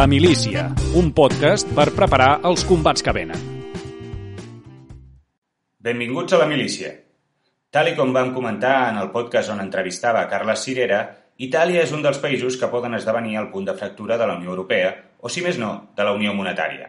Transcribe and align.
La 0.00 0.06
Milícia, 0.06 0.62
un 0.96 1.10
podcast 1.12 1.68
per 1.76 1.90
preparar 1.92 2.38
els 2.48 2.62
combats 2.64 3.02
que 3.04 3.12
venen. 3.12 3.40
Benvinguts 5.76 6.32
a 6.32 6.38
La 6.40 6.46
Milícia. 6.48 6.94
Tal 7.68 7.90
i 7.90 7.92
com 7.98 8.14
vam 8.16 8.30
comentar 8.32 8.78
en 8.86 9.00
el 9.02 9.10
podcast 9.12 9.52
on 9.52 9.60
entrevistava 9.60 10.22
Carles 10.30 10.64
Cirera, 10.64 11.02
Itàlia 11.44 11.82
és 11.84 11.92
un 11.92 12.00
dels 12.06 12.22
països 12.22 12.56
que 12.56 12.70
poden 12.72 12.96
esdevenir 12.96 13.36
el 13.42 13.50
punt 13.52 13.68
de 13.68 13.76
fractura 13.76 14.16
de 14.16 14.30
la 14.30 14.38
Unió 14.40 14.54
Europea, 14.54 14.94
o 15.20 15.28
si 15.28 15.44
més 15.44 15.60
no, 15.60 15.92
de 15.92 16.08
la 16.08 16.16
Unió 16.16 16.32
Monetària. 16.32 16.88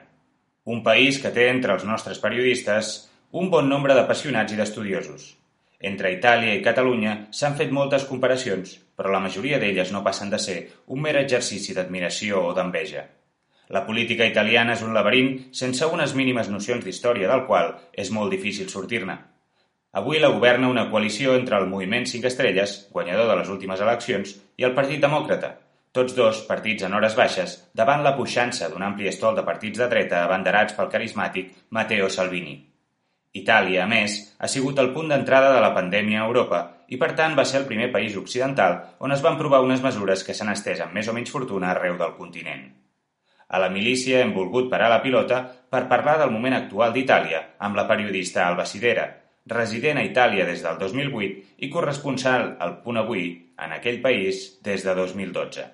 Un 0.72 0.80
país 0.88 1.20
que 1.20 1.36
té 1.36 1.50
entre 1.52 1.76
els 1.76 1.84
nostres 1.84 2.24
periodistes 2.24 2.94
un 3.36 3.52
bon 3.52 3.68
nombre 3.68 3.98
d'apassionats 3.98 4.56
i 4.56 4.62
d'estudiosos. 4.62 5.34
Entre 5.82 6.16
Itàlia 6.16 6.56
i 6.56 6.64
Catalunya 6.64 7.26
s'han 7.36 7.60
fet 7.60 7.76
moltes 7.76 8.08
comparacions, 8.08 8.78
però 9.02 9.10
la 9.10 9.24
majoria 9.24 9.58
d'elles 9.58 9.90
no 9.90 10.04
passen 10.06 10.30
de 10.30 10.38
ser 10.38 10.60
un 10.94 11.02
mer 11.02 11.16
exercici 11.18 11.74
d'admiració 11.74 12.44
o 12.46 12.54
d'enveja. 12.54 13.02
La 13.74 13.82
política 13.88 14.28
italiana 14.30 14.76
és 14.78 14.84
un 14.86 14.94
laberint 14.94 15.32
sense 15.58 15.88
unes 15.90 16.14
mínimes 16.14 16.52
nocions 16.54 16.86
d'història 16.86 17.30
del 17.32 17.48
qual 17.48 17.72
és 18.04 18.12
molt 18.14 18.30
difícil 18.30 18.70
sortir-ne. 18.70 19.16
Avui 19.98 20.22
la 20.22 20.30
governa 20.36 20.70
una 20.70 20.86
coalició 20.92 21.34
entre 21.34 21.58
el 21.58 21.66
Moviment 21.72 22.06
5 22.06 22.30
Estrelles, 22.30 22.76
guanyador 22.94 23.32
de 23.32 23.40
les 23.42 23.50
últimes 23.50 23.82
eleccions, 23.82 24.36
i 24.62 24.70
el 24.70 24.76
Partit 24.78 25.02
Demòcrata, 25.02 25.56
tots 25.98 26.14
dos 26.16 26.44
partits 26.48 26.86
en 26.86 26.94
hores 26.94 27.18
baixes 27.18 27.58
davant 27.74 28.06
la 28.06 28.14
puixança 28.20 28.70
d'un 28.70 28.86
ampli 28.86 29.10
estol 29.10 29.34
de 29.36 29.48
partits 29.50 29.82
de 29.82 29.90
dreta 29.92 30.22
abanderats 30.28 30.78
pel 30.78 30.94
carismàtic 30.94 31.50
Matteo 31.74 32.12
Salvini. 32.14 32.54
Itàlia, 33.42 33.88
a 33.88 33.90
més, 33.90 34.20
ha 34.38 34.48
sigut 34.52 34.78
el 34.80 34.94
punt 34.94 35.10
d'entrada 35.10 35.56
de 35.56 35.66
la 35.66 35.74
pandèmia 35.74 36.22
a 36.22 36.30
Europa 36.30 36.62
i 36.92 37.00
per 37.00 37.14
tant 37.16 37.38
va 37.40 37.48
ser 37.48 37.62
el 37.62 37.68
primer 37.70 37.90
país 37.94 38.18
occidental 38.20 38.78
on 39.00 39.16
es 39.16 39.24
van 39.24 39.40
provar 39.40 39.64
unes 39.64 39.82
mesures 39.84 40.26
que 40.28 40.36
s'han 40.36 40.52
estès 40.54 40.84
amb 40.84 40.96
més 40.98 41.08
o 41.08 41.16
menys 41.16 41.32
fortuna 41.32 41.72
arreu 41.72 41.98
del 42.00 42.16
continent. 42.20 42.68
A 43.52 43.60
la 43.60 43.72
milícia 43.72 44.22
hem 44.24 44.32
volgut 44.36 44.70
parar 44.72 44.90
la 44.92 45.02
pilota 45.04 45.42
per 45.72 45.88
parlar 45.92 46.18
del 46.20 46.32
moment 46.36 46.56
actual 46.58 46.94
d'Itàlia 46.96 47.42
amb 47.68 47.80
la 47.80 47.88
periodista 47.88 48.46
Alba 48.46 48.68
Sidera, 48.68 49.08
resident 49.52 50.00
a 50.00 50.06
Itàlia 50.08 50.46
des 50.48 50.64
del 50.64 50.78
2008 50.80 51.66
i 51.66 51.70
corresponsal 51.74 52.56
al 52.60 52.78
Punt 52.84 53.02
Avui 53.02 53.26
en 53.60 53.76
aquell 53.76 54.00
país 54.04 54.46
des 54.64 54.86
de 54.88 54.96
2012. 54.96 55.68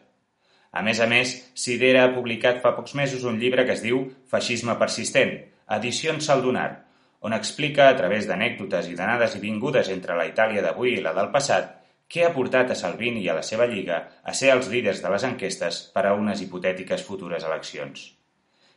A 0.77 0.81
més 0.85 0.99
a 1.01 1.07
més, 1.09 1.33
Sidera 1.57 2.03
ha 2.05 2.13
publicat 2.13 2.61
fa 2.61 2.75
pocs 2.77 2.93
mesos 2.97 3.23
un 3.25 3.39
llibre 3.41 3.65
que 3.65 3.73
es 3.77 3.85
diu 3.85 4.03
Feixisme 4.29 4.77
persistent, 4.77 5.33
edicions 5.77 6.25
Saldonar, 6.29 6.86
on 7.21 7.33
explica, 7.33 7.89
a 7.89 7.97
través 7.97 8.27
d'anècdotes 8.29 8.91
i 8.91 8.95
d'anades 8.95 9.35
i 9.37 9.41
vingudes 9.41 9.89
entre 9.93 10.15
la 10.17 10.27
Itàlia 10.29 10.63
d'avui 10.65 10.97
i 10.97 11.03
la 11.03 11.15
del 11.17 11.31
passat, 11.33 11.73
què 12.07 12.23
ha 12.23 12.33
portat 12.35 12.71
a 12.71 12.77
Salvini 12.79 13.23
i 13.23 13.29
a 13.29 13.35
la 13.35 13.43
seva 13.43 13.65
lliga 13.67 13.97
a 14.23 14.33
ser 14.33 14.53
els 14.53 14.69
líders 14.71 15.01
de 15.03 15.11
les 15.11 15.25
enquestes 15.27 15.81
per 15.95 16.05
a 16.07 16.13
unes 16.15 16.41
hipotètiques 16.43 17.03
futures 17.03 17.43
eleccions. 17.43 18.05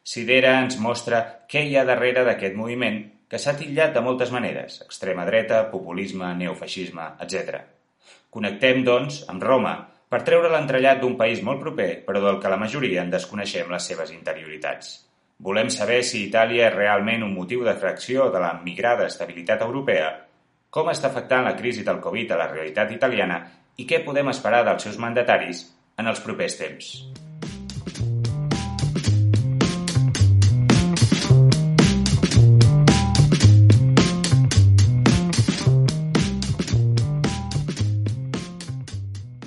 Sidera 0.03 0.57
ens 0.63 0.79
mostra 0.81 1.21
què 1.51 1.63
hi 1.67 1.77
ha 1.77 1.87
darrere 1.87 2.25
d'aquest 2.27 2.57
moviment 2.59 3.03
que 3.31 3.39
s'ha 3.39 3.55
titllat 3.59 3.93
de 3.95 4.03
moltes 4.03 4.33
maneres, 4.35 4.81
extrema 4.87 5.27
dreta, 5.29 5.63
populisme, 5.71 6.33
neofeixisme, 6.41 7.13
etc. 7.23 7.61
Connectem, 8.35 8.83
doncs, 8.87 9.23
amb 9.31 9.47
Roma 9.47 9.77
per 10.11 10.25
treure 10.27 10.51
l'entrellat 10.51 10.99
d'un 10.99 11.15
país 11.21 11.45
molt 11.47 11.63
proper, 11.63 11.91
però 12.09 12.25
del 12.25 12.41
que 12.43 12.51
la 12.51 12.59
majoria 12.59 13.05
en 13.05 13.15
desconeixem 13.15 13.71
les 13.71 13.87
seves 13.93 14.11
interioritats. 14.11 15.10
Volem 15.41 15.71
saber 15.73 16.03
si 16.05 16.27
Itàlia 16.27 16.67
és 16.69 16.75
realment 16.75 17.23
un 17.25 17.31
motiu 17.33 17.63
d'atracció 17.65 18.27
de 18.29 18.41
la 18.43 18.51
migrada 18.61 19.07
estabilitat 19.09 19.63
europea, 19.65 20.09
com 20.69 20.91
està 20.93 21.09
afectant 21.09 21.47
la 21.47 21.55
crisi 21.57 21.81
del 21.87 21.97
Covid 22.05 22.35
a 22.35 22.37
la 22.43 22.49
realitat 22.51 22.91
italiana 22.93 23.39
i 23.81 23.87
què 23.89 24.03
podem 24.05 24.29
esperar 24.29 24.67
dels 24.67 24.85
seus 24.85 24.99
mandataris 25.01 25.63
en 25.97 26.11
els 26.13 26.21
propers 26.21 26.59
temps. 26.61 26.91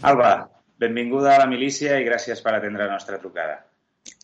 Alba, 0.01 0.31
benvinguda 0.81 1.35
a 1.35 1.43
la 1.43 1.45
milícia 1.53 2.01
i 2.01 2.09
gràcies 2.09 2.41
per 2.41 2.57
atendre 2.57 2.89
la 2.89 2.97
nostra 2.97 3.21
trucada. 3.21 3.61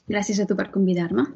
Gràcies 0.10 0.42
a 0.42 0.48
tu 0.50 0.58
per 0.58 0.72
convidar-me. 0.74 1.28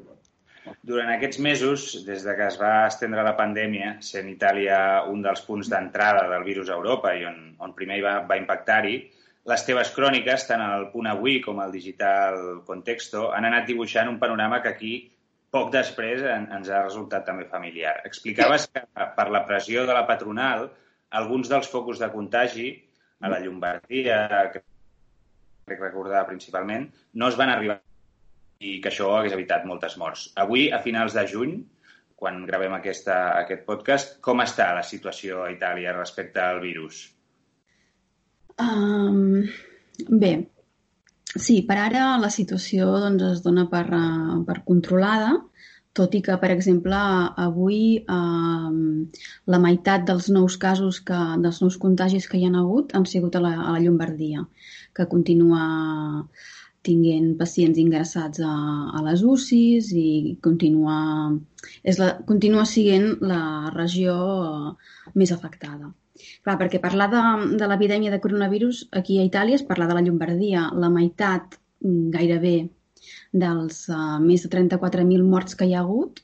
Durant 0.84 1.10
aquests 1.12 1.40
mesos, 1.44 1.86
des 2.08 2.24
de 2.24 2.36
que 2.38 2.46
es 2.48 2.58
va 2.60 2.86
estendre 2.88 3.24
la 3.26 3.36
pandèmia, 3.40 3.98
sent 4.06 4.30
Itàlia 4.32 4.78
un 5.12 5.24
dels 5.26 5.44
punts 5.48 5.70
d'entrada 5.72 6.28
del 6.32 6.46
virus 6.48 6.72
a 6.72 6.78
Europa 6.78 7.12
i 7.20 7.26
on, 7.28 7.40
on 7.64 7.76
primer 7.78 8.00
va, 8.06 8.14
va 8.30 8.40
impactar-hi, 8.40 8.96
les 9.52 9.66
teves 9.68 9.92
cròniques, 9.92 10.46
tant 10.48 10.62
al 10.64 10.88
Punt 10.94 11.10
Avui 11.12 11.42
com 11.44 11.60
al 11.60 11.74
Digital 11.76 12.64
Contexto, 12.68 13.26
han 13.36 13.48
anat 13.50 13.68
dibuixant 13.68 14.08
un 14.12 14.20
panorama 14.22 14.62
que 14.64 14.72
aquí, 14.72 14.94
poc 15.52 15.72
després, 15.74 16.24
en, 16.24 16.48
ens 16.58 16.72
ha 16.72 16.86
resultat 16.86 17.28
també 17.28 17.50
familiar. 17.52 17.98
Explicaves 18.08 18.70
que 18.72 18.86
per 19.18 19.28
la 19.36 19.44
pressió 19.50 19.84
de 19.90 19.98
la 19.98 20.06
patronal, 20.08 20.70
alguns 21.20 21.52
dels 21.52 21.68
focus 21.70 22.00
de 22.00 22.10
contagi 22.14 22.70
a 23.20 23.32
la 23.32 23.42
Llombardia, 23.44 24.22
que 24.54 24.64
crec 25.68 25.84
recordar 25.84 26.24
principalment, 26.28 26.88
no 27.20 27.28
es 27.28 27.38
van 27.40 27.52
arribar 27.52 27.82
i 28.64 28.80
que 28.82 28.92
això 28.92 29.12
hagués 29.18 29.36
evitat 29.36 29.68
moltes 29.70 29.98
morts. 30.00 30.30
Avui, 30.40 30.70
a 30.72 30.80
finals 30.86 31.16
de 31.18 31.26
juny, 31.30 31.58
quan 32.24 32.44
gravem 32.48 32.74
aquesta, 32.78 33.20
aquest 33.42 33.66
podcast, 33.68 34.18
com 34.24 34.42
està 34.44 34.72
la 34.78 34.86
situació 34.88 35.44
a 35.44 35.52
Itàlia 35.52 35.96
respecte 35.98 36.40
al 36.40 36.62
virus? 36.64 37.04
Um, 38.64 39.44
bé, 40.08 40.34
sí, 41.36 41.64
per 41.68 41.80
ara 41.90 42.14
la 42.22 42.32
situació 42.32 42.94
doncs, 43.04 43.26
es 43.34 43.42
dona 43.44 43.68
per, 43.72 43.88
uh, 43.92 44.38
per 44.48 44.62
controlada, 44.68 45.34
tot 45.94 46.16
i 46.18 46.24
que, 46.26 46.36
per 46.42 46.50
exemple, 46.50 46.98
avui 47.46 47.82
eh, 48.02 48.70
la 49.54 49.60
meitat 49.62 50.08
dels 50.08 50.30
nous 50.34 50.56
casos, 50.64 51.00
que, 51.06 51.20
dels 51.44 51.60
nous 51.62 51.78
contagis 51.84 52.26
que 52.30 52.40
hi 52.40 52.48
ha 52.48 52.54
hagut 52.64 52.96
han 52.98 53.06
sigut 53.10 53.38
a 53.38 53.44
la, 53.44 53.54
a 53.62 53.76
la 53.76 53.82
Llombardia, 53.84 54.42
que 54.98 55.06
continua 55.12 55.68
tinguent 56.84 57.34
pacients 57.40 57.80
ingressats 57.80 58.44
a, 58.44 58.54
a 58.98 59.02
les 59.06 59.24
UCIs 59.24 59.90
i 59.96 60.38
continua, 60.44 60.98
és 61.84 62.00
la, 62.02 62.10
continua 62.28 62.66
sent 62.70 63.10
la 63.24 63.72
regió 63.76 64.16
eh, 64.44 64.74
més 65.20 65.32
afectada. 65.36 65.94
Clar, 66.44 66.58
perquè 66.60 66.80
parlar 66.84 67.10
de, 67.12 67.22
de 67.60 67.70
l'epidèmia 67.70 68.12
de 68.14 68.22
coronavirus 68.24 68.84
aquí 69.00 69.18
a 69.20 69.28
Itàlia 69.28 69.60
és 69.60 69.66
parlar 69.70 69.90
de 69.90 69.98
la 69.98 70.04
Llombardia. 70.06 70.68
La 70.84 70.92
meitat 70.94 71.58
mm, 71.82 72.12
gairebé 72.14 72.58
dels 73.34 73.80
uh, 73.90 74.20
més 74.24 74.46
de 74.46 74.52
34.000 74.54 75.26
morts 75.34 75.58
que 75.60 75.68
hi 75.68 75.74
ha 75.74 75.82
hagut 75.82 76.22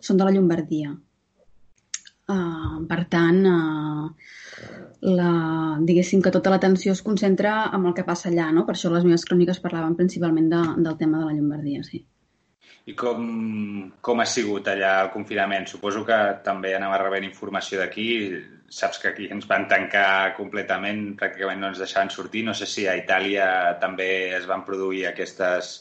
són 0.00 0.18
de 0.20 0.26
la 0.26 0.34
Llombardia. 0.34 0.96
Uh, 2.30 2.84
per 2.86 3.00
tant, 3.10 3.40
uh, 3.48 4.10
la, 5.00 5.32
diguéssim 5.88 6.22
que 6.22 6.32
tota 6.34 6.52
l'atenció 6.52 6.94
es 6.94 7.02
concentra 7.02 7.56
en 7.74 7.88
el 7.88 7.96
que 7.96 8.06
passa 8.06 8.28
allà, 8.30 8.50
no? 8.54 8.66
Per 8.68 8.76
això 8.76 8.92
les 8.92 9.06
meves 9.08 9.26
cròniques 9.26 9.60
parlaven 9.64 9.96
principalment 9.98 10.48
de, 10.52 10.62
del 10.86 10.98
tema 11.00 11.20
de 11.20 11.28
la 11.28 11.36
Llombardia, 11.36 11.82
sí. 11.86 12.04
I 12.88 12.94
com, 12.98 13.24
com 14.02 14.22
ha 14.22 14.26
sigut 14.26 14.68
allà 14.72 14.94
el 15.04 15.10
confinament? 15.14 15.66
Suposo 15.68 16.02
que 16.06 16.18
també 16.46 16.72
anava 16.74 17.00
rebent 17.02 17.26
informació 17.28 17.80
d'aquí. 17.80 18.08
Saps 18.70 19.00
que 19.02 19.10
aquí 19.10 19.26
ens 19.34 19.48
van 19.50 19.66
tancar 19.70 20.36
completament, 20.36 21.02
pràcticament 21.20 21.60
no 21.60 21.70
ens 21.72 21.82
deixaven 21.82 22.12
sortir. 22.14 22.44
No 22.46 22.54
sé 22.56 22.68
si 22.70 22.86
a 22.86 22.96
Itàlia 22.98 23.46
també 23.82 24.08
es 24.36 24.46
van 24.50 24.64
produir 24.66 25.06
aquestes, 25.08 25.80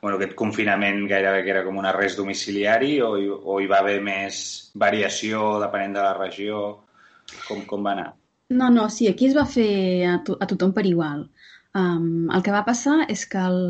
bueno, 0.00 0.16
aquest 0.16 0.34
confinament 0.38 1.02
gairebé 1.08 1.42
que 1.44 1.52
era 1.52 1.64
com 1.66 1.76
un 1.80 1.88
arrest 1.88 2.20
domiciliari 2.20 2.94
o, 3.04 3.10
o 3.52 3.58
hi 3.60 3.68
va 3.70 3.82
haver 3.82 3.98
més 4.04 4.38
variació 4.74 5.58
depenent 5.62 5.98
de 5.98 6.04
la 6.06 6.14
regió? 6.16 6.62
Com, 7.46 7.62
com 7.68 7.84
va 7.86 7.92
anar? 7.94 8.08
No, 8.50 8.70
no, 8.74 8.88
sí, 8.90 9.06
aquí 9.06 9.28
es 9.28 9.36
va 9.36 9.46
fer 9.46 9.70
a, 10.08 10.16
to 10.26 10.34
a 10.40 10.48
tothom 10.50 10.72
per 10.74 10.86
igual. 10.88 11.28
Um, 11.78 12.26
el 12.34 12.42
que 12.42 12.54
va 12.54 12.64
passar 12.66 13.04
és 13.12 13.22
que 13.30 13.38
el, 13.38 13.60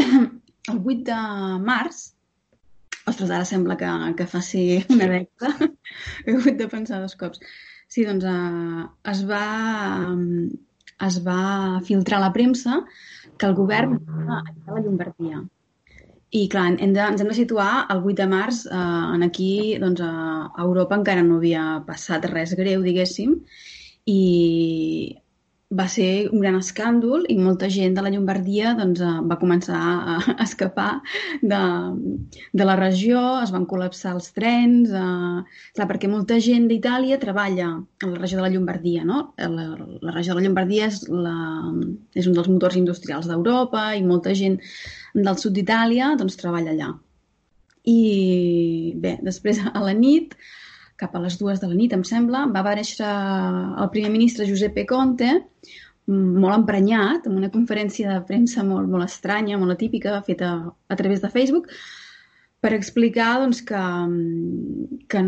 el 0.72 0.78
8 0.78 1.02
de 1.10 1.18
març, 1.66 2.00
ostres, 3.02 3.28
ara 3.28 3.44
sembla 3.44 3.76
que, 3.76 3.90
que 4.16 4.28
faci 4.30 4.64
una 4.94 5.10
dècada, 5.10 5.68
he 6.24 6.36
hagut 6.36 6.56
de 6.62 6.68
pensar 6.72 7.02
dos 7.02 7.18
cops. 7.20 7.42
Sí, 7.92 8.06
doncs 8.08 8.24
uh, 8.24 8.86
es, 9.12 9.24
va, 9.28 9.44
um, 10.08 10.46
es 11.08 11.18
va 11.26 11.80
filtrar 11.84 12.22
a 12.22 12.28
la 12.28 12.32
premsa 12.32 12.80
que 13.36 13.50
el 13.50 13.58
govern 13.58 13.98
va 14.30 14.40
a 14.46 14.78
la 14.78 14.80
Llombardia. 14.80 15.42
I 16.32 16.46
clar, 16.52 16.68
hem 16.80 16.92
de, 16.96 17.02
ens 17.04 17.20
hem 17.20 17.28
de 17.28 17.36
situar 17.36 17.70
el 17.92 17.98
8 18.00 18.14
de 18.22 18.26
març, 18.30 18.62
eh, 18.66 18.84
en 19.16 19.24
aquí, 19.26 19.52
doncs, 19.82 20.00
a 20.00 20.64
Europa 20.64 20.96
encara 20.96 21.24
no 21.26 21.36
havia 21.40 21.64
passat 21.88 22.24
res 22.30 22.54
greu, 22.56 22.80
diguéssim, 22.86 23.34
i 24.08 24.20
va 25.72 25.86
ser 25.88 26.28
un 26.28 26.42
gran 26.42 26.56
escàndol 26.58 27.24
i 27.32 27.36
molta 27.40 27.68
gent 27.72 27.94
de 27.96 28.04
la 28.04 28.10
Llombardia 28.12 28.74
doncs, 28.78 29.00
eh, 29.00 29.12
va 29.28 29.38
començar 29.40 29.80
a 30.14 30.16
escapar 30.44 30.88
de, 31.52 31.60
de 32.60 32.68
la 32.68 32.76
regió, 32.80 33.22
es 33.42 33.52
van 33.54 33.68
col·lapsar 33.68 34.14
els 34.16 34.32
trens, 34.36 34.92
eh, 34.92 35.60
clar, 35.76 35.88
perquè 35.92 36.10
molta 36.12 36.40
gent 36.48 36.68
d'Itàlia 36.70 37.20
treballa 37.22 37.70
a 37.76 38.10
la 38.10 38.18
regió 38.20 38.40
de 38.40 38.46
la 38.46 38.52
Llombardia, 38.52 39.04
no? 39.08 39.22
La, 39.36 39.68
la 39.76 40.16
regió 40.16 40.34
de 40.34 40.40
la 40.40 40.46
Llombardia 40.48 40.88
és, 40.92 41.04
la, 41.12 41.36
és 42.16 42.28
un 42.28 42.36
dels 42.36 42.52
motors 42.52 42.80
industrials 42.80 43.30
d'Europa 43.30 43.90
i 43.96 44.04
molta 44.04 44.36
gent 44.36 44.60
del 45.14 45.38
sud 45.38 45.54
d'Itàlia 45.56 46.14
doncs, 46.18 46.38
treballa 46.40 46.72
allà. 46.74 46.90
I 47.88 48.92
bé, 49.02 49.16
després 49.26 49.60
a 49.66 49.80
la 49.82 49.94
nit 49.96 50.36
cap 51.02 51.16
a 51.16 51.22
les 51.22 51.36
dues 51.40 51.58
de 51.58 51.66
la 51.66 51.74
nit, 51.74 51.94
em 51.96 52.04
sembla, 52.06 52.44
va 52.54 52.60
aparèixer 52.62 53.08
el 53.08 53.88
primer 53.94 54.12
ministre 54.14 54.46
Giuseppe 54.46 54.84
Conte, 54.86 55.32
molt 56.12 56.54
emprenyat, 56.54 57.26
amb 57.26 57.38
una 57.40 57.50
conferència 57.50 58.10
de 58.10 58.20
premsa 58.28 58.62
molt, 58.66 58.90
molt 58.90 59.06
estranya, 59.06 59.58
molt 59.58 59.74
atípica, 59.74 60.20
feta 60.26 60.52
a 60.88 60.98
través 60.98 61.22
de 61.22 61.30
Facebook, 61.30 61.68
per 62.62 62.72
explicar 62.76 63.32
doncs, 63.42 63.62
que, 63.66 63.82
que, 65.10 65.22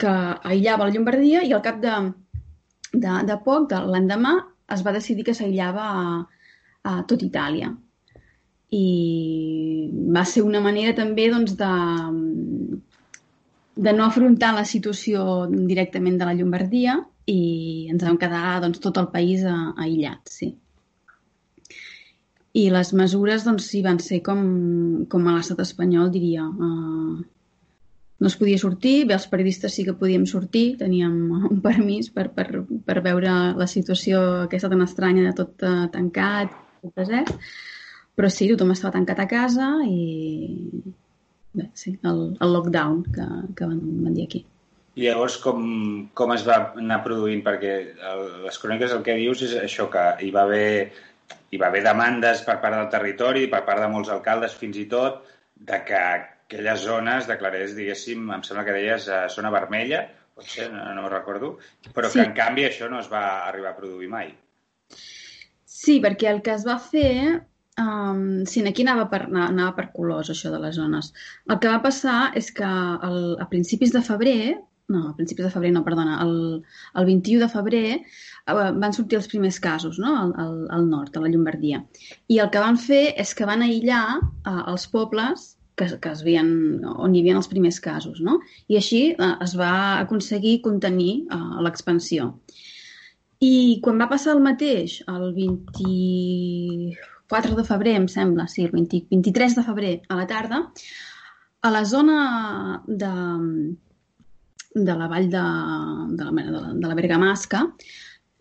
que 0.00 0.14
aïllava 0.52 0.88
la 0.88 0.94
Llombardia 0.96 1.44
i 1.44 1.54
al 1.56 1.64
cap 1.64 1.80
de, 1.84 1.96
de, 2.92 3.18
de 3.28 3.38
poc, 3.44 3.68
de 3.72 3.80
l'endemà, 3.88 4.34
es 4.76 4.84
va 4.84 4.96
decidir 4.96 5.24
que 5.28 5.36
s'aïllava 5.36 5.88
a, 5.88 6.16
a 6.84 6.98
tot 7.08 7.24
Itàlia. 7.24 7.72
I 8.74 9.90
va 10.14 10.24
ser 10.28 10.44
una 10.44 10.60
manera 10.60 10.94
també 10.96 11.28
doncs, 11.32 11.54
de, 11.56 11.72
de 13.88 13.94
no 13.96 14.06
afrontar 14.06 14.52
la 14.56 14.66
situació 14.68 15.46
directament 15.50 16.18
de 16.20 16.28
la 16.28 16.34
Llombardia 16.36 16.98
i 17.28 17.88
ens 17.92 18.04
vam 18.04 18.18
quedar 18.20 18.58
doncs, 18.64 18.80
tot 18.84 18.98
el 19.00 19.08
país 19.12 19.44
aïllat, 19.48 20.32
sí. 20.32 20.52
I 22.58 22.68
les 22.74 22.92
mesures 22.96 23.44
doncs, 23.46 23.68
sí, 23.70 23.82
van 23.84 24.00
ser 24.02 24.22
com, 24.26 24.40
com 25.12 25.26
a 25.28 25.36
l'estat 25.36 25.60
espanyol, 25.62 26.08
diria. 26.10 26.46
Uh, 26.48 27.20
no 28.18 28.26
es 28.26 28.36
podia 28.40 28.58
sortir, 28.58 29.04
bé, 29.06 29.14
els 29.14 29.28
periodistes 29.30 29.76
sí 29.76 29.84
que 29.86 29.94
podíem 30.00 30.24
sortir, 30.26 30.72
teníem 30.80 31.18
un 31.52 31.60
permís 31.64 32.10
per, 32.10 32.28
per, 32.34 32.64
per 32.88 32.98
veure 33.04 33.36
la 33.58 33.68
situació 33.70 34.24
aquesta 34.46 34.72
tan 34.72 34.82
estranya 34.84 35.28
de 35.28 35.36
tot 35.42 35.68
uh, 35.68 35.86
tancat, 35.94 36.56
tot 36.82 36.96
desert, 36.98 37.36
però 38.18 38.30
sí, 38.34 38.48
tothom 38.50 38.74
estava 38.74 38.96
tancat 38.96 39.20
a 39.22 39.28
casa 39.30 39.68
i, 39.86 40.92
bé, 41.54 41.68
sí, 41.78 41.94
el, 42.02 42.22
el 42.42 42.54
lockdown 42.56 43.02
que, 43.14 43.26
que 43.54 43.68
van, 43.68 43.82
van 44.02 44.16
dir 44.16 44.24
aquí. 44.26 44.40
I 44.98 45.04
llavors 45.06 45.36
com, 45.38 45.60
com 46.18 46.32
es 46.34 46.42
va 46.46 46.56
anar 46.82 46.98
produint? 47.04 47.44
Perquè 47.46 47.74
el, 47.94 48.22
les 48.42 48.58
cròniques 48.58 48.94
el 48.96 49.04
que 49.06 49.14
dius 49.20 49.44
és 49.46 49.52
això, 49.60 49.86
que 49.92 50.02
hi 50.26 50.32
va 50.34 50.42
haver, 50.48 50.88
hi 51.54 51.60
va 51.62 51.68
haver 51.68 51.84
demandes 51.86 52.42
per 52.46 52.56
part 52.64 52.74
del 52.74 52.88
territori, 52.90 53.46
per 53.52 53.62
part 53.68 53.84
de 53.84 53.90
molts 53.92 54.10
alcaldes 54.10 54.56
fins 54.58 54.80
i 54.82 54.88
tot, 54.90 55.20
de 55.70 55.78
que 55.86 56.00
aquelles 56.00 56.82
zones 56.82 57.30
declarés, 57.30 57.76
diguéssim, 57.78 58.26
em 58.34 58.42
sembla 58.42 58.64
que 58.66 58.74
deies 58.74 59.06
uh, 59.12 59.20
zona 59.30 59.52
vermella, 59.54 60.02
potser, 60.34 60.66
no, 60.72 60.88
no 60.96 61.06
recordo, 61.12 61.52
però 61.94 62.10
sí. 62.10 62.18
que 62.18 62.26
en 62.26 62.34
canvi 62.34 62.66
això 62.66 62.90
no 62.90 62.98
es 62.98 63.06
va 63.12 63.22
arribar 63.46 63.76
a 63.76 63.78
produir 63.78 64.10
mai. 64.10 64.34
Sí, 65.78 66.00
perquè 66.02 66.32
el 66.32 66.42
que 66.42 66.56
es 66.58 66.66
va 66.66 66.80
fer 66.82 67.44
Um, 67.78 68.44
sí, 68.50 68.64
aquí 68.66 68.82
anava 68.82 69.04
per, 69.10 69.28
anava 69.28 69.70
per 69.76 69.90
colors, 69.94 70.32
això 70.32 70.50
de 70.50 70.58
les 70.62 70.74
zones. 70.74 71.12
El 71.46 71.60
que 71.62 71.70
va 71.70 71.82
passar 71.84 72.32
és 72.38 72.50
que 72.54 72.66
el, 72.66 73.18
a 73.38 73.46
principis 73.52 73.92
de 73.94 74.02
febrer, 74.02 74.56
no, 74.90 75.02
a 75.10 75.14
principis 75.14 75.46
de 75.46 75.52
febrer 75.54 75.70
no, 75.74 75.84
perdona, 75.86 76.16
el, 76.24 76.32
el 76.98 77.06
21 77.06 77.44
de 77.44 77.50
febrer 77.52 77.84
uh, 78.00 78.72
van 78.82 78.96
sortir 78.96 79.20
els 79.20 79.28
primers 79.30 79.60
casos 79.62 80.00
no? 80.02 80.14
al, 80.24 80.32
al, 80.42 80.56
al 80.74 80.88
nord, 80.90 81.14
a 81.14 81.22
la 81.22 81.30
Llombardia. 81.30 81.84
I 82.26 82.40
el 82.42 82.50
que 82.50 82.64
van 82.64 82.80
fer 82.82 83.12
és 83.14 83.34
que 83.38 83.46
van 83.46 83.62
aïllar 83.62 84.02
uh, 84.18 84.62
els 84.72 84.88
pobles 84.90 85.52
que, 85.78 85.86
que 86.02 86.10
es 86.10 86.24
veien, 86.26 86.50
on 86.88 87.14
hi 87.14 87.22
havia 87.22 87.36
els 87.38 87.50
primers 87.52 87.78
casos. 87.84 88.18
No? 88.24 88.40
I 88.66 88.80
així 88.80 89.04
uh, 89.12 89.36
es 89.44 89.54
va 89.60 90.00
aconseguir 90.00 90.56
contenir 90.66 91.12
uh, 91.30 91.60
l'expansió. 91.62 92.32
I 93.38 93.78
quan 93.84 94.02
va 94.02 94.10
passar 94.10 94.34
el 94.34 94.42
mateix, 94.42 94.98
el 95.06 95.30
20 95.36 97.06
4 97.28 97.56
de 97.58 97.64
febrer, 97.68 97.94
em 98.00 98.08
sembla, 98.08 98.48
sí, 98.48 98.64
el 98.64 98.72
20, 98.72 99.04
23 99.10 99.58
de 99.58 99.66
febrer 99.66 99.94
a 100.08 100.16
la 100.16 100.26
tarda, 100.26 100.62
a 101.60 101.70
la 101.70 101.84
zona 101.84 102.82
de, 102.86 103.12
de 104.74 104.98
la 105.00 105.08
vall 105.08 105.30
de, 105.30 105.46
de, 106.16 106.24
la, 106.24 106.30
de, 106.42 106.50
la, 106.52 106.74
de 106.74 106.86
la 106.86 106.94
Bergamasca, 106.94 107.66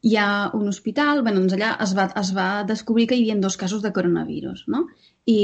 hi 0.07 0.15
ha 0.15 0.51
un 0.53 0.67
hospital, 0.67 1.21
bueno, 1.25 1.41
doncs 1.41 1.55
allà 1.57 1.73
es 1.83 1.93
va, 1.97 2.07
es 2.21 2.31
va 2.35 2.47
descobrir 2.69 3.07
que 3.09 3.17
hi 3.17 3.23
havia 3.25 3.41
dos 3.41 3.57
casos 3.57 3.81
de 3.81 3.91
coronavirus, 3.93 4.65
no? 4.73 4.85
I 5.27 5.39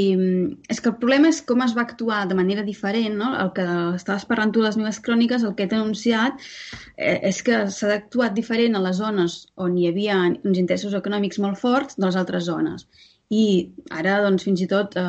és 0.72 0.80
que 0.80 0.92
el 0.92 1.00
problema 1.02 1.28
és 1.34 1.42
com 1.44 1.64
es 1.66 1.74
va 1.76 1.84
actuar 1.84 2.22
de 2.30 2.38
manera 2.38 2.64
diferent, 2.64 3.18
no? 3.20 3.34
El 3.44 3.50
que 3.58 3.66
estaves 3.98 4.28
parlant 4.30 4.54
tu 4.54 4.62
de 4.62 4.70
les 4.70 4.78
meves 4.80 5.02
cròniques, 5.04 5.44
el 5.44 5.56
que 5.58 5.66
he 5.66 5.72
denunciat 5.74 6.38
eh, 6.96 7.18
és 7.32 7.42
que 7.44 7.66
s'ha 7.74 7.92
actuat 7.98 8.38
diferent 8.38 8.78
a 8.78 8.84
les 8.86 9.02
zones 9.02 9.40
on 9.66 9.76
hi 9.78 9.90
havia 9.90 10.22
uns 10.30 10.62
interessos 10.62 10.96
econòmics 11.02 11.42
molt 11.44 11.60
forts 11.60 12.00
de 12.00 12.06
les 12.06 12.20
altres 12.22 12.48
zones. 12.48 12.88
I 13.34 13.44
ara, 14.00 14.20
doncs, 14.26 14.46
fins 14.48 14.62
i 14.64 14.68
tot 14.70 14.98
eh, 15.00 15.04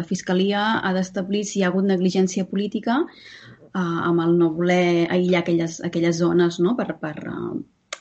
la 0.00 0.06
Fiscalia 0.06 0.64
ha 0.78 0.92
d'establir 0.96 1.44
si 1.44 1.58
hi 1.58 1.64
ha 1.64 1.72
hagut 1.72 1.88
negligència 1.88 2.46
política 2.48 3.00
eh, 3.02 3.80
amb 3.80 4.24
el 4.24 4.36
no 4.40 4.52
voler 4.56 5.08
aïllar 5.10 5.42
aquelles, 5.42 5.80
aquelles 5.88 6.20
zones 6.22 6.60
no? 6.64 6.74
per, 6.78 6.94
per, 7.02 7.16
uh, 7.28 7.56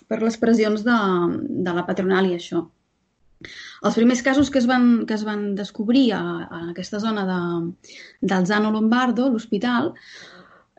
per 0.07 0.21
les 0.23 0.39
pressions 0.41 0.85
de, 0.87 0.97
de 1.67 1.77
la 1.77 1.85
patronal 1.87 2.29
i 2.29 2.37
això. 2.37 2.63
Els 3.85 3.97
primers 3.97 4.23
casos 4.25 4.49
que 4.49 4.57
es 4.61 4.67
van, 4.69 5.05
que 5.09 5.13
es 5.17 5.23
van 5.27 5.51
descobrir 5.57 6.07
a, 6.17 6.21
a 6.47 6.61
aquesta 6.71 7.01
zona 7.03 7.25
de, 7.27 7.41
del 8.33 8.47
Zano 8.49 8.71
Lombardo, 8.73 9.27
l'hospital, 9.29 9.91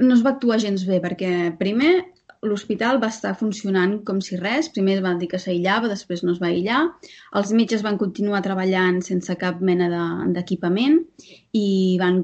no 0.00 0.14
es 0.14 0.24
va 0.24 0.34
actuar 0.34 0.58
gens 0.62 0.84
bé, 0.88 0.98
perquè 1.02 1.52
primer 1.58 1.92
l'hospital 2.46 3.00
va 3.02 3.08
estar 3.10 3.32
funcionant 3.38 3.96
com 4.06 4.20
si 4.22 4.38
res. 4.38 4.68
Primer 4.74 4.98
van 5.02 5.18
dir 5.18 5.28
que 5.32 5.40
s'aïllava, 5.42 5.90
després 5.90 6.22
no 6.22 6.32
es 6.34 6.40
va 6.42 6.50
aïllar. 6.50 6.80
Els 7.40 7.52
metges 7.56 7.82
van 7.86 7.98
continuar 7.98 8.42
treballant 8.44 9.00
sense 9.06 9.34
cap 9.40 9.60
mena 9.64 9.88
d'equipament 10.36 10.98
de, 11.00 11.36
i 11.58 11.68
van, 12.00 12.22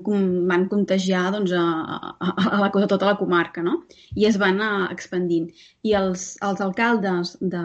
van 0.50 0.66
contagiar 0.70 1.26
doncs, 1.34 1.54
a, 1.58 1.66
a, 2.14 2.34
a, 2.34 2.58
la, 2.62 2.70
a 2.70 2.90
tota 2.90 3.10
la 3.10 3.18
comarca, 3.18 3.64
no? 3.66 3.80
I 4.14 4.28
es 4.30 4.38
van 4.40 4.60
anar 4.60 4.90
expandint. 4.94 5.50
I 5.82 5.96
els, 5.98 6.34
els 6.42 6.64
alcaldes 6.64 7.36
de 7.40 7.64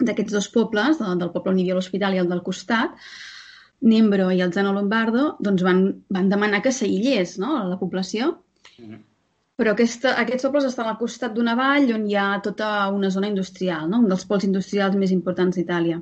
d'aquests 0.00 0.32
dos 0.32 0.46
pobles, 0.48 0.96
de, 0.96 1.10
del 1.20 1.28
poble 1.34 1.52
on 1.52 1.58
hi 1.58 1.66
havia 1.66 1.76
l'hospital 1.76 2.14
i 2.16 2.22
el 2.22 2.30
del 2.30 2.40
costat, 2.46 2.96
Nembro 3.80 4.26
i 4.32 4.42
el 4.44 4.50
Zano 4.52 4.72
Lombardo, 4.76 5.34
doncs 5.40 5.62
van, 5.64 5.78
van 6.12 6.28
demanar 6.28 6.60
que 6.64 6.72
s'aïllés 6.72 7.38
no, 7.40 7.54
la 7.68 7.78
població. 7.80 8.34
Mm 8.76 8.88
-hmm 8.88 9.09
però 9.60 9.74
aquesta, 9.74 10.14
aquests 10.22 10.46
pobles 10.46 10.64
estan 10.70 10.86
al 10.88 10.96
costat 10.96 11.34
d'una 11.36 11.52
vall 11.58 11.90
on 11.92 12.06
hi 12.08 12.14
ha 12.16 12.28
tota 12.44 12.70
una 12.96 13.10
zona 13.12 13.28
industrial, 13.28 13.90
no? 13.92 13.98
un 14.00 14.08
dels 14.08 14.24
pols 14.30 14.46
industrials 14.48 14.96
més 14.96 15.12
importants 15.12 15.58
d'Itàlia. 15.58 15.98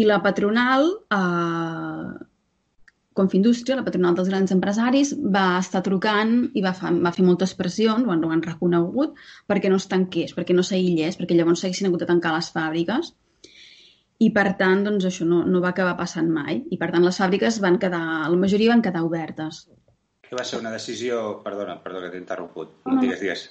I 0.00 0.02
la 0.08 0.18
patronal, 0.24 0.88
eh, 1.14 2.28
Confindústria, 3.20 3.76
la 3.76 3.84
patronal 3.84 4.14
dels 4.16 4.30
grans 4.32 4.54
empresaris, 4.54 5.10
va 5.34 5.58
estar 5.60 5.82
trucant 5.84 6.30
i 6.56 6.62
va, 6.64 6.72
fa, 6.72 6.90
va 7.06 7.12
fer 7.12 7.26
moltes 7.26 7.52
pressions, 7.58 8.06
bueno, 8.08 8.26
ho 8.30 8.32
han 8.32 8.42
reconegut, 8.46 9.20
perquè 9.52 9.68
no 9.68 9.76
es 9.82 9.86
tanqués, 9.90 10.32
perquè 10.32 10.56
no 10.56 10.64
s'aïllés, 10.64 11.18
perquè 11.20 11.36
llavors 11.36 11.60
s'haguessin 11.60 11.90
hagut 11.90 12.02
de 12.02 12.08
tancar 12.08 12.32
les 12.34 12.48
fàbriques. 12.56 13.12
I, 14.24 14.30
per 14.32 14.46
tant, 14.56 14.80
doncs, 14.88 15.04
això 15.10 15.28
no, 15.28 15.42
no 15.44 15.60
va 15.60 15.74
acabar 15.76 15.92
passant 16.00 16.32
mai. 16.32 16.62
I, 16.72 16.80
per 16.80 16.88
tant, 16.94 17.04
les 17.04 17.20
fàbriques 17.20 17.60
van 17.60 17.76
quedar, 17.84 18.02
la 18.32 18.42
majoria 18.46 18.72
van 18.72 18.86
quedar 18.88 19.04
obertes 19.04 19.66
que 20.32 20.40
va 20.40 20.44
ser 20.48 20.58
una 20.62 20.72
decisió... 20.72 21.18
Perdona, 21.44 21.76
perdona 21.84 22.06
que 22.06 22.14
t'he 22.14 22.22
interromput. 22.22 22.70
No, 22.88 22.96
digues, 23.02 23.20
digues. 23.20 23.42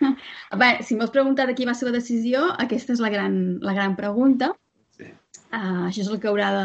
Bé, 0.62 0.70
si 0.86 0.96
m'has 0.96 1.12
preguntat 1.12 1.50
de 1.50 1.56
qui 1.58 1.68
va 1.68 1.74
ser 1.76 1.90
la 1.90 1.98
decisió, 1.98 2.46
aquesta 2.64 2.94
és 2.96 3.02
la 3.04 3.10
gran, 3.12 3.36
la 3.64 3.74
gran 3.76 3.98
pregunta. 3.98 4.54
Sí. 4.96 5.10
Uh, 5.50 5.84
això 5.90 6.06
és 6.06 6.08
el 6.08 6.22
que 6.22 6.32
haurà 6.32 6.48
de 6.56 6.64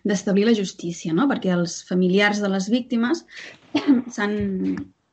d'establir 0.00 0.46
la 0.46 0.54
justícia, 0.56 1.12
no? 1.12 1.26
perquè 1.28 1.50
els 1.52 1.74
familiars 1.84 2.38
de 2.40 2.48
les 2.48 2.70
víctimes 2.72 3.20
s'han 4.14 4.32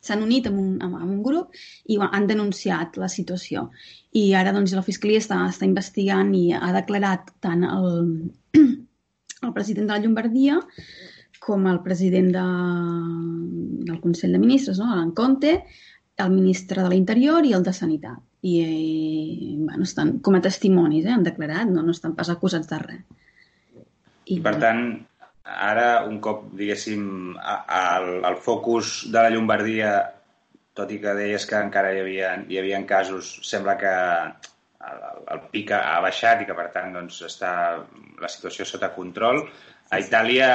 s'han 0.07 0.22
unit 0.24 0.46
amb 0.48 0.62
un, 0.62 0.69
amb, 0.79 0.96
amb 1.01 1.10
un 1.12 1.24
grup 1.25 1.57
i 1.91 1.98
han 2.00 2.29
denunciat 2.29 2.96
la 3.01 3.10
situació. 3.12 3.65
I 4.15 4.29
ara 4.39 4.53
doncs, 4.55 4.77
la 4.77 4.86
Fiscalia 4.86 5.19
està, 5.19 5.41
està 5.50 5.67
investigant 5.67 6.31
i 6.38 6.46
ha 6.55 6.72
declarat 6.77 7.34
tant 7.43 7.65
el, 7.67 7.89
el 8.62 9.53
president 9.57 9.89
de 9.89 9.98
la 9.98 10.00
Llombardia 10.05 10.62
com 11.48 11.68
el 11.72 11.80
president 11.86 12.32
de, 12.36 12.46
del 13.88 14.00
Consell 14.04 14.36
de 14.36 14.42
Ministres, 14.44 14.80
no? 14.84 14.92
en 15.00 15.13
Conte, 15.16 15.54
el 16.18 16.34
ministre 16.34 16.84
de 16.84 16.89
l'Interior 16.92 17.46
i 17.46 17.54
el 17.56 17.63
de 17.63 17.74
Sanitat. 17.74 18.24
I, 18.48 18.54
eh, 18.62 19.54
bueno, 19.58 19.86
estan 19.88 20.18
com 20.24 20.36
a 20.38 20.42
testimonis, 20.44 21.06
eh, 21.06 21.13
han 21.13 21.24
declarat, 21.25 21.70
no, 21.72 21.84
no 21.86 21.96
estan 21.96 22.16
pas 22.18 22.30
acusats 22.34 22.70
de 22.70 22.82
res. 22.84 23.06
I, 24.27 24.42
per 24.44 24.58
tant, 24.62 24.84
ara, 25.48 25.88
un 26.10 26.20
cop, 26.24 26.44
diguéssim, 26.60 27.08
el, 27.38 28.10
el 28.27 28.38
focus 28.44 29.00
de 29.13 29.24
la 29.24 29.32
Llombardia, 29.34 29.94
tot 30.77 30.92
i 30.94 31.00
que 31.01 31.16
deies 31.18 31.48
que 31.50 31.58
encara 31.58 31.94
hi 31.96 32.04
havia, 32.04 32.36
hi 32.50 32.60
havia 32.60 32.84
casos, 32.89 33.32
sembla 33.48 33.77
que 33.80 33.94
el, 34.92 35.00
el 35.34 35.42
pic 35.54 35.72
ha 35.74 35.98
baixat 36.04 36.44
i 36.44 36.50
que, 36.50 36.58
per 36.58 36.68
tant, 36.75 36.94
doncs, 37.00 37.24
està 37.30 37.51
la 38.22 38.30
situació 38.32 38.68
sota 38.68 38.92
control. 38.96 39.46
A 39.88 40.01
Itàlia 40.03 40.48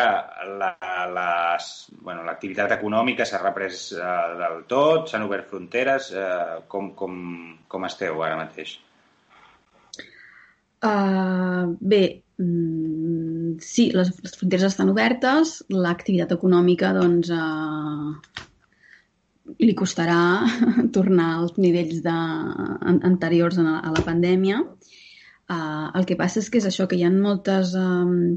l'activitat 0.60 1.12
la, 1.14 2.04
bueno, 2.04 2.24
econòmica 2.76 3.24
s'ha 3.24 3.40
reprès 3.40 3.86
eh, 3.96 4.08
del 4.40 4.64
tot, 4.68 5.08
s'han 5.08 5.24
obert 5.24 5.48
fronteres. 5.48 6.10
Eh, 6.12 6.60
com, 6.68 6.90
com, 6.98 7.14
com 7.68 7.86
esteu 7.88 8.20
ara 8.20 8.36
mateix? 8.42 8.74
Uh, 10.82 11.72
bé, 11.78 12.02
mm, 12.42 13.56
sí, 13.62 13.88
les, 13.94 14.10
les 14.24 14.36
fronteres 14.36 14.66
estan 14.72 14.90
obertes, 14.90 15.60
l'activitat 15.70 16.34
econòmica 16.34 16.90
doncs, 16.96 17.30
uh, 17.30 18.12
li 19.62 19.74
costarà 19.78 20.42
tornar 20.96 21.28
als 21.38 21.54
nivells 21.56 22.02
de, 22.04 22.18
an, 22.90 22.98
anteriors 23.06 23.60
a, 23.62 23.78
a 23.78 23.94
la 23.94 24.02
pandèmia. 24.04 24.60
Uh, 25.52 25.86
el 25.96 26.04
que 26.08 26.18
passa 26.18 26.42
és 26.42 26.50
que 26.50 26.58
és 26.60 26.66
això, 26.68 26.88
que 26.90 26.98
hi 26.98 27.06
ha 27.06 27.12
moltes, 27.14 27.76
um, 27.78 28.34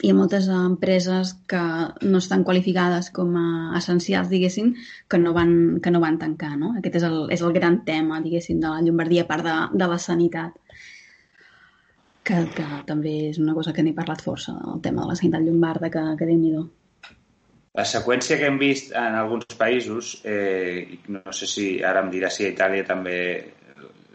hi 0.00 0.10
ha 0.10 0.16
moltes 0.16 0.48
empreses 0.48 1.34
que 1.50 1.60
no 2.08 2.18
estan 2.18 2.44
qualificades 2.44 3.10
com 3.12 3.34
a 3.36 3.46
essencials, 3.78 4.30
diguéssim, 4.32 4.72
que 5.08 5.20
no 5.20 5.34
van, 5.36 5.52
que 5.84 5.92
no 5.92 6.00
van 6.00 6.18
tancar. 6.18 6.54
No? 6.56 6.72
Aquest 6.78 7.00
és 7.02 7.06
el, 7.08 7.18
és 7.36 7.44
el 7.44 7.52
gran 7.56 7.82
tema, 7.84 8.22
diguéssim, 8.24 8.60
de 8.62 8.72
la 8.72 8.80
Llombardia, 8.86 9.26
a 9.26 9.30
part 9.30 9.44
de, 9.44 9.56
de 9.76 9.90
la 9.92 10.00
sanitat. 10.00 10.56
Que, 12.24 12.42
que 12.54 12.66
també 12.86 13.14
és 13.30 13.40
una 13.42 13.56
cosa 13.56 13.72
que 13.76 13.82
n'he 13.84 13.96
parlat 13.96 14.22
força, 14.24 14.54
el 14.74 14.80
tema 14.84 15.02
de 15.02 15.12
la 15.12 15.16
sanitat 15.18 15.42
llombarda, 15.44 15.88
que, 15.92 16.02
que 16.20 16.28
déu-n'hi-do. 16.28 16.66
La 17.78 17.86
seqüència 17.86 18.36
que 18.38 18.48
hem 18.50 18.58
vist 18.60 18.92
en 18.98 19.16
alguns 19.16 19.46
països, 19.58 20.16
eh, 20.26 21.00
no 21.08 21.34
sé 21.34 21.48
si 21.48 21.66
ara 21.86 22.02
em 22.04 22.10
dirà 22.12 22.30
si 22.30 22.44
a 22.44 22.50
Itàlia 22.52 22.86
també 22.86 23.16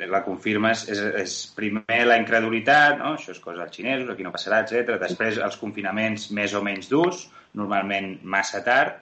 la 0.04 0.22
confirmes, 0.26 0.86
és, 0.92 1.02
és 1.22 1.36
primer 1.56 2.02
la 2.06 2.18
incredulitat, 2.20 2.98
no? 3.00 3.14
això 3.16 3.32
és 3.32 3.42
cosa 3.44 3.64
dels 3.64 3.76
xinesos, 3.78 4.10
aquí 4.12 4.26
no 4.26 4.34
passarà, 4.34 4.62
etc. 4.66 4.98
Després 5.02 5.40
els 5.44 5.58
confinaments 5.62 6.30
més 6.36 6.56
o 6.58 6.62
menys 6.66 6.90
durs, 6.92 7.26
normalment 7.56 8.18
massa 8.24 8.62
tard, 8.66 9.02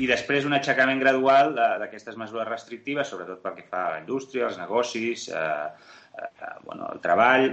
i 0.00 0.06
després 0.08 0.46
un 0.46 0.54
aixecament 0.56 1.00
gradual 1.02 1.52
d'aquestes 1.82 2.16
mesures 2.16 2.48
restrictives, 2.48 3.10
sobretot 3.10 3.42
pel 3.42 3.58
que 3.58 3.66
fa 3.68 3.84
a 3.86 3.92
la 3.96 4.00
indústria, 4.00 4.46
als 4.46 4.58
negocis, 4.60 5.28
eh, 5.28 5.68
eh, 6.22 6.56
bueno, 6.64 6.88
el 6.94 7.02
treball, 7.04 7.50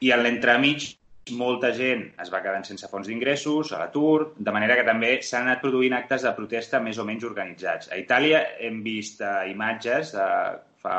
i 0.00 0.12
en 0.14 0.22
l'entremig 0.22 0.90
molta 1.36 1.70
gent 1.76 2.06
es 2.22 2.30
va 2.32 2.40
quedant 2.44 2.64
sense 2.66 2.88
fons 2.90 3.08
d'ingressos, 3.10 3.72
a 3.72 3.80
l'atur, 3.82 4.32
de 4.36 4.54
manera 4.54 4.76
que 4.78 4.86
també 4.86 5.12
s'han 5.22 5.48
anat 5.48 5.60
produint 5.64 5.94
actes 5.96 6.24
de 6.26 6.32
protesta 6.36 6.80
més 6.82 6.98
o 6.98 7.06
menys 7.08 7.26
organitzats. 7.28 7.90
A 7.90 7.98
Itàlia 8.00 8.40
hem 8.58 8.80
vist 8.86 9.20
uh, 9.22 9.42
imatges 9.50 10.14
uh, 10.16 10.56
fa 10.80 10.96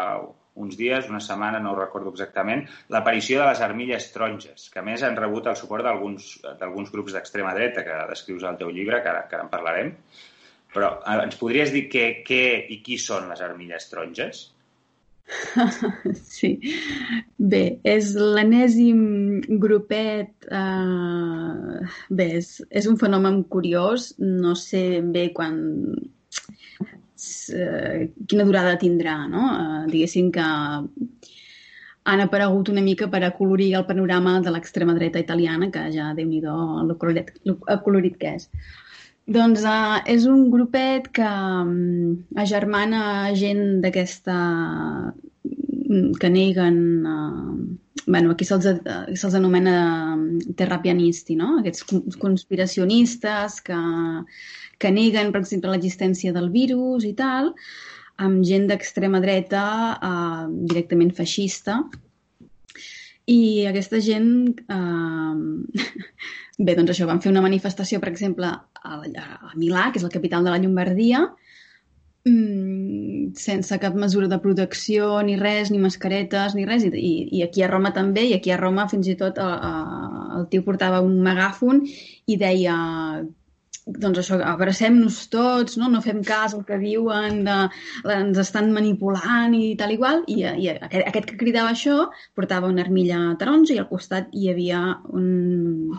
uns 0.56 0.78
dies, 0.78 1.08
una 1.10 1.22
setmana, 1.24 1.60
no 1.64 1.72
ho 1.72 1.80
recordo 1.80 2.12
exactament, 2.12 2.66
l'aparició 2.92 3.40
de 3.40 3.48
les 3.50 3.62
armilles 3.64 4.10
taronges, 4.14 4.68
que 4.74 4.84
més 4.86 5.04
han 5.08 5.16
rebut 5.20 5.48
el 5.48 5.60
suport 5.60 5.88
d'alguns 5.88 6.92
grups 6.92 7.16
d'extrema 7.16 7.54
dreta 7.56 7.86
que 7.88 8.02
descrius 8.10 8.44
al 8.44 8.60
teu 8.60 8.72
llibre, 8.74 9.02
que 9.02 9.14
ara, 9.14 9.28
que 9.30 9.38
ara 9.38 9.48
en 9.48 9.54
parlarem. 9.54 9.94
Però 10.72 10.94
uh, 11.00 11.20
ens 11.24 11.38
podries 11.40 11.72
dir 11.72 11.88
què, 11.92 12.08
què 12.28 12.44
i 12.72 12.80
qui 12.84 12.98
són 13.00 13.30
les 13.32 13.44
armilles 13.44 13.88
taronges? 13.92 14.50
Sí. 16.32 16.58
Bé, 17.38 17.62
és 17.88 18.14
l'enèsim 18.18 19.02
grupet... 19.62 20.48
Eh... 20.52 21.86
Bé, 22.12 22.28
és, 22.40 22.50
és 22.70 22.88
un 22.92 22.98
fenomen 23.02 23.44
curiós. 23.52 24.12
No 24.20 24.56
sé 24.60 25.02
bé 25.04 25.30
quan... 25.36 25.62
Eh, 27.54 28.12
quina 28.28 28.46
durada 28.48 28.78
tindrà, 28.82 29.16
no? 29.30 29.48
Eh, 29.54 29.82
diguéssim 29.92 30.32
que 30.34 30.46
han 32.04 32.24
aparegut 32.24 32.70
una 32.74 32.82
mica 32.82 33.08
per 33.08 33.24
acolorir 33.24 33.74
el 33.78 33.86
panorama 33.86 34.40
de 34.42 34.54
l'extrema 34.54 34.96
dreta 34.98 35.22
italiana, 35.22 35.70
que 35.74 35.84
ja, 35.94 36.12
déu 36.18 36.26
nhi 36.28 36.42
el, 36.42 36.96
colorit, 36.98 37.30
colorit 37.86 38.18
que 38.18 38.38
és. 38.40 38.48
Doncs 39.32 39.62
uh, 39.70 40.00
és 40.10 40.26
un 40.26 40.50
grupet 40.50 41.12
que 41.14 41.28
um, 41.62 42.18
agermana 42.42 43.04
gent 43.38 43.84
d'aquesta 43.84 44.38
mm, 45.14 46.18
que 46.20 46.32
neguen 46.34 46.82
uh, 47.06 47.54
bueno, 48.08 48.32
aquí 48.32 48.46
se'ls 48.46 48.66
se 49.22 49.38
anomena 49.38 50.18
terrapianisti, 50.58 51.38
no? 51.38 51.60
Aquests 51.60 52.18
conspiracionistes 52.20 53.62
que, 53.62 53.78
que 54.82 54.92
neguen, 54.94 55.32
per 55.34 55.44
exemple, 55.44 55.72
l'existència 55.74 56.34
del 56.36 56.50
virus 56.54 57.06
i 57.08 57.14
tal, 57.18 57.54
amb 58.22 58.46
gent 58.46 58.68
d'extrema 58.70 59.22
dreta 59.24 59.66
uh, 59.98 60.46
directament 60.50 61.14
feixista. 61.18 61.80
I 63.32 63.68
aquesta 63.70 64.02
gent 64.02 64.32
uh, 64.66 65.38
Bé, 66.62 66.76
doncs 66.78 66.94
això, 66.94 67.08
van 67.10 67.22
fer 67.24 67.32
una 67.32 67.42
manifestació, 67.42 68.00
per 68.02 68.12
exemple, 68.12 68.50
a, 68.84 68.98
a 68.98 69.54
Milà, 69.58 69.88
que 69.90 69.98
és 70.02 70.06
la 70.06 70.14
capital 70.14 70.46
de 70.46 70.52
la 70.54 70.60
Llombardia, 70.62 71.24
mmm, 72.28 73.32
sense 73.40 73.80
cap 73.82 73.98
mesura 73.98 74.30
de 74.30 74.38
protecció, 74.44 75.10
ni 75.26 75.38
res, 75.40 75.72
ni 75.74 75.80
mascaretes, 75.82 76.54
ni 76.58 76.68
res. 76.70 76.86
I, 76.86 77.14
i 77.40 77.42
aquí 77.48 77.66
a 77.66 77.72
Roma 77.72 77.94
també, 77.96 78.28
i 78.30 78.36
aquí 78.38 78.54
a 78.54 78.60
Roma 78.62 78.86
fins 78.92 79.10
i 79.10 79.18
tot 79.18 79.42
a, 79.42 79.50
a, 79.70 79.72
el 80.40 80.50
tio 80.54 80.66
portava 80.68 81.02
un 81.06 81.18
megàfon 81.26 81.82
i 82.28 82.38
deia 82.38 82.76
doncs 83.86 84.20
això, 84.22 84.38
abracem-nos 84.46 85.18
tots, 85.34 85.78
no? 85.82 85.90
no 85.90 86.02
fem 86.06 86.22
cas 86.26 86.54
al 86.54 86.64
que 86.68 86.78
diuen, 86.82 87.42
de, 87.48 87.56
ens 88.14 88.38
estan 88.42 88.70
manipulant 88.76 89.56
i 89.58 89.74
tal 89.80 89.94
igual, 89.96 90.22
i, 90.30 90.44
i 90.46 90.70
aquest, 90.74 91.08
aquest 91.08 91.30
que 91.32 91.40
cridava 91.40 91.74
això 91.74 92.12
portava 92.38 92.70
una 92.70 92.86
armilla 92.86 93.22
taronja 93.42 93.74
i 93.76 93.80
al 93.82 93.90
costat 93.90 94.30
hi 94.38 94.52
havia 94.52 94.84
un, 95.10 95.90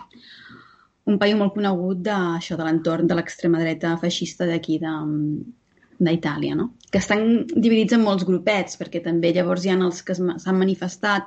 un 1.10 1.18
paio 1.18 1.38
molt 1.40 1.56
conegut 1.56 2.04
d'això 2.06 2.58
de 2.58 2.68
l'entorn 2.68 3.10
de 3.10 3.18
l'extrema 3.18 3.62
dreta 3.62 3.96
feixista 3.98 4.46
d'aquí 4.46 4.78
d'Itàlia, 4.78 6.54
no? 6.58 6.70
que 6.92 7.02
estan 7.02 7.48
dividits 7.56 7.96
en 7.96 8.06
molts 8.06 8.26
grupets, 8.28 8.78
perquè 8.78 9.02
també 9.02 9.34
llavors 9.34 9.66
hi 9.66 9.74
ha 9.74 9.80
els 9.80 10.04
que 10.06 10.14
s'han 10.14 10.58
manifestat 10.58 11.26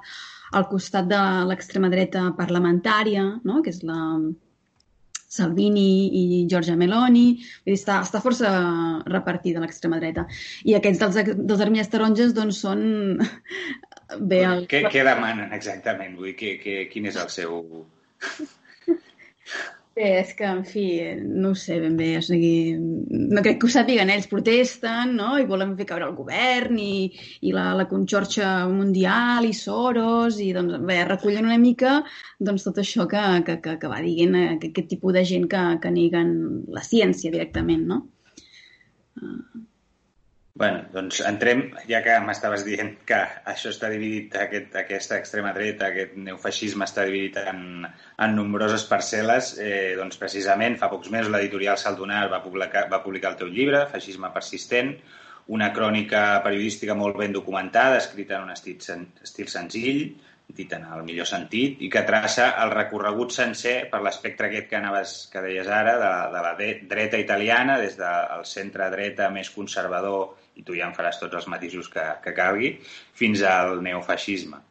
al 0.55 0.69
costat 0.71 1.07
de 1.09 1.21
l'extrema 1.49 1.91
dreta 1.91 2.29
parlamentària, 2.37 3.27
no? 3.43 3.61
que 3.61 3.75
és 3.75 3.83
la 3.83 3.99
Salvini 5.35 5.85
i 6.19 6.23
Giorgia 6.51 6.77
Meloni, 6.79 7.25
vull 7.35 7.73
dir, 7.73 7.77
està, 7.79 7.99
està 8.05 8.21
força 8.23 8.51
repartida 9.11 9.63
l'extrema 9.63 9.99
dreta. 10.01 10.27
I 10.63 10.77
aquests 10.79 11.03
dels, 11.03 11.35
dels 11.43 11.65
armilles 11.67 11.91
taronges 11.91 12.35
doncs 12.37 12.61
són... 12.65 12.85
Bé, 14.31 14.43
el... 14.45 14.67
què, 14.69 14.83
què 14.93 15.03
demanen 15.07 15.53
exactament? 15.57 16.13
Vull 16.19 16.31
dir, 16.31 16.35
que, 16.41 16.57
que, 16.61 16.77
quin 16.91 17.09
és 17.11 17.17
el 17.21 17.31
seu... 17.33 17.61
Bé, 19.95 20.07
és 20.19 20.31
que, 20.35 20.47
en 20.51 20.63
fi, 20.67 20.81
no 21.41 21.53
ho 21.53 21.57
sé 21.59 21.75
ben 21.79 21.93
bé, 21.99 22.07
o 22.19 22.23
sigui, 22.27 22.73
no 23.35 23.43
crec 23.45 23.61
que 23.61 23.67
ho 23.69 23.71
sàpiguen 23.75 24.09
ells, 24.15 24.25
protesten, 24.31 25.13
no?, 25.19 25.29
i 25.39 25.45
volen 25.51 25.71
fer 25.77 25.85
caure 25.91 26.09
el 26.09 26.17
govern 26.17 26.81
i, 26.83 27.05
i 27.47 27.53
la, 27.55 27.69
la 27.79 27.85
conxorxa 27.91 28.49
mundial 28.73 29.47
i 29.47 29.53
Soros, 29.55 30.41
i 30.43 30.49
doncs, 30.57 30.75
bé, 30.89 30.97
recullen 31.07 31.47
una 31.47 31.59
mica 31.61 31.93
doncs, 32.49 32.65
tot 32.67 32.81
això 32.83 33.07
que, 33.13 33.23
que, 33.47 33.55
que, 33.63 33.77
que 33.85 33.93
va 33.93 34.01
dient 34.03 34.35
aquest 34.41 34.91
tipus 34.91 35.15
de 35.15 35.23
gent 35.31 35.47
que, 35.55 35.63
que 35.85 35.93
neguen 35.95 36.35
la 36.75 36.83
ciència 36.91 37.31
directament, 37.37 37.87
no? 37.93 38.01
Uh 39.21 39.63
bueno, 40.55 40.85
doncs 40.93 41.19
entrem, 41.27 41.65
ja 41.83 41.99
que 41.99 42.13
m'estaves 42.23 42.63
dient 42.63 42.93
que 43.07 43.17
això 43.51 43.73
està 43.73 43.89
dividit, 43.91 44.37
aquest, 44.39 44.77
aquesta 44.79 45.17
extrema 45.19 45.51
dreta, 45.55 45.89
aquest 45.89 46.13
neofeixisme 46.15 46.87
està 46.87 47.03
dividit 47.03 47.41
en, 47.41 47.83
en 47.83 48.35
nombroses 48.37 48.85
parcel·les, 48.87 49.51
eh, 49.59 49.93
doncs 49.99 50.15
precisament 50.21 50.77
fa 50.79 50.87
pocs 50.93 51.11
mesos 51.11 51.33
l'editorial 51.33 51.75
Saldonar 51.81 52.29
va 52.31 52.39
publicar, 52.45 52.85
va 52.93 53.01
publicar 53.03 53.33
el 53.33 53.41
teu 53.41 53.51
llibre, 53.51 53.83
Feixisme 53.91 54.31
persistent, 54.31 54.93
una 55.51 55.73
crònica 55.75 56.23
periodística 56.47 56.95
molt 56.95 57.19
ben 57.19 57.35
documentada, 57.35 57.99
escrita 57.99 58.39
en 58.39 58.47
un 58.47 58.55
estil, 58.55 58.79
estil 59.27 59.51
senzill, 59.51 60.01
dit 60.55 60.71
en 60.77 60.87
el 60.87 61.03
millor 61.03 61.27
sentit, 61.27 61.83
i 61.83 61.89
que 61.91 62.05
traça 62.07 62.47
el 62.63 62.71
recorregut 62.71 63.33
sencer 63.35 63.75
per 63.91 63.99
l'espectre 64.05 64.47
aquest 64.47 64.71
que 64.71 64.79
anaves, 64.79 65.17
que 65.33 65.43
deies 65.43 65.67
ara, 65.67 65.99
de, 65.99 66.15
de 66.31 66.47
la 66.47 66.55
dreta 66.95 67.19
italiana, 67.19 67.79
des 67.81 67.99
del 67.99 68.47
centre-dreta 68.47 69.27
més 69.35 69.51
conservador, 69.51 70.44
i 70.55 70.63
tu 70.63 70.75
ja 70.77 70.87
en 70.87 70.95
faràs 70.95 71.19
tots 71.21 71.35
els 71.39 71.47
matisos 71.51 71.89
que, 71.91 72.03
que 72.23 72.33
calgui, 72.37 72.75
fins 73.17 73.43
al 73.47 73.81
neofeixisme. 73.85 74.61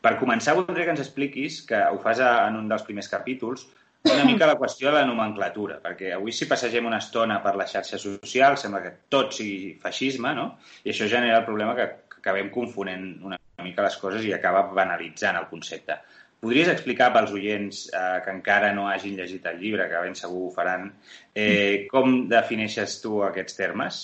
Per 0.00 0.16
començar, 0.20 0.56
voldria 0.56 0.86
que 0.88 0.94
ens 0.96 1.04
expliquis, 1.04 1.60
que 1.68 1.80
ho 1.92 1.98
fas 2.02 2.22
en 2.24 2.56
un 2.56 2.68
dels 2.70 2.86
primers 2.86 3.10
capítols, 3.12 3.66
una 4.08 4.24
mica 4.24 4.46
la 4.48 4.56
qüestió 4.56 4.88
de 4.88 4.96
la 4.96 5.04
nomenclatura, 5.04 5.76
perquè 5.84 6.14
avui 6.16 6.32
si 6.32 6.48
passegem 6.48 6.86
una 6.88 7.02
estona 7.04 7.36
per 7.44 7.52
les 7.60 7.74
xarxes 7.74 8.06
socials 8.06 8.64
sembla 8.64 8.80
que 8.80 8.94
tot 9.12 9.34
sigui 9.36 9.74
feixisme, 9.82 10.32
no? 10.38 10.46
I 10.86 10.94
això 10.94 11.08
genera 11.10 11.42
el 11.42 11.44
problema 11.44 11.74
que, 11.76 11.86
que 12.08 12.22
acabem 12.22 12.48
confonent 12.54 13.10
una 13.28 13.36
mica 13.60 13.84
les 13.84 13.98
coses 14.00 14.24
i 14.24 14.32
acaba 14.32 14.64
banalitzant 14.72 15.36
el 15.36 15.50
concepte. 15.52 15.98
Podries 16.40 16.70
explicar 16.72 17.10
pels 17.12 17.34
oients 17.36 17.82
eh, 17.92 18.20
que 18.24 18.32
encara 18.32 18.72
no 18.72 18.86
hagin 18.88 19.18
llegit 19.18 19.44
el 19.50 19.60
llibre, 19.60 19.90
que 19.90 20.00
ben 20.06 20.16
segur 20.16 20.46
ho 20.46 20.54
faran, 20.54 20.88
eh, 21.36 21.84
com 21.92 22.22
defineixes 22.32 22.96
tu 23.04 23.20
aquests 23.26 23.60
termes? 23.60 24.00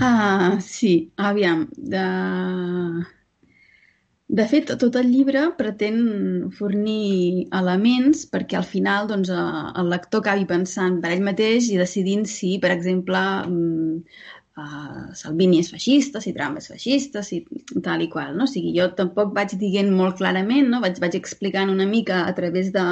Ah, 0.00 0.58
sí, 0.60 1.12
aviam. 1.16 1.68
De... 1.76 2.06
De 4.28 4.44
fet, 4.50 4.72
tot 4.82 4.96
el 4.98 5.06
llibre 5.12 5.42
pretén 5.58 5.98
fornir 6.58 7.46
elements 7.54 8.24
perquè 8.32 8.58
al 8.58 8.66
final 8.66 9.06
doncs, 9.06 9.30
el 9.30 9.92
lector 9.92 10.24
acabi 10.24 10.48
pensant 10.50 10.98
per 11.04 11.12
ell 11.14 11.22
mateix 11.28 11.68
i 11.70 11.78
decidint 11.78 12.26
si, 12.26 12.56
per 12.64 12.72
exemple, 12.74 13.22
uh, 14.56 15.12
Salvini 15.14 15.60
és 15.62 15.70
feixista, 15.70 16.20
si 16.24 16.34
Trump 16.34 16.58
és 16.58 16.66
feixista, 16.72 17.22
si 17.22 17.44
tal 17.86 18.02
i 18.02 18.10
qual. 18.12 18.34
No? 18.34 18.48
O 18.48 18.50
sigui, 18.50 18.74
jo 18.76 18.88
tampoc 18.98 19.30
vaig 19.36 19.54
dient 19.60 19.92
molt 19.94 20.18
clarament, 20.18 20.72
no? 20.74 20.82
vaig, 20.84 20.98
vaig 21.02 21.14
explicant 21.20 21.70
una 21.70 21.86
mica 21.86 22.24
a 22.26 22.34
través 22.34 22.72
de, 22.74 22.86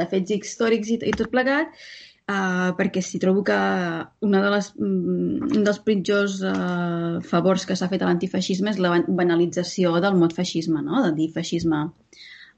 de 0.00 0.08
fets 0.14 0.38
històrics 0.38 0.94
i, 0.96 1.00
i 1.12 1.16
tot 1.18 1.28
plegat, 1.34 1.76
Uh, 2.30 2.74
perquè 2.78 3.00
si 3.02 3.18
trobo 3.18 3.40
que 3.42 3.56
una 4.26 4.40
de 4.44 4.50
les, 4.52 4.66
um, 4.78 5.40
un 5.48 5.64
dels 5.66 5.80
pitjors 5.82 6.36
uh, 6.46 7.16
favors 7.26 7.64
que 7.66 7.74
s'ha 7.78 7.88
fet 7.90 8.04
a 8.04 8.10
l'antifeixisme 8.10 8.70
és 8.70 8.78
la 8.82 8.92
banalització 9.08 9.96
del 10.04 10.18
mot 10.20 10.36
feixisme, 10.36 10.82
no? 10.84 11.00
de 11.06 11.10
dir 11.16 11.30
feixisme 11.34 11.80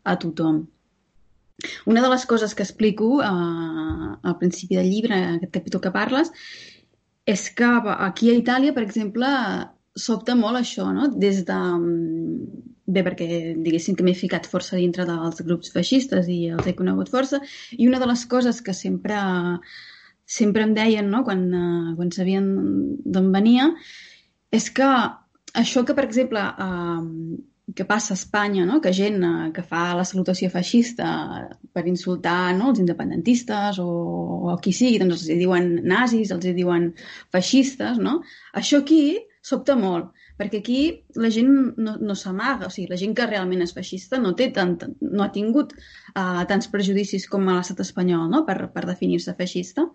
a 0.03 0.17
tothom. 0.25 0.59
Una 1.89 2.03
de 2.05 2.11
les 2.13 2.27
coses 2.29 2.57
que 2.59 2.67
explico 2.67 3.15
uh, 3.23 4.11
al 4.19 4.37
principi 4.43 4.77
del 4.77 4.91
llibre, 4.91 5.17
en 5.17 5.39
aquest 5.39 5.55
capítol 5.57 5.85
que 5.87 5.95
parles, 5.95 6.35
és 7.25 7.49
que 7.57 7.71
aquí 7.95 8.33
a 8.33 8.37
Itàlia, 8.43 8.75
per 8.77 8.85
exemple, 8.85 9.31
sobta 9.95 10.37
molt 10.37 10.59
això, 10.59 10.91
no? 10.93 11.09
Des 11.23 11.45
de, 11.49 11.61
bé, 12.95 13.03
perquè 13.07 13.27
diguéssim 13.57 13.97
que 13.99 14.05
m'he 14.07 14.15
ficat 14.19 14.49
força 14.51 14.79
dintre 14.81 15.07
dels 15.09 15.43
grups 15.47 15.73
feixistes 15.75 16.29
i 16.33 16.39
els 16.57 16.69
he 16.69 16.77
conegut 16.79 17.11
força, 17.13 17.41
i 17.79 17.89
una 17.89 18.01
de 18.03 18.09
les 18.11 18.25
coses 18.31 18.61
que 18.65 18.75
sempre, 18.77 19.19
sempre 20.27 20.67
em 20.67 20.75
deien 20.77 21.11
no? 21.11 21.23
quan, 21.29 21.47
uh, 21.53 21.95
quan 21.99 22.13
sabien 22.15 22.51
d'on 23.05 23.33
venia 23.35 23.71
és 24.53 24.69
que 24.71 24.91
això 25.59 25.83
que, 25.85 25.97
per 25.97 26.05
exemple, 26.07 26.43
uh, 26.43 27.41
que 27.77 27.87
passa 27.89 28.13
a 28.13 28.19
Espanya, 28.19 28.65
no? 28.69 28.81
que 28.85 28.93
gent 28.93 29.21
uh, 29.25 29.51
que 29.55 29.65
fa 29.65 29.93
la 29.97 30.05
salutació 30.09 30.51
feixista 30.53 31.09
per 31.73 31.87
insultar 31.89 32.53
no? 32.57 32.73
els 32.73 32.83
independentistes 32.83 33.81
o, 33.81 33.89
o 34.53 34.57
qui 34.63 34.75
sigui, 34.77 35.01
doncs 35.01 35.23
els 35.23 35.45
diuen 35.45 35.75
nazis, 35.89 36.33
els 36.35 36.49
diuen 36.57 36.91
feixistes, 37.33 38.01
no? 38.03 38.21
Això 38.59 38.83
aquí 38.83 39.05
sobta 39.43 39.77
molt 39.79 40.13
perquè 40.41 40.61
aquí 40.63 40.81
la 41.21 41.31
gent 41.33 41.51
no, 41.77 41.97
no 42.01 42.17
s'amaga, 42.19 42.69
o 42.69 42.73
sigui, 42.73 42.89
la 42.91 42.99
gent 43.01 43.15
que 43.19 43.29
realment 43.29 43.65
és 43.65 43.75
feixista 43.77 44.21
no, 44.23 44.35
té 44.39 44.51
tant, 44.57 44.77
no 45.01 45.25
ha 45.25 45.31
tingut 45.35 45.75
uh, 45.77 46.43
tants 46.51 46.71
prejudicis 46.73 47.29
com 47.31 47.49
a 47.49 47.59
l'estat 47.59 47.83
espanyol 47.85 48.29
no? 48.33 48.45
per, 48.49 48.59
per 48.75 48.87
definir-se 48.89 49.37
feixista. 49.39 49.87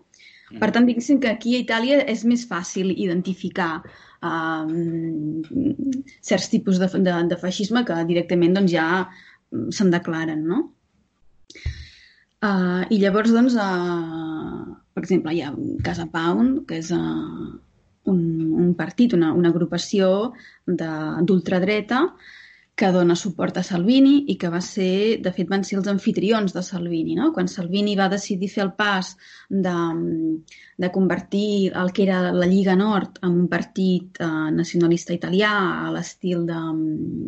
Mm. 0.50 0.60
Per 0.62 0.70
tant, 0.74 0.88
diguéssim 0.88 1.20
que 1.22 1.32
aquí 1.32 1.56
a 1.56 1.62
Itàlia 1.64 2.00
és 2.08 2.24
més 2.28 2.46
fàcil 2.48 2.94
identificar 2.94 3.82
uh, 3.82 4.64
certs 6.30 6.50
tipus 6.54 6.80
de, 6.80 6.90
de, 7.04 7.18
de 7.32 7.40
feixisme 7.40 7.84
que 7.88 7.98
directament 8.08 8.56
doncs, 8.56 8.72
ja 8.72 8.88
se'n 9.74 9.92
declaren, 9.92 10.44
no? 10.48 10.66
Uh, 12.38 12.84
I 12.94 13.00
llavors, 13.02 13.32
doncs, 13.34 13.56
uh, 13.58 14.76
per 14.94 15.02
exemple, 15.02 15.32
hi 15.34 15.42
ha 15.42 15.54
Casa 15.86 16.06
Pound, 16.12 16.62
que 16.68 16.78
és 16.78 16.92
uh, 16.94 17.56
un, 18.12 18.20
un 18.64 18.74
partit, 18.78 19.14
una, 19.18 19.32
una 19.36 19.52
agrupació 19.54 20.10
d'ultradreta 20.66 22.02
que 22.78 22.92
dona 22.94 23.16
suport 23.18 23.56
a 23.58 23.64
Salvini 23.66 24.12
i 24.30 24.36
que 24.38 24.48
va 24.54 24.60
ser, 24.62 25.18
de 25.24 25.32
fet, 25.34 25.48
van 25.50 25.64
ser 25.66 25.80
els 25.80 25.88
anfitrions 25.90 26.54
de 26.54 26.62
Salvini. 26.62 27.16
No? 27.18 27.32
Quan 27.34 27.50
Salvini 27.50 27.96
va 27.98 28.06
decidir 28.12 28.50
fer 28.52 28.62
el 28.68 28.70
pas 28.78 29.10
de, 29.50 29.74
de 30.84 30.90
convertir 30.94 31.72
el 31.82 31.90
que 31.96 32.04
era 32.06 32.20
la 32.30 32.46
Lliga 32.46 32.76
Nord 32.78 33.18
en 33.26 33.34
un 33.34 33.48
partit 33.50 34.22
eh, 34.22 34.30
nacionalista 34.54 35.16
italià 35.16 35.50
a 35.88 35.90
l'estil 35.96 36.46
de, 36.46 36.62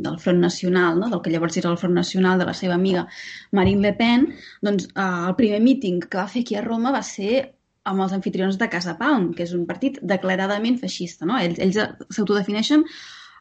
del 0.06 0.20
Front 0.22 0.38
Nacional, 0.46 1.02
no? 1.02 1.10
del 1.10 1.24
que 1.24 1.34
llavors 1.34 1.58
era 1.58 1.74
el 1.74 1.80
Front 1.82 1.98
Nacional 1.98 2.38
de 2.38 2.46
la 2.52 2.54
seva 2.54 2.78
amiga 2.78 3.08
Marine 3.50 3.88
Le 3.88 3.96
Pen, 3.98 4.28
doncs 4.62 4.86
eh, 4.94 5.02
el 5.02 5.34
primer 5.40 5.64
míting 5.66 5.98
que 6.06 6.22
va 6.22 6.30
fer 6.30 6.46
aquí 6.46 6.54
a 6.54 6.62
Roma 6.62 6.94
va 6.94 7.02
ser 7.02 7.56
amb 7.88 8.04
els 8.04 8.12
anfitrions 8.12 8.58
de 8.60 8.68
Casa 8.72 8.96
Pound, 8.98 9.34
que 9.36 9.46
és 9.46 9.54
un 9.56 9.64
partit 9.68 9.98
declaradament 10.02 10.78
feixista. 10.80 11.26
No? 11.28 11.38
Ells, 11.40 11.60
ells 11.62 11.78
s'autodefineixen 12.12 12.84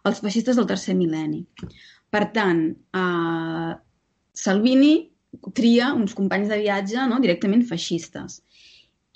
els 0.09 0.21
feixistes 0.23 0.59
del 0.59 0.67
tercer 0.69 0.95
mil·lenni. 0.95 1.43
Per 2.09 2.23
tant, 2.33 2.63
eh, 3.01 3.73
Salvini 4.33 4.93
tria 5.53 5.91
uns 5.93 6.15
companys 6.17 6.49
de 6.49 6.57
viatge 6.61 7.05
no? 7.09 7.19
directament 7.19 7.65
feixistes. 7.67 8.39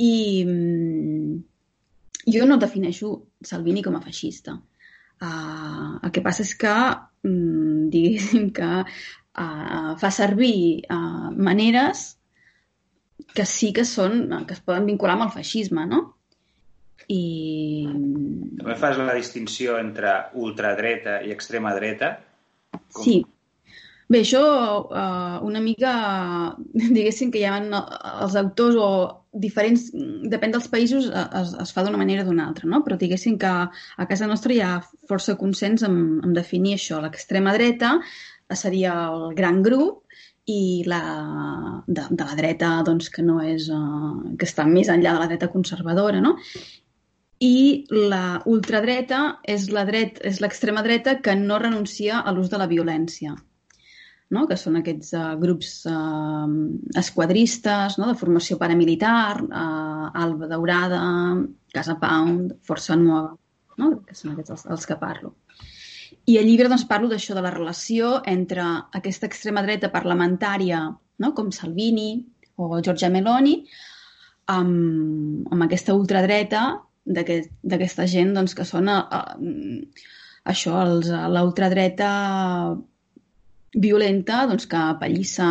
I 0.03 0.13
mm, 0.45 1.33
jo 2.35 2.45
no 2.49 2.59
defineixo 2.61 3.15
Salvini 3.43 3.83
com 3.85 3.95
a 3.97 4.03
feixista. 4.03 4.57
Uh, 5.23 5.99
el 6.03 6.11
que 6.11 6.23
passa 6.25 6.43
és 6.43 6.51
que, 6.59 6.73
mm, 7.23 7.87
diguéssim 7.93 8.49
que 8.55 8.71
uh, 8.83 9.93
fa 10.01 10.11
servir 10.11 10.83
uh, 10.91 11.31
maneres 11.31 12.09
que 13.35 13.45
sí 13.49 13.71
que 13.75 13.85
són, 13.87 14.27
que 14.47 14.57
es 14.57 14.63
poden 14.65 14.87
vincular 14.89 15.17
amb 15.17 15.27
el 15.27 15.33
feixisme, 15.35 15.85
no? 15.89 16.03
I... 17.11 17.83
També 18.59 18.75
fas 18.79 18.99
la 18.99 19.15
distinció 19.17 19.77
entre 19.81 20.15
ultradreta 20.39 21.19
i 21.25 21.33
extrema 21.35 21.73
dreta? 21.75 22.15
Com... 22.71 23.03
Sí. 23.03 23.17
Bé, 24.11 24.19
això 24.21 24.43
uh, 24.43 25.39
una 25.47 25.61
mica, 25.63 25.93
diguéssim 26.97 27.31
que 27.33 27.41
hi 27.41 27.47
ha 27.49 27.57
els 27.63 28.37
autors 28.39 28.77
o 28.77 28.89
diferents, 29.43 29.87
depèn 30.29 30.53
dels 30.53 30.69
països, 30.69 31.07
es, 31.09 31.55
es 31.63 31.71
fa 31.73 31.85
d'una 31.85 31.97
manera 31.97 32.21
o 32.21 32.27
d'una 32.27 32.45
altra, 32.51 32.69
no? 32.69 32.83
Però 32.85 32.99
diguéssim 32.99 33.39
que 33.41 33.49
a 33.49 34.07
casa 34.09 34.29
nostra 34.29 34.53
hi 34.53 34.61
ha 34.61 34.75
força 35.09 35.37
consens 35.39 35.85
en, 35.87 35.97
en 36.21 36.35
definir 36.37 36.77
això. 36.77 37.01
L'extrema 37.01 37.55
dreta 37.55 37.97
seria 38.53 38.93
el 39.09 39.33
gran 39.33 39.63
grup 39.65 40.02
i 40.45 40.83
la, 40.87 41.01
de, 41.87 42.03
de 42.09 42.23
la 42.23 42.35
dreta 42.35 42.69
doncs, 42.83 43.09
que 43.09 43.23
no 43.23 43.39
és, 43.43 43.69
uh, 43.71 44.35
que 44.39 44.47
està 44.47 44.65
més 44.67 44.89
enllà 44.91 45.13
de 45.15 45.23
la 45.23 45.29
dreta 45.31 45.51
conservadora, 45.53 46.19
no? 46.23 46.35
I 47.43 47.85
la 47.91 48.41
ultradreta 48.47 49.39
és 49.43 49.69
la 49.75 49.83
dret, 49.87 50.19
és 50.23 50.39
l'extrema 50.43 50.83
dreta 50.83 51.17
que 51.23 51.35
no 51.35 51.59
renuncia 51.59 52.21
a 52.21 52.31
l'ús 52.31 52.51
de 52.51 52.59
la 52.59 52.67
violència, 52.71 53.35
no? 54.35 54.45
que 54.47 54.57
són 54.59 54.79
aquests 54.79 55.13
uh, 55.19 55.33
grups 55.39 55.73
uh, 55.91 56.47
esquadristes, 56.99 57.97
no? 57.99 58.07
de 58.11 58.17
formació 58.19 58.59
paramilitar, 58.61 59.41
uh, 59.43 60.11
Alba 60.23 60.47
Daurada, 60.51 61.01
Casa 61.75 61.97
Pound, 61.99 62.55
Força 62.67 62.99
Nova, 62.99 63.33
no? 63.79 63.91
que 64.07 64.15
són 64.15 64.33
aquests 64.33 64.55
els, 64.55 64.67
els 64.77 64.87
que 64.87 64.99
parlo. 64.99 65.35
I 66.29 66.37
al 66.39 66.47
llibre 66.47 66.69
doncs, 66.71 66.85
parlo 66.89 67.09
d'això, 67.11 67.35
de 67.37 67.43
la 67.45 67.51
relació 67.53 68.19
entre 68.29 68.63
aquesta 68.99 69.27
extrema 69.29 69.63
dreta 69.65 69.91
parlamentària, 69.93 70.85
no? 71.19 71.33
com 71.37 71.51
Salvini 71.51 72.23
o 72.57 72.79
Giorgia 72.81 73.09
Meloni, 73.13 73.57
amb, 74.53 75.47
amb 75.51 75.65
aquesta 75.65 75.95
ultradreta 75.97 76.63
d'aquesta 77.03 78.07
gent 78.07 78.33
doncs, 78.37 78.55
que 78.55 78.65
són 78.67 78.89
a, 78.91 78.97
a, 79.03 79.21
això, 80.53 80.81
l'ultradreta 80.85 82.09
violenta 83.73 84.43
doncs, 84.49 84.67
que 84.69 84.81
apallissa 84.95 85.47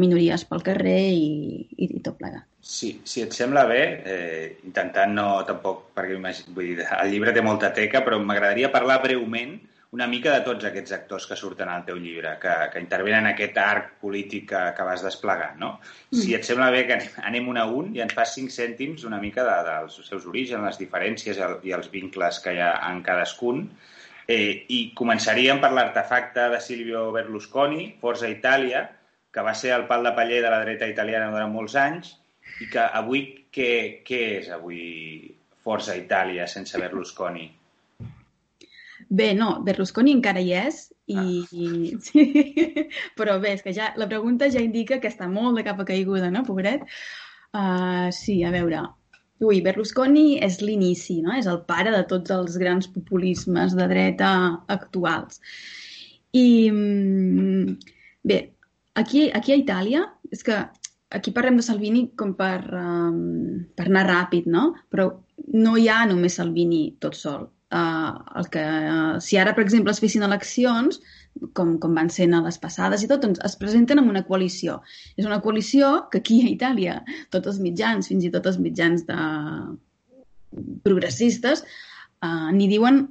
minories 0.00 0.46
pel 0.48 0.62
carrer 0.66 1.00
i, 1.12 1.66
i, 1.76 1.90
i 1.98 2.04
tot 2.04 2.16
plegat. 2.20 2.46
Sí, 2.60 2.92
si 3.08 3.22
et 3.24 3.32
sembla 3.32 3.64
bé, 3.68 3.80
eh, 4.04 4.44
intentant 4.68 5.14
no 5.16 5.26
tampoc, 5.48 5.90
perquè 5.96 6.18
vull 6.52 6.74
dir, 6.76 6.84
el 6.84 7.12
llibre 7.12 7.32
té 7.32 7.42
molta 7.44 7.72
teca, 7.76 8.02
però 8.04 8.18
m'agradaria 8.20 8.72
parlar 8.72 9.00
breument 9.04 9.56
una 9.92 10.06
mica 10.06 10.32
de 10.36 10.42
tots 10.46 10.66
aquests 10.68 10.92
actors 10.94 11.24
que 11.26 11.36
surten 11.38 11.68
al 11.68 11.82
teu 11.86 11.96
llibre, 11.98 12.36
que, 12.42 12.52
que 12.72 12.82
intervenen 12.82 13.24
en 13.24 13.32
aquest 13.32 13.56
arc 13.58 13.88
polític 14.02 14.46
que, 14.52 14.60
que 14.76 14.86
vas 14.86 15.02
desplegar, 15.02 15.56
no? 15.58 15.72
Mm. 16.12 16.20
Si 16.20 16.36
et 16.36 16.46
sembla 16.46 16.70
bé 16.70 16.84
que 16.86 16.94
anem, 16.94 17.16
anem 17.30 17.48
un 17.50 17.58
a 17.58 17.64
un 17.80 17.90
i 17.96 18.04
ens 18.04 18.14
fas 18.14 18.36
cinc 18.36 18.54
cèntims 18.54 19.02
una 19.08 19.18
mica 19.22 19.42
de, 19.48 19.56
dels 19.66 19.98
seus 20.06 20.28
orígens, 20.30 20.62
les 20.62 20.78
diferències 20.78 21.42
i 21.66 21.74
els 21.74 21.90
vincles 21.90 22.38
que 22.44 22.54
hi 22.54 22.62
ha 22.62 22.70
en 22.92 23.02
cadascun, 23.06 23.66
eh, 24.30 24.62
i 24.70 24.80
començaríem 24.94 25.58
per 25.62 25.72
l'artefacte 25.74 26.46
de 26.54 26.62
Silvio 26.62 27.08
Berlusconi, 27.16 27.90
Forza 28.00 28.30
Itàlia, 28.30 28.86
que 29.34 29.42
va 29.46 29.58
ser 29.58 29.74
el 29.74 29.88
pal 29.90 30.06
de 30.06 30.14
paller 30.14 30.38
de 30.44 30.54
la 30.54 30.62
dreta 30.62 30.86
italiana 30.90 31.34
durant 31.34 31.50
molts 31.50 31.74
anys, 31.78 32.14
i 32.62 32.70
que 32.70 32.86
avui, 33.02 33.26
què, 33.50 33.72
què 34.06 34.22
és 34.38 34.50
avui 34.54 34.84
Forza 35.66 35.98
Itàlia 35.98 36.46
sense 36.50 36.78
Berlusconi? 36.78 37.48
Bé, 39.10 39.32
no, 39.34 39.56
Berlusconi 39.66 40.12
encara 40.14 40.38
hi 40.38 40.52
és, 40.54 40.84
i, 41.10 41.16
ah. 41.18 41.24
i 41.50 41.96
sí, 42.06 42.22
però 43.18 43.40
bé, 43.42 43.56
és 43.56 43.64
que 43.64 43.74
ja, 43.74 43.90
la 43.98 44.06
pregunta 44.10 44.46
ja 44.54 44.62
indica 44.62 45.00
que 45.02 45.10
està 45.10 45.26
molt 45.26 45.58
de 45.58 45.64
capa 45.66 45.86
caiguda, 45.88 46.30
no, 46.30 46.44
pobret? 46.46 46.84
Uh, 47.50 48.06
sí, 48.14 48.38
a 48.46 48.52
veure, 48.54 48.84
Ui, 49.40 49.62
Berlusconi 49.64 50.36
és 50.44 50.60
l'inici, 50.60 51.16
no? 51.24 51.32
és 51.32 51.46
el 51.48 51.62
pare 51.66 51.90
de 51.94 52.02
tots 52.06 52.30
els 52.34 52.58
grans 52.60 52.86
populismes 52.92 53.74
de 53.74 53.86
dreta 53.88 54.30
actuals. 54.68 55.40
I 56.36 56.68
mm, 56.70 57.94
bé, 58.28 58.40
aquí, 59.00 59.24
aquí 59.32 59.54
a 59.56 59.60
Itàlia, 59.62 60.02
és 60.30 60.44
que 60.46 60.58
aquí 61.16 61.32
parlem 61.34 61.56
de 61.58 61.64
Salvini 61.66 62.04
com 62.20 62.36
per, 62.38 62.60
um, 62.78 63.64
per 63.74 63.88
anar 63.88 64.04
ràpid, 64.12 64.46
no? 64.46 64.68
Però 64.92 65.08
no 65.56 65.74
hi 65.80 65.88
ha 65.88 66.04
només 66.12 66.36
Salvini 66.38 66.84
tot 67.00 67.16
sol 67.18 67.48
eh, 67.70 68.12
el 68.40 68.48
que, 68.52 68.62
eh, 68.62 69.20
si 69.20 69.38
ara, 69.40 69.54
per 69.56 69.64
exemple, 69.64 69.94
es 69.94 70.00
fessin 70.02 70.26
eleccions, 70.26 71.00
com, 71.54 71.76
com 71.82 71.94
van 71.94 72.10
ser 72.10 72.26
a 72.34 72.42
les 72.44 72.58
passades 72.58 73.04
i 73.04 73.08
tot, 73.10 73.22
doncs 73.22 73.40
es 73.46 73.56
presenten 73.60 74.00
amb 74.00 74.10
una 74.10 74.24
coalició. 74.26 74.80
És 75.16 75.28
una 75.28 75.40
coalició 75.44 75.92
que 76.10 76.20
aquí 76.20 76.40
a 76.42 76.50
Itàlia 76.50 76.98
tots 77.30 77.52
els 77.52 77.62
mitjans, 77.62 78.10
fins 78.10 78.26
i 78.26 78.32
tot 78.34 78.48
els 78.50 78.58
mitjans 78.58 79.06
de 79.08 79.20
progressistes, 80.84 81.64
eh, 82.22 82.50
n'hi 82.52 82.68
diuen 82.68 83.04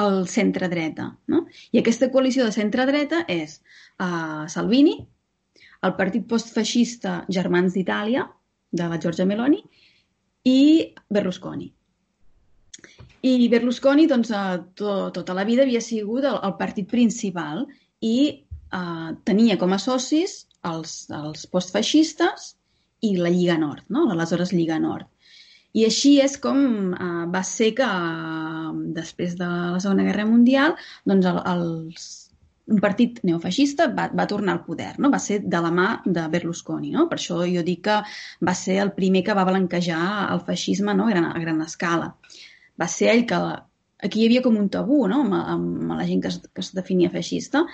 el 0.00 0.26
centre-dreta. 0.28 1.10
No? 1.28 1.44
I 1.72 1.82
aquesta 1.82 2.10
coalició 2.12 2.46
de 2.46 2.56
centre-dreta 2.56 3.24
és 3.28 3.58
eh, 3.60 4.44
Salvini, 4.48 4.96
el 5.86 5.96
partit 5.96 6.26
postfeixista 6.28 7.24
Germans 7.32 7.76
d'Itàlia, 7.76 8.26
de 8.70 8.86
la 8.86 8.98
Giorgia 9.02 9.26
Meloni, 9.26 9.60
i 10.46 10.60
Berlusconi. 11.10 11.68
I 13.22 13.48
Berlusconi, 13.52 14.06
doncs, 14.08 14.30
eh, 14.32 14.60
to, 14.80 15.10
tota 15.12 15.34
la 15.36 15.44
vida 15.44 15.66
havia 15.66 15.82
sigut 15.84 16.24
el, 16.24 16.38
el 16.46 16.54
partit 16.60 16.88
principal 16.88 17.66
i 18.00 18.16
eh, 18.32 19.10
tenia 19.28 19.58
com 19.60 19.74
a 19.76 19.78
socis 19.82 20.46
els, 20.70 20.94
els 21.12 21.44
postfeixistes 21.52 22.54
i 23.04 23.16
la 23.16 23.32
Lliga 23.32 23.58
Nord, 23.60 23.84
no? 23.92 24.06
l'aleshores 24.08 24.54
Lliga 24.56 24.78
Nord. 24.80 25.08
I 25.76 25.84
així 25.86 26.16
és 26.24 26.38
com 26.40 26.62
eh, 26.94 27.10
va 27.34 27.44
ser 27.46 27.74
que, 27.76 27.90
eh, 27.90 28.72
després 28.96 29.36
de 29.36 29.50
la 29.50 29.84
Segona 29.84 30.08
Guerra 30.08 30.24
Mundial, 30.30 30.74
doncs 31.12 31.28
el, 31.28 31.42
els, 31.52 32.08
un 32.72 32.80
partit 32.80 33.20
neofeixista 33.28 33.90
va, 34.00 34.08
va 34.16 34.28
tornar 34.32 34.56
al 34.56 34.64
poder, 34.64 34.94
no? 34.96 35.12
va 35.12 35.20
ser 35.20 35.42
de 35.44 35.60
la 35.60 35.74
mà 35.76 35.90
de 36.06 36.24
Berlusconi. 36.32 36.94
No? 36.96 37.04
Per 37.12 37.20
això 37.20 37.42
jo 37.44 37.66
dic 37.68 37.84
que 37.90 38.00
va 38.48 38.56
ser 38.56 38.80
el 38.86 38.96
primer 38.96 39.26
que 39.28 39.36
va 39.36 39.44
blanquejar 39.52 40.02
el 40.30 40.40
feixisme 40.48 40.96
no? 40.96 41.10
a, 41.10 41.14
gran, 41.14 41.30
a 41.34 41.44
gran 41.44 41.60
escala 41.68 42.14
va 42.80 42.88
ser 42.88 43.12
ell 43.14 43.26
que... 43.30 43.40
Aquí 44.00 44.22
hi 44.22 44.30
havia 44.30 44.40
com 44.44 44.54
un 44.56 44.70
tabú, 44.72 45.02
no?, 45.12 45.24
amb, 45.26 45.34
amb 45.36 45.90
la 45.92 46.06
gent 46.08 46.22
que 46.24 46.30
es, 46.32 46.38
que 46.48 46.62
es 46.64 46.70
definia 46.72 47.12
feixista, 47.12 47.66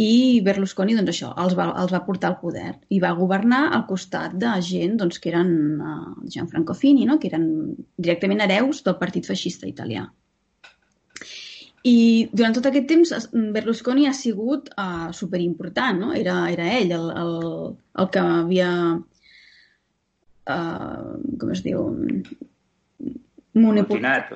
i 0.00 0.40
Berlusconi, 0.40 0.94
doncs 0.96 1.12
això, 1.12 1.30
els 1.42 1.52
va, 1.56 1.66
els 1.82 1.92
va 1.92 2.00
portar 2.06 2.30
al 2.30 2.38
poder 2.40 2.70
i 2.88 3.00
va 3.02 3.12
governar 3.18 3.66
al 3.76 3.84
costat 3.90 4.38
de 4.40 4.54
gent 4.64 4.96
doncs, 5.02 5.18
que 5.20 5.28
eren 5.28 5.50
uh, 5.84 6.14
Gianfranco 6.24 6.72
Fini, 6.72 7.04
no? 7.04 7.18
que 7.20 7.28
eren 7.28 7.44
directament 7.98 8.40
hereus 8.40 8.80
del 8.86 8.96
partit 9.00 9.28
feixista 9.28 9.68
italià. 9.68 10.06
I 11.84 11.96
durant 12.32 12.54
tot 12.56 12.68
aquest 12.70 12.86
temps 12.88 13.12
Berlusconi 13.52 14.06
ha 14.08 14.14
sigut 14.16 14.70
uh, 14.78 15.10
superimportant, 15.12 15.98
no? 15.98 16.12
Era, 16.14 16.36
era 16.54 16.68
ell 16.78 16.94
el, 16.94 17.08
el, 17.24 17.34
el 17.98 18.12
que 18.14 18.22
havia... 18.38 18.70
Uh, 20.42 21.18
com 21.38 21.52
es 21.54 21.60
diu? 21.66 21.84
Monopolitzat. 23.54 24.32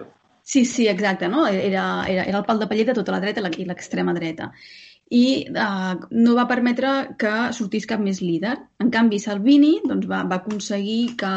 Sí, 0.46 0.64
sí, 0.64 0.86
exacte, 0.86 1.26
no? 1.28 1.46
Era, 1.48 2.04
era, 2.06 2.24
era 2.24 2.38
el 2.38 2.44
pal 2.46 2.60
de 2.60 2.68
paller 2.70 2.86
de 2.86 2.94
tota 2.94 3.14
la 3.14 3.18
dreta 3.22 3.42
i 3.58 3.64
l'extrema 3.66 4.14
dreta. 4.14 4.52
I 5.10 5.46
uh, 5.50 6.06
no 6.10 6.34
va 6.34 6.46
permetre 6.50 6.92
que 7.18 7.32
sortís 7.54 7.86
cap 7.86 8.00
més 8.02 8.20
líder. 8.22 8.54
En 8.82 8.90
canvi, 8.94 9.18
Salvini 9.22 9.76
doncs, 9.84 10.06
va, 10.10 10.22
va 10.26 10.38
aconseguir 10.38 11.16
que 11.18 11.32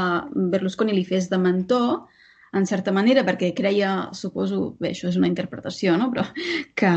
Berlusconi 0.54 0.94
li 0.94 1.06
fes 1.06 1.30
de 1.30 1.42
mentor, 1.42 2.08
en 2.52 2.66
certa 2.66 2.92
manera, 2.92 3.22
perquè 3.26 3.52
creia, 3.54 4.10
suposo, 4.18 4.76
bé, 4.82 4.94
això 4.94 5.10
és 5.10 5.18
una 5.20 5.30
interpretació, 5.30 5.94
no? 6.02 6.10
però 6.14 6.24
que 6.78 6.90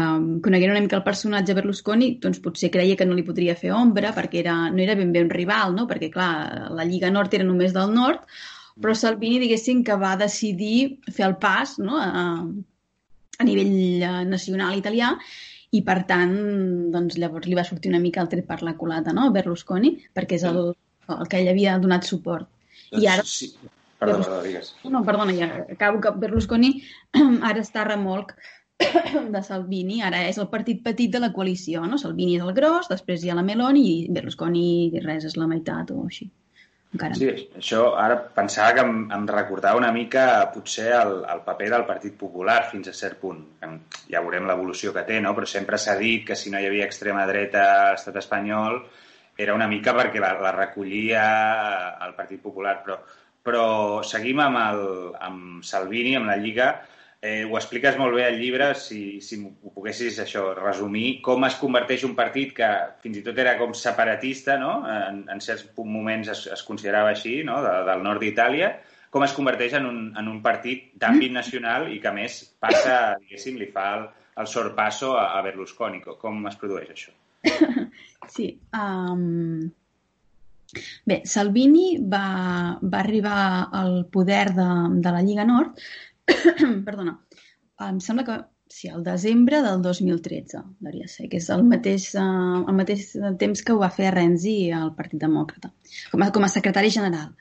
coneguent 0.45 0.73
una 0.73 0.81
mica 0.81 0.97
el 0.97 1.05
personatge 1.05 1.57
Berlusconi, 1.59 2.15
doncs 2.23 2.41
potser 2.45 2.71
creia 2.73 2.97
que 2.97 3.09
no 3.09 3.17
li 3.17 3.25
podria 3.27 3.57
fer 3.59 3.75
ombra, 3.77 4.15
perquè 4.17 4.41
era, 4.41 4.57
no 4.73 4.81
era 4.85 4.97
ben 4.97 5.13
bé 5.13 5.25
un 5.27 5.33
rival, 5.33 5.77
no? 5.77 5.85
perquè, 5.91 6.09
clar, 6.15 6.33
la 6.73 6.89
Lliga 6.89 7.13
Nord 7.13 7.37
era 7.37 7.49
només 7.49 7.77
del 7.77 7.93
nord, 7.93 8.25
però 8.81 8.95
Salvini, 8.97 9.41
diguéssim, 9.43 9.83
que 9.85 9.97
va 10.01 10.15
decidir 10.21 10.99
fer 11.11 11.27
el 11.29 11.37
pas 11.43 11.77
no? 11.83 11.99
a, 12.01 12.45
a 13.39 13.49
nivell 13.49 13.75
eh, 14.01 14.23
nacional 14.29 14.79
italià 14.79 15.13
i, 15.73 15.83
per 15.85 16.03
tant, 16.09 16.33
doncs, 16.95 17.19
llavors 17.21 17.49
li 17.49 17.59
va 17.59 17.67
sortir 17.69 17.93
una 17.93 18.01
mica 18.01 18.23
el 18.25 18.31
tret 18.33 18.49
per 18.49 18.61
la 18.65 18.77
culata 18.81 19.13
no? 19.17 19.31
Berlusconi, 19.35 19.95
perquè 20.17 20.41
és 20.41 20.49
el, 20.49 20.65
el 21.13 21.29
que 21.29 21.41
ell 21.41 21.53
havia 21.53 21.79
donat 21.83 22.09
suport. 22.09 22.49
Doncs, 22.91 23.05
I 23.05 23.13
ara... 23.13 23.29
Sí. 23.29 23.53
Perdona, 24.03 24.25
perdona, 24.25 24.43
digues. 24.43 24.73
No, 24.91 25.05
perdona, 25.07 25.35
ja 25.37 25.47
acabo 25.77 26.01
que 26.03 26.11
Berlusconi 26.25 26.73
ara 27.49 27.63
està 27.63 27.85
remolc 27.87 28.33
de 29.35 29.43
Salvini, 29.47 30.01
ara 30.03 30.25
és 30.27 30.41
el 30.43 30.49
partit 30.51 30.81
petit 30.83 31.13
de 31.13 31.21
la 31.23 31.31
coalició, 31.37 31.85
no? 31.87 32.01
Salvini 32.03 32.41
és 32.41 32.43
el 32.43 32.51
gros, 32.57 32.91
després 32.91 33.23
hi 33.23 33.31
ha 33.31 33.39
la 33.39 33.47
Meloni 33.47 33.85
i 33.93 33.99
Berlusconi 34.11 34.65
res, 35.05 35.29
és 35.29 35.39
la 35.39 35.47
meitat 35.47 35.95
o 35.95 36.03
així 36.09 36.33
encara. 36.93 37.17
Sí, 37.17 37.29
això 37.57 37.85
ara 37.99 38.19
pensava 38.37 38.75
que 38.77 38.85
em, 38.85 38.97
em 39.17 39.27
recordava 39.31 39.81
una 39.81 39.93
mica 39.95 40.25
potser 40.55 40.91
el, 40.97 41.15
el 41.35 41.41
paper 41.47 41.71
del 41.73 41.87
Partit 41.89 42.19
Popular 42.21 42.59
fins 42.71 42.91
a 42.91 42.97
cert 42.97 43.21
punt. 43.23 43.41
Ja 44.11 44.21
veurem 44.21 44.49
l'evolució 44.49 44.93
que 44.93 45.07
té, 45.09 45.21
no? 45.25 45.33
però 45.37 45.49
sempre 45.49 45.81
s'ha 45.81 45.97
dit 46.01 46.27
que 46.29 46.37
si 46.37 46.53
no 46.53 46.61
hi 46.61 46.69
havia 46.69 46.89
extrema 46.89 47.25
dreta 47.31 47.65
a 47.71 47.91
l'estat 47.95 48.21
espanyol 48.21 48.83
era 49.43 49.55
una 49.57 49.67
mica 49.67 49.95
perquè 49.97 50.21
la, 50.21 50.35
la 50.45 50.53
recollia 50.53 51.25
el 52.05 52.15
Partit 52.19 52.43
Popular, 52.43 52.77
però, 52.85 52.99
però 53.43 53.67
seguim 54.05 54.43
amb, 54.45 54.61
el, 54.61 54.83
amb 55.29 55.65
Salvini, 55.65 56.17
amb 56.19 56.29
la 56.29 56.37
Lliga, 56.37 56.73
Eh, 57.23 57.45
ho 57.47 57.55
expliques 57.55 57.95
molt 58.01 58.17
bé 58.19 58.25
al 58.27 58.35
llibre, 58.41 58.73
si, 58.75 59.21
si 59.23 59.37
ho 59.47 59.71
poguessis 59.77 60.17
això 60.19 60.49
resumir, 60.59 61.21
com 61.23 61.45
es 61.47 61.55
converteix 61.61 62.03
un 62.09 62.17
partit 62.19 62.51
que 62.57 62.71
fins 63.05 63.21
i 63.21 63.23
tot 63.23 63.37
era 63.39 63.53
com 63.61 63.77
separatista, 63.79 64.57
no? 64.59 64.73
en, 64.91 65.21
en 65.31 65.43
certs 65.45 65.69
moments 65.79 66.33
es, 66.35 66.49
es 66.57 66.65
considerava 66.67 67.13
així, 67.13 67.37
no? 67.47 67.61
de, 67.63 67.77
del 67.87 68.03
nord 68.03 68.27
d'Itàlia, 68.27 68.73
com 69.15 69.23
es 69.23 69.37
converteix 69.39 69.79
en 69.79 69.87
un, 69.87 70.03
en 70.19 70.33
un 70.33 70.43
partit 70.43 70.91
d'àmbit 70.99 71.31
nacional 71.31 71.87
i 71.95 72.01
que, 72.03 72.11
a 72.11 72.17
més, 72.17 72.41
passa, 72.59 72.99
diguéssim, 73.23 73.61
li 73.61 73.71
fa 73.71 73.87
el, 74.01 74.07
el 74.43 74.51
sorpasso 74.51 75.15
a, 75.15 75.29
a 75.39 75.47
Berlusconi. 75.47 76.03
Com 76.03 76.43
es 76.51 76.59
produeix 76.59 76.91
això? 76.97 77.15
Sí. 78.33 78.53
Um... 78.73 79.71
Bé, 81.05 81.19
Salvini 81.29 81.99
va, 82.09 82.79
va 82.81 83.01
arribar 83.03 83.41
al 83.77 84.07
poder 84.09 84.47
de, 84.57 84.69
de 85.05 85.11
la 85.13 85.21
Lliga 85.27 85.45
Nord 85.45 85.83
perdona, 86.87 87.19
em 87.89 88.01
sembla 88.01 88.25
que 88.27 88.39
sí, 88.73 88.89
el 88.89 89.03
desembre 89.05 89.63
del 89.63 89.83
2013, 89.83 90.63
devia 90.81 91.09
ser, 91.09 91.29
que 91.29 91.41
és 91.43 91.49
el 91.53 91.65
mateix, 91.69 92.09
uh, 92.17 92.63
el 92.65 92.79
mateix 92.79 93.11
temps 93.41 93.63
que 93.63 93.75
ho 93.75 93.81
va 93.83 93.93
fer 93.93 94.15
Renzi 94.15 94.57
al 94.73 94.95
Partit 94.97 95.21
Demòcrata, 95.21 95.73
com 96.13 96.25
a, 96.25 96.31
com 96.35 96.47
a 96.47 96.53
secretari 96.53 96.93
general. 96.95 97.35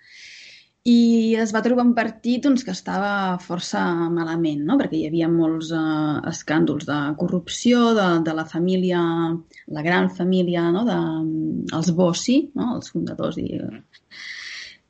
I 0.92 1.36
es 1.38 1.52
va 1.54 1.62
trobar 1.62 1.84
un 1.86 1.94
partit 1.94 2.42
doncs, 2.42 2.64
que 2.66 2.74
estava 2.74 3.38
força 3.44 3.84
malament, 4.10 4.64
no? 4.66 4.80
perquè 4.80 4.98
hi 4.98 5.06
havia 5.12 5.30
molts 5.30 5.70
uh, 5.78 6.18
escàndols 6.32 6.88
de 6.90 7.00
corrupció 7.22 7.92
de, 7.98 8.08
de 8.26 8.34
la 8.34 8.48
família, 8.50 9.02
la 9.78 9.86
gran 9.86 10.10
família 10.10 10.66
no? 10.74 10.82
de, 10.90 10.98
els 11.78 11.94
Bossi, 11.94 12.40
no? 12.58 12.74
els 12.80 12.90
fundadors 12.96 13.38
i 13.38 13.52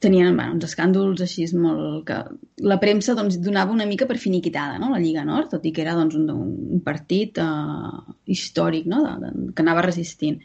tenien 0.01 0.33
bueno, 0.35 0.55
uns 0.57 0.65
escàndols 0.67 1.21
així 1.23 1.45
molt... 1.55 2.01
que 2.07 2.17
la 2.65 2.79
premsa 2.81 3.15
doncs, 3.17 3.37
donava 3.43 3.73
una 3.75 3.87
mica 3.89 4.07
per 4.09 4.17
finiquitada, 4.21 4.79
no?, 4.81 4.89
la 4.91 4.99
Lliga 5.01 5.23
Nord, 5.27 5.51
tot 5.53 5.65
i 5.65 5.71
que 5.75 5.83
era 5.85 5.95
doncs, 5.97 6.17
un, 6.17 6.27
un 6.77 6.83
partit 6.85 7.37
uh, 7.41 8.01
històric, 8.25 8.89
no?, 8.89 9.03
de, 9.05 9.15
de, 9.21 9.49
que 9.55 9.65
anava 9.65 9.85
resistint. 9.85 10.39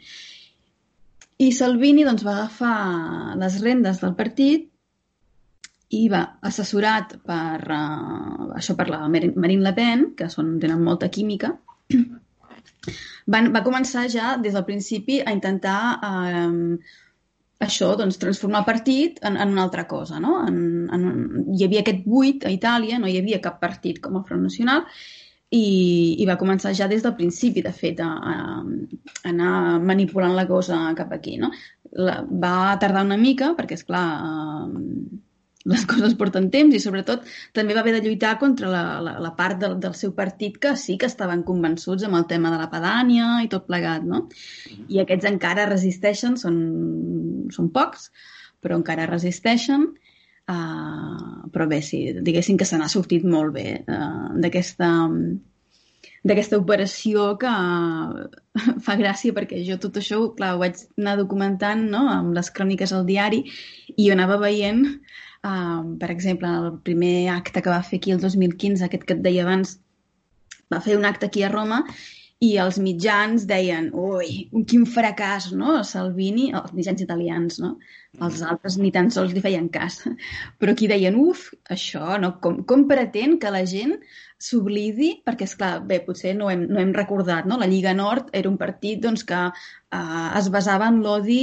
I 1.41 1.51
Salvini 1.53 2.05
doncs, 2.05 2.25
va 2.25 2.35
agafar 2.37 3.37
les 3.41 3.57
rendes 3.63 4.01
del 4.03 4.13
partit 4.17 4.69
i 5.97 6.03
va, 6.11 6.21
assessorat 6.45 7.17
per, 7.25 7.63
uh, 7.73 8.53
això 8.59 8.77
per 8.77 8.89
la 8.91 9.03
Marine 9.09 9.63
Le 9.65 9.73
Pen, 9.73 10.07
que 10.19 10.29
són, 10.33 10.57
tenen 10.61 10.85
molta 10.85 11.09
química, 11.13 11.55
van, 13.33 13.51
va 13.55 13.65
començar 13.65 14.05
ja 14.13 14.35
des 14.37 14.53
del 14.53 14.69
principi 14.69 15.21
a 15.23 15.33
intentar 15.33 15.81
uh, 15.97 17.05
això, 17.63 17.91
doncs, 17.97 18.19
transformar 18.21 18.63
partit 18.67 19.21
en, 19.25 19.37
en 19.37 19.53
una 19.55 19.63
altra 19.65 19.87
cosa, 19.89 20.19
no? 20.23 20.39
En, 20.47 20.57
en, 20.93 21.05
hi 21.55 21.65
havia 21.65 21.83
aquest 21.83 22.03
buit 22.05 22.45
a 22.45 22.51
Itàlia, 22.53 22.99
no 23.01 23.09
hi 23.09 23.17
havia 23.19 23.41
cap 23.43 23.57
partit 23.61 24.01
com 24.03 24.19
el 24.19 24.25
Front 24.27 24.45
Nacional, 24.45 24.85
i, 25.49 26.17
i 26.19 26.25
va 26.27 26.37
començar 26.37 26.73
ja 26.75 26.89
des 26.91 27.03
del 27.05 27.15
principi, 27.15 27.63
de 27.63 27.71
fet, 27.71 28.01
a, 28.03 28.09
a 28.11 29.31
anar 29.31 29.53
manipulant 29.79 30.35
la 30.35 30.45
cosa 30.49 30.79
cap 30.97 31.13
aquí, 31.15 31.37
no? 31.41 31.51
La, 31.97 32.19
va 32.27 32.75
tardar 32.81 33.05
una 33.07 33.17
mica, 33.17 33.53
perquè, 33.57 33.79
és 33.79 33.87
clar, 33.87 34.05
eh, 34.27 35.21
les 35.67 35.83
coses 35.89 36.15
porten 36.19 36.49
temps 36.53 36.75
i 36.75 36.81
sobretot 36.81 37.25
també 37.55 37.75
va 37.75 37.83
haver 37.83 37.97
de 37.97 38.03
lluitar 38.05 38.37
contra 38.39 38.69
la, 38.71 38.83
la, 39.03 39.17
la 39.23 39.33
part 39.35 39.59
del, 39.61 39.77
del 39.83 39.95
seu 39.99 40.13
partit 40.15 40.57
que 40.63 40.75
sí 40.79 40.97
que 40.99 41.09
estaven 41.11 41.43
convençuts 41.47 42.07
amb 42.07 42.19
el 42.19 42.27
tema 42.29 42.51
de 42.53 42.61
la 42.61 42.69
pedània 42.71 43.37
i 43.43 43.51
tot 43.51 43.67
plegat, 43.67 44.05
no? 44.07 44.25
Mm-hmm. 44.27 44.87
I 44.95 45.03
aquests 45.03 45.29
encara 45.29 45.67
resisteixen, 45.69 46.37
són, 46.39 46.59
són 47.53 47.71
pocs, 47.75 48.09
però 48.63 48.79
encara 48.79 49.09
resisteixen, 49.09 49.89
uh, 50.47 51.43
però 51.53 51.67
bé, 51.69 51.81
sí, 51.85 52.01
diguéssim 52.23 52.57
que 52.57 52.67
se 52.67 52.79
n'ha 52.79 52.89
sortit 52.91 53.27
molt 53.27 53.55
bé 53.59 53.69
uh, 53.83 54.33
d'aquesta 54.39 54.93
d'aquesta 56.27 56.57
operació 56.59 57.35
que 57.39 57.51
fa 58.85 58.95
gràcia 58.99 59.35
perquè 59.35 59.61
jo 59.67 59.77
tot 59.81 59.99
això, 60.01 60.19
clar, 60.35 60.55
ho 60.55 60.63
vaig 60.63 60.81
anar 60.97 61.15
documentant 61.19 61.85
no? 61.91 62.03
amb 62.11 62.35
les 62.35 62.49
cròniques 62.51 62.93
al 62.95 63.05
diari 63.07 63.43
i 63.95 64.07
jo 64.07 64.15
anava 64.15 64.39
veient 64.41 64.83
Per 66.01 66.11
exemple, 66.11 66.51
el 66.61 66.77
primer 66.83 67.29
acte 67.33 67.63
que 67.63 67.73
va 67.73 67.83
fer 67.85 68.01
aquí 68.01 68.13
el 68.15 68.21
2015, 68.23 68.85
aquest 68.85 69.07
que 69.07 69.17
et 69.17 69.25
deia 69.25 69.45
abans, 69.45 69.77
va 70.73 70.83
fer 70.83 70.97
un 70.99 71.05
acte 71.07 71.29
aquí 71.29 71.43
a 71.43 71.51
Roma 71.53 71.83
i 72.43 72.51
els 72.61 72.77
mitjans 72.77 73.47
deien, 73.49 73.87
ui, 73.97 74.43
quin 74.69 74.83
fracàs, 74.85 75.47
no? 75.57 75.79
Salvini, 75.91 76.51
els 76.59 76.73
mitjans 76.77 77.01
italians, 77.01 77.57
no? 77.63 77.71
Els 78.21 78.43
altres 78.45 78.77
ni 78.77 78.91
tan 78.93 79.09
sols 79.13 79.33
li 79.33 79.41
feien 79.41 79.69
cas. 79.73 80.03
Però 80.61 80.75
aquí 80.75 80.89
deien, 80.91 81.17
uf, 81.17 81.47
això, 81.73 82.19
no? 82.21 82.35
Com, 82.43 82.59
com 82.69 82.85
pretén 82.91 83.39
que 83.41 83.53
la 83.53 83.63
gent 83.65 83.95
s'oblidi, 84.37 85.15
perquè, 85.25 85.47
és 85.49 85.55
clar, 85.57 85.71
bé, 85.89 85.97
potser 86.05 86.35
no 86.37 86.51
hem, 86.53 86.67
no 86.69 86.83
hem 86.83 86.93
recordat, 86.93 87.49
no? 87.49 87.57
La 87.57 87.69
Lliga 87.71 87.95
Nord 87.97 88.29
era 88.37 88.51
un 88.51 88.59
partit 88.61 89.01
doncs, 89.01 89.25
que 89.25 89.41
eh, 89.49 90.29
es 90.37 90.51
basava 90.53 90.91
en 90.93 91.01
l'odi 91.05 91.41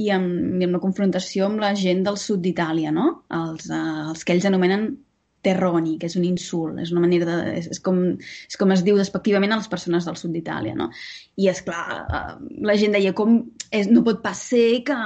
i 0.00 0.08
en, 0.14 0.26
i 0.60 0.64
en 0.64 0.72
la 0.72 0.80
confrontació 0.82 1.46
amb 1.48 1.60
la 1.60 1.74
gent 1.76 2.02
del 2.06 2.18
sud 2.20 2.42
d'Itàlia, 2.44 2.92
no? 2.94 3.08
Els, 3.38 3.68
eh, 3.68 3.96
els 4.12 4.24
que 4.24 4.36
ells 4.36 4.48
anomenen 4.48 4.92
terroni, 5.42 5.96
que 5.98 6.06
és 6.06 6.14
un 6.16 6.24
insult, 6.24 6.78
és 6.78 6.92
una 6.94 7.02
manera 7.02 7.26
de... 7.26 7.36
És, 7.58 7.66
és, 7.74 7.80
com, 7.82 7.98
és 8.22 8.58
com 8.58 8.72
es 8.72 8.84
diu 8.86 8.96
despectivament 8.98 9.52
a 9.52 9.58
les 9.58 9.68
persones 9.70 10.06
del 10.06 10.16
sud 10.20 10.32
d'Itàlia, 10.36 10.76
no? 10.78 10.88
I, 11.34 11.48
és 11.50 11.62
clar, 11.66 11.82
eh, 12.06 12.36
la 12.68 12.76
gent 12.78 12.94
deia 12.94 13.12
com 13.18 13.40
és, 13.74 13.90
no 13.90 14.04
pot 14.06 14.22
pas 14.22 14.38
ser 14.52 14.84
que, 14.86 14.98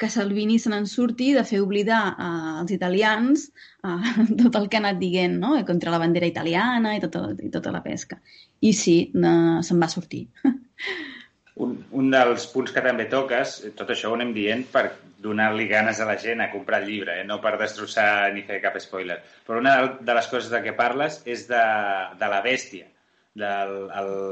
que 0.00 0.10
Salvini 0.12 0.58
se 0.60 0.72
n'en 0.72 0.86
surti 0.90 1.32
de 1.36 1.46
fer 1.48 1.62
oblidar 1.64 2.02
eh, 2.12 2.58
als 2.60 2.74
italians 2.76 3.48
eh, 3.48 4.10
tot 4.42 4.60
el 4.60 4.68
que 4.68 4.78
ha 4.78 4.84
anat 4.84 5.00
dient, 5.00 5.40
no? 5.40 5.56
Contra 5.66 5.94
la 5.94 6.02
bandera 6.02 6.28
italiana 6.28 6.94
i 6.98 7.02
tota, 7.02 7.30
i 7.40 7.50
tota 7.54 7.72
la 7.72 7.82
pesca. 7.86 8.20
I 8.60 8.76
sí, 8.76 8.98
eh, 9.16 9.56
se'n 9.64 9.80
va 9.80 9.88
sortir. 9.88 10.26
Un, 11.60 11.76
un 12.00 12.10
dels 12.12 12.46
punts 12.52 12.72
que 12.72 12.82
també 12.84 13.06
toques, 13.12 13.58
tot 13.76 13.90
això 13.92 14.10
ho 14.10 14.16
anem 14.16 14.32
dient 14.36 14.64
per 14.72 14.84
donar-li 15.20 15.66
ganes 15.68 16.00
a 16.00 16.06
la 16.08 16.16
gent 16.20 16.40
a 16.40 16.50
comprar 16.52 16.80
el 16.80 16.88
llibre, 16.88 17.18
eh? 17.20 17.26
no 17.28 17.40
per 17.44 17.58
destrossar 17.60 18.32
ni 18.32 18.44
fer 18.48 18.60
cap 18.64 18.78
spoiler. 18.80 19.18
Però 19.46 19.60
una 19.60 19.74
de 20.00 20.16
les 20.16 20.30
coses 20.32 20.48
de 20.52 20.62
què 20.64 20.72
parles 20.78 21.20
és 21.28 21.44
de, 21.50 21.64
de 22.20 22.30
la 22.32 22.40
bèstia, 22.46 22.88
de 23.40 23.50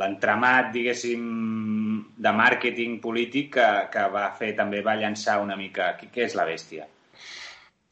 l'entramat, 0.00 0.72
diguéssim, 0.74 1.26
de 2.18 2.32
màrqueting 2.34 2.98
polític 3.02 3.52
que, 3.58 3.66
que 3.92 4.06
va 4.14 4.30
fer, 4.38 4.54
també 4.58 4.80
va 4.84 4.96
llançar 4.98 5.42
una 5.42 5.58
mica... 5.60 5.92
Què 6.00 6.24
és 6.24 6.34
la 6.38 6.48
bèstia? 6.48 6.88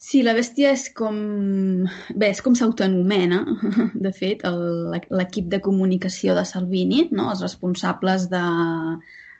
Sí, 0.06 0.22
la 0.22 0.34
bèstia 0.36 0.72
és 0.76 0.88
com... 0.94 1.16
Bé, 2.14 2.30
és 2.30 2.40
com 2.44 2.56
s'autoanomena, 2.58 3.42
de 4.06 4.12
fet, 4.14 4.44
l'equip 4.46 5.52
de 5.52 5.60
comunicació 5.62 6.34
de 6.38 6.46
Salvini, 6.48 7.08
no? 7.12 7.30
els 7.32 7.44
responsables 7.44 8.28
de, 8.32 8.42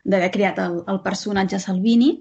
d'haver 0.07 0.31
creat 0.35 0.61
el, 0.63 0.79
el 0.93 1.01
personatge 1.05 1.61
Salvini. 1.63 2.13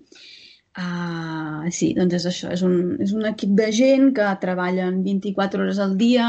Uh, 0.76 1.70
sí, 1.72 1.94
doncs 1.96 2.18
és 2.18 2.26
això, 2.28 2.50
és 2.52 2.62
un, 2.68 2.74
és 3.00 3.14
un 3.16 3.24
equip 3.30 3.54
de 3.56 3.70
gent 3.78 4.10
que 4.18 4.26
treballen 4.42 4.98
24 5.06 5.64
hores 5.64 5.80
al 5.80 5.94
dia 5.96 6.26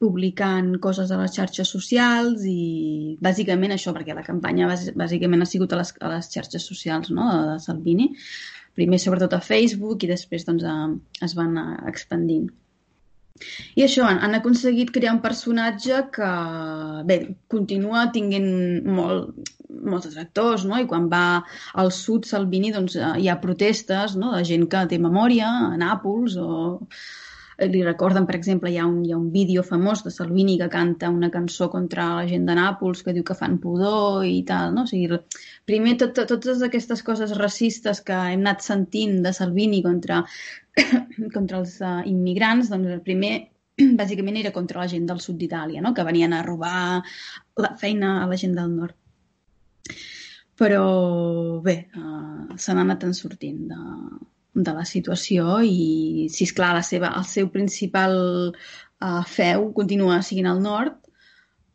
publicant 0.00 0.70
coses 0.86 1.12
a 1.12 1.18
les 1.20 1.34
xarxes 1.36 1.74
socials 1.74 2.46
i 2.48 3.18
bàsicament 3.20 3.76
això, 3.76 3.92
perquè 3.92 4.16
la 4.16 4.24
campanya 4.24 4.70
bàsicament 4.96 5.44
ha 5.44 5.50
sigut 5.50 5.76
a 5.76 5.82
les, 5.82 5.92
a 6.00 6.14
les 6.14 6.32
xarxes 6.32 6.64
socials 6.64 7.12
no, 7.12 7.28
de 7.50 7.58
Salvini, 7.60 8.08
primer 8.80 9.02
sobretot 9.02 9.36
a 9.36 9.44
Facebook 9.44 10.06
i 10.06 10.12
després 10.14 10.48
doncs, 10.48 10.64
a, 10.64 10.88
es 11.28 11.36
van 11.36 11.60
expandint. 11.92 12.48
I 13.78 13.86
això, 13.86 14.06
han, 14.08 14.20
han 14.24 14.36
aconseguit 14.38 14.92
crear 14.94 15.14
un 15.16 15.22
personatge 15.24 16.02
que, 16.14 16.30
bé, 17.08 17.18
continua 17.52 18.06
tinguent 18.14 18.50
molt, 18.98 19.52
molts 19.72 20.08
detractors, 20.10 20.66
no? 20.68 20.78
I 20.80 20.88
quan 20.90 21.08
va 21.12 21.24
al 21.82 21.92
sud 21.96 22.28
Salvini, 22.28 22.72
doncs 22.74 22.96
eh, 23.00 23.12
hi 23.22 23.28
ha 23.30 23.40
protestes, 23.42 24.16
no?, 24.20 24.34
de 24.36 24.44
gent 24.48 24.68
que 24.72 24.84
té 24.90 25.00
memòria 25.02 25.48
a 25.72 25.76
Nàpols 25.80 26.36
o 26.40 26.52
li 27.58 27.82
recorden, 27.84 28.26
per 28.26 28.36
exemple, 28.36 28.70
hi 28.72 28.78
ha 28.80 28.86
un, 28.86 29.02
hi 29.04 29.12
ha 29.12 29.18
un 29.18 29.28
vídeo 29.32 29.62
famós 29.66 30.02
de 30.04 30.10
Salvini 30.10 30.56
que 30.58 30.68
canta 30.72 31.10
una 31.10 31.30
cançó 31.30 31.68
contra 31.70 32.06
la 32.16 32.26
gent 32.28 32.46
de 32.48 32.56
Nàpols 32.56 33.02
que 33.04 33.12
diu 33.12 33.24
que 33.28 33.36
fan 33.38 33.58
pudor 33.62 34.24
i 34.26 34.40
tal, 34.48 34.72
no? 34.74 34.86
O 34.86 34.90
sigui, 34.90 35.20
primer 35.68 35.96
tot, 36.00 36.22
totes 36.30 36.64
aquestes 36.64 37.04
coses 37.06 37.36
racistes 37.38 38.00
que 38.00 38.16
hem 38.32 38.40
anat 38.40 38.64
sentint 38.64 39.20
de 39.26 39.34
Salvini 39.36 39.82
contra 39.84 40.22
contra 41.36 41.60
els 41.60 41.78
uh, 41.84 42.00
immigrants, 42.08 42.72
doncs 42.72 42.96
el 42.96 43.04
primer 43.04 43.34
bàsicament 44.00 44.40
era 44.40 44.54
contra 44.56 44.80
la 44.80 44.88
gent 44.88 45.06
del 45.08 45.20
sud 45.20 45.38
d'Itàlia, 45.40 45.84
no? 45.84 45.92
que 45.92 46.06
venien 46.08 46.32
a 46.32 46.42
robar 46.46 47.02
la 47.60 47.74
feina 47.80 48.22
a 48.22 48.26
la 48.30 48.40
gent 48.40 48.56
del 48.56 48.72
nord. 48.72 48.96
Però 50.62 50.84
bé, 51.64 51.76
uh, 51.98 52.56
se 52.56 52.72
n'ha 52.72 52.84
anat 52.86 53.04
en 53.04 53.14
sortint 53.16 53.66
de, 53.68 53.80
de 54.54 54.72
la 54.76 54.84
situació 54.88 55.60
i, 55.64 56.28
si 56.32 56.44
és 56.44 56.52
clar, 56.56 56.72
la 56.76 56.84
seva, 56.86 57.12
el 57.18 57.24
seu 57.28 57.48
principal 57.52 58.16
uh, 58.52 59.22
feu 59.28 59.70
continua 59.76 60.20
siguin 60.26 60.50
al 60.50 60.60
nord, 60.64 60.98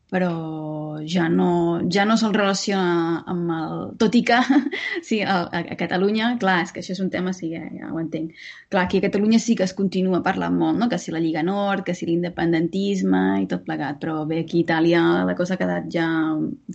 però 0.08 0.98
ja 1.04 1.28
no, 1.28 1.82
ja 1.91 2.06
no 2.08 2.15
se'l 2.17 2.36
relaciona 2.36 3.24
amb 3.28 3.52
el... 3.52 3.82
Tot 4.00 4.15
i 4.15 4.22
que, 4.28 4.38
sí, 5.08 5.20
a, 5.20 5.41
a 5.52 5.76
Catalunya, 5.80 6.30
clar, 6.39 6.62
és 6.63 6.72
que 6.72 6.80
això 6.80 6.93
és 6.96 7.02
un 7.04 7.12
tema, 7.12 7.34
sí, 7.36 7.50
ja, 7.52 7.65
ja 7.76 7.91
ho 7.91 8.00
entenc. 8.00 8.38
Clar, 8.72 8.86
aquí 8.86 9.02
a 9.02 9.06
Catalunya 9.08 9.39
sí 9.43 9.58
que 9.60 9.67
es 9.67 9.76
continua 9.76 10.24
parlant 10.24 10.56
molt, 10.56 10.80
no? 10.80 10.88
que 10.88 11.00
si 11.02 11.12
la 11.12 11.22
Lliga 11.24 11.43
Nord, 11.43 11.84
que 11.88 11.96
si 11.98 12.08
l'independentisme 12.08 13.24
i 13.43 13.48
tot 13.52 13.67
plegat, 13.67 14.00
però 14.04 14.22
bé, 14.30 14.41
aquí 14.46 14.63
a 14.63 14.65
Itàlia 14.65 15.04
la 15.28 15.36
cosa 15.36 15.58
ha 15.58 15.62
quedat 15.62 15.91
ja 15.91 16.08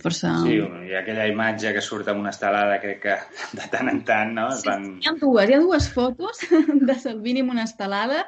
força... 0.03 0.35
Sí, 0.45 0.59
hi 0.61 0.93
ha 0.93 1.01
aquella 1.01 1.29
imatge 1.31 1.73
que 1.73 1.81
surt 1.81 2.13
amb 2.13 2.21
una 2.21 2.33
estelada, 2.35 2.77
crec 2.83 3.01
que 3.07 3.19
de 3.57 3.69
tant 3.73 3.89
en 3.89 4.03
tant, 4.05 4.37
no? 4.37 4.51
Sí, 4.59 4.69
van... 4.69 4.91
hi 5.01 5.09
ha 5.09 5.17
dues, 5.17 5.49
hi 5.49 5.57
ha 5.57 5.63
dues 5.65 5.89
fotos 5.95 6.45
de 6.89 7.01
Salvini 7.01 7.41
amb 7.41 7.57
una 7.57 7.65
estelada 7.65 8.27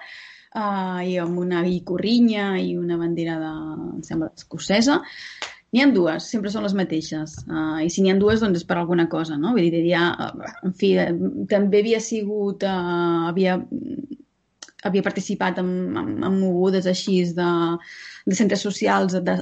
uh, 0.55 1.01
i 1.05 1.17
amb 1.21 1.39
una 1.41 1.63
guicorrinya 1.65 2.55
i 2.61 2.75
una 2.79 2.97
bandera 3.01 3.37
de, 3.41 3.51
em 3.97 4.01
sembla, 4.07 4.31
escocesa. 4.35 5.01
N'hi 5.75 5.83
ha 5.83 5.89
dues, 5.91 6.29
sempre 6.31 6.51
són 6.53 6.63
les 6.63 6.75
mateixes. 6.77 7.35
Uh, 7.49 7.81
I 7.83 7.89
si 7.91 8.03
n'hi 8.03 8.13
ha 8.13 8.19
dues, 8.19 8.39
doncs 8.43 8.61
és 8.61 8.67
per 8.67 8.77
alguna 8.79 9.09
cosa, 9.11 9.35
no? 9.39 9.51
Vull 9.57 9.67
dir, 9.73 9.83
ja, 9.89 10.05
en 10.63 10.75
fi, 10.79 10.93
també 11.51 11.83
havia 11.83 11.99
sigut, 12.03 12.63
uh, 12.63 13.25
havia, 13.31 13.57
havia 14.87 15.03
participat 15.03 15.59
en, 15.59 15.71
en, 15.99 16.13
en 16.23 16.37
mogudes 16.39 16.87
així 16.87 17.17
de, 17.35 17.49
de 18.25 18.37
centres 18.39 18.63
socials 18.63 19.17
de, 19.17 19.35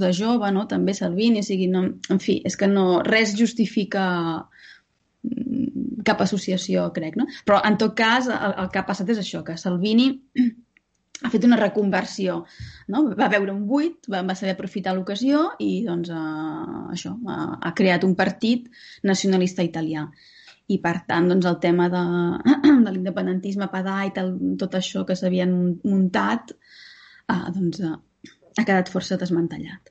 de 0.00 0.12
jove, 0.16 0.54
no? 0.56 0.64
També 0.70 0.96
Salvini, 0.96 1.44
o 1.44 1.46
sigui, 1.46 1.68
no, 1.68 1.84
en 2.08 2.22
fi, 2.22 2.40
és 2.46 2.56
que 2.56 2.70
no, 2.70 3.02
res 3.04 3.36
justifica 3.36 4.06
cap 6.06 6.22
associació, 6.24 6.88
crec, 6.96 7.16
no? 7.20 7.26
Però, 7.46 7.60
en 7.66 7.76
tot 7.80 7.94
cas, 7.98 8.28
el, 8.32 8.56
el 8.62 8.72
que 8.72 8.80
ha 8.80 8.88
passat 8.88 9.12
és 9.12 9.20
això, 9.20 9.42
que 9.46 9.58
Salvini 9.60 10.08
ha 11.24 11.30
fet 11.32 11.44
una 11.44 11.58
reconversió, 11.60 12.40
no? 12.92 13.04
Va 13.18 13.28
veure 13.32 13.52
un 13.52 13.66
buit, 13.68 14.08
va, 14.12 14.22
va 14.26 14.36
saber 14.38 14.54
aprofitar 14.56 14.94
l'ocasió 14.96 15.50
i, 15.60 15.70
doncs, 15.86 16.12
uh, 16.14 16.86
això, 16.94 17.14
uh, 17.20 17.56
ha 17.60 17.72
creat 17.76 18.06
un 18.08 18.16
partit 18.18 18.70
nacionalista 19.06 19.66
italià. 19.66 20.06
I, 20.70 20.78
per 20.78 21.00
tant, 21.08 21.28
doncs, 21.28 21.48
el 21.50 21.58
tema 21.62 21.90
de, 21.92 22.04
de 22.86 22.94
l'independentisme 22.94 23.68
padà 23.72 24.00
i 24.08 24.14
tal, 24.16 24.32
tot 24.60 24.78
això 24.78 25.04
que 25.06 25.18
s'havien 25.18 25.56
muntat, 25.84 26.54
uh, 27.28 27.48
doncs, 27.52 27.82
uh, 27.84 27.98
ha 28.56 28.66
quedat 28.66 28.92
força 28.92 29.20
desmantellat. 29.20 29.89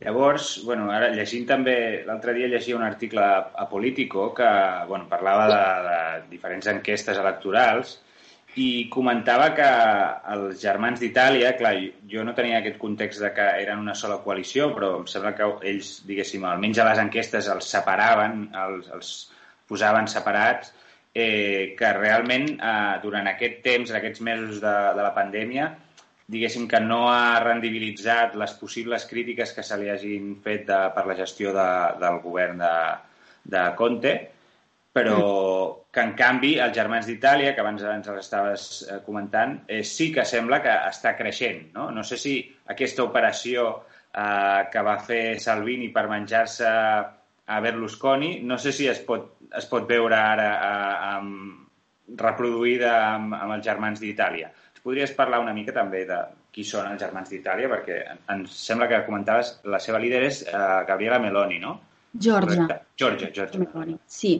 Llavors, 0.00 0.62
bueno, 0.64 0.86
ara 0.96 1.10
llegint 1.12 1.44
també, 1.48 1.74
l'altre 2.06 2.32
dia 2.32 2.48
llegia 2.48 2.76
un 2.76 2.84
article 2.86 3.20
a, 3.20 3.66
Politico 3.68 4.30
que 4.36 4.48
bueno, 4.88 5.04
parlava 5.10 5.48
de, 5.50 5.64
de 5.86 6.30
diferents 6.30 6.70
enquestes 6.72 7.20
electorals 7.20 7.98
i 8.56 8.88
comentava 8.90 9.50
que 9.54 9.66
els 10.34 10.62
germans 10.62 11.02
d'Itàlia, 11.02 11.52
clar, 11.58 11.74
jo 12.10 12.24
no 12.24 12.34
tenia 12.34 12.58
aquest 12.58 12.80
context 12.80 13.20
de 13.22 13.30
que 13.36 13.46
eren 13.60 13.84
una 13.84 13.94
sola 13.94 14.18
coalició, 14.24 14.70
però 14.74 14.94
em 15.02 15.06
sembla 15.06 15.34
que 15.36 15.50
ells, 15.70 15.92
diguéssim, 16.08 16.48
almenys 16.48 16.80
a 16.80 16.88
les 16.88 17.04
enquestes 17.04 17.52
els 17.52 17.68
separaven, 17.76 18.48
els, 18.64 18.88
els 18.96 19.12
posaven 19.68 20.08
separats, 20.10 20.72
eh, 21.14 21.76
que 21.78 21.92
realment 22.00 22.48
eh, 22.56 22.96
durant 23.04 23.28
aquest 23.30 23.60
temps, 23.68 23.92
en 23.92 24.00
aquests 24.00 24.24
mesos 24.26 24.58
de, 24.64 24.74
de 24.96 25.04
la 25.04 25.14
pandèmia, 25.14 25.70
diguéssim 26.30 26.66
que 26.70 26.80
no 26.82 27.04
ha 27.10 27.40
rendibilitzat 27.42 28.36
les 28.38 28.52
possibles 28.58 29.06
crítiques 29.10 29.52
que 29.56 29.64
se 29.66 29.78
li 29.80 29.90
hagin 29.90 30.36
fet 30.44 30.66
de, 30.68 30.78
per 30.94 31.06
la 31.08 31.16
gestió 31.18 31.54
de, 31.56 31.70
del 31.98 32.20
govern 32.22 32.62
de, 32.62 32.74
de 33.54 33.64
Conte, 33.78 34.14
però 34.94 35.18
mm. 35.18 35.90
que 35.94 36.04
en 36.06 36.14
canvi 36.18 36.52
els 36.62 36.74
germans 36.76 37.08
d'Itàlia, 37.10 37.54
que 37.54 37.64
abans 37.64 37.82
ens 37.82 38.10
els 38.10 38.22
estaves 38.22 38.66
eh, 38.86 39.00
comentant, 39.06 39.56
eh, 39.66 39.82
sí 39.86 40.10
que 40.14 40.26
sembla 40.26 40.60
que 40.62 40.74
està 40.90 41.16
creixent. 41.18 41.70
No, 41.74 41.90
no 41.94 42.06
sé 42.06 42.18
si 42.20 42.36
aquesta 42.74 43.06
operació 43.06 43.70
eh, 43.74 44.60
que 44.70 44.86
va 44.86 44.98
fer 45.06 45.24
Salvini 45.42 45.90
per 45.94 46.06
menjar-se 46.10 46.70
a 47.50 47.58
Berlusconi, 47.62 48.36
no 48.46 48.58
sé 48.58 48.74
si 48.74 48.86
es 48.86 49.02
pot, 49.02 49.32
es 49.58 49.66
pot 49.66 49.86
veure 49.90 50.14
ara 50.14 50.50
eh, 50.54 50.94
amb, 51.16 51.66
reproduïda 52.20 52.94
amb, 53.16 53.34
amb 53.38 53.58
els 53.58 53.66
germans 53.66 54.02
d'Itàlia 54.02 54.50
podries 54.84 55.12
parlar 55.16 55.40
una 55.42 55.54
mica 55.56 55.74
també 55.76 56.04
de 56.08 56.18
qui 56.50 56.64
són 56.66 56.88
els 56.90 57.00
germans 57.02 57.30
d'Itàlia, 57.30 57.70
perquè 57.70 58.00
ens 58.34 58.56
sembla 58.66 58.88
que 58.90 59.04
comentaves 59.06 59.54
la 59.70 59.78
seva 59.82 60.00
líder 60.02 60.24
és 60.26 60.42
uh, 60.48 60.82
Gabriela 60.88 61.20
Meloni, 61.22 61.60
no? 61.62 61.76
Giorgia. 62.12 62.64
Correcte. 62.66 62.80
Giorgia, 62.98 63.30
Giorgia. 63.36 63.60
Meloni, 63.62 63.96
sí. 64.06 64.32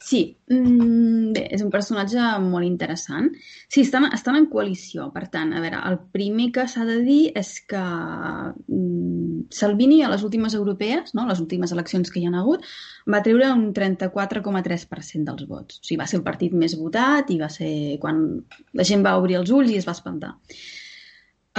Sí, 0.00 0.20
mm, 0.48 1.32
bé, 1.36 1.42
és 1.52 1.60
un 1.60 1.68
personatge 1.72 2.22
molt 2.40 2.64
interessant. 2.64 3.26
Sí, 3.68 3.82
estan, 3.82 4.06
estan 4.16 4.38
en 4.38 4.46
coalició, 4.48 5.10
per 5.12 5.26
tant, 5.34 5.52
a 5.52 5.60
veure, 5.60 5.82
el 5.90 5.98
primer 6.14 6.46
que 6.54 6.64
s'ha 6.72 6.86
de 6.88 6.96
dir 7.04 7.18
és 7.36 7.50
que 7.68 7.82
mm, 7.82 9.50
Salvini 9.52 10.00
a 10.02 10.08
les 10.08 10.24
últimes 10.24 10.56
europees, 10.56 11.12
no, 11.18 11.26
les 11.28 11.42
últimes 11.44 11.76
eleccions 11.76 12.08
que 12.08 12.22
hi 12.22 12.26
han 12.30 12.38
hagut, 12.40 12.64
va 13.12 13.20
treure 13.26 13.52
un 13.52 13.68
34,3% 13.76 15.28
dels 15.28 15.48
vots. 15.50 15.82
O 15.82 15.84
sigui, 15.84 16.00
va 16.00 16.08
ser 16.08 16.22
el 16.22 16.26
partit 16.30 16.56
més 16.56 16.78
votat 16.80 17.28
i 17.28 17.36
va 17.42 17.52
ser 17.52 17.98
quan 18.00 18.24
la 18.72 18.88
gent 18.88 19.04
va 19.04 19.18
obrir 19.20 19.36
els 19.42 19.52
ulls 19.52 19.74
i 19.74 19.76
es 19.82 19.88
va 19.88 19.96
espantar. 19.98 20.32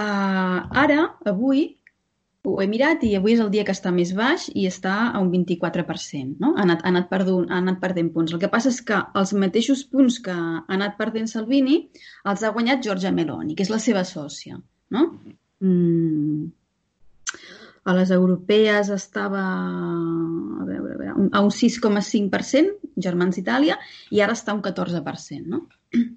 Uh, 0.01 0.65
ara, 0.81 1.11
avui, 1.29 1.67
ho 2.43 2.55
he 2.61 2.65
mirat 2.69 3.03
i 3.05 3.11
avui 3.17 3.35
és 3.35 3.41
el 3.43 3.51
dia 3.53 3.63
que 3.65 3.73
està 3.75 3.91
més 3.93 4.11
baix 4.17 4.47
i 4.57 4.65
està 4.69 4.93
a 5.11 5.19
un 5.21 5.29
24%. 5.33 6.39
No? 6.41 6.55
Ha, 6.55 6.63
anat, 6.63 6.81
ha, 6.81 6.89
anat 6.89 7.09
perdent, 7.11 7.45
ha 7.51 7.59
anat 7.61 7.77
perdent 7.83 8.09
punts. 8.15 8.33
El 8.33 8.41
que 8.41 8.49
passa 8.53 8.71
és 8.73 8.79
que 8.87 8.97
els 9.21 9.33
mateixos 9.37 9.83
punts 9.91 10.17
que 10.25 10.33
ha 10.33 10.63
anat 10.77 10.97
perdent 10.97 11.29
Salvini 11.29 11.77
els 12.31 12.41
ha 12.41 12.53
guanyat 12.55 12.81
Giorgia 12.87 13.13
Meloni, 13.13 13.53
que 13.57 13.67
és 13.67 13.73
la 13.73 13.81
seva 13.83 14.03
sòcia. 14.07 14.57
No? 14.95 15.05
Mm. 15.61 16.49
A 17.81 17.95
les 17.97 18.11
europees 18.13 18.89
estava 18.93 19.41
a 19.41 20.65
veure, 20.65 20.95
a, 20.95 20.97
veure, 20.97 21.13
a 21.33 21.45
un 21.45 21.53
6,5%, 21.53 22.91
Germans 23.05 23.37
Itàlia, 23.41 23.77
i 24.13 24.21
ara 24.21 24.37
està 24.37 24.53
a 24.53 24.57
un 24.57 24.65
14%. 24.65 25.45
No? 25.45 25.67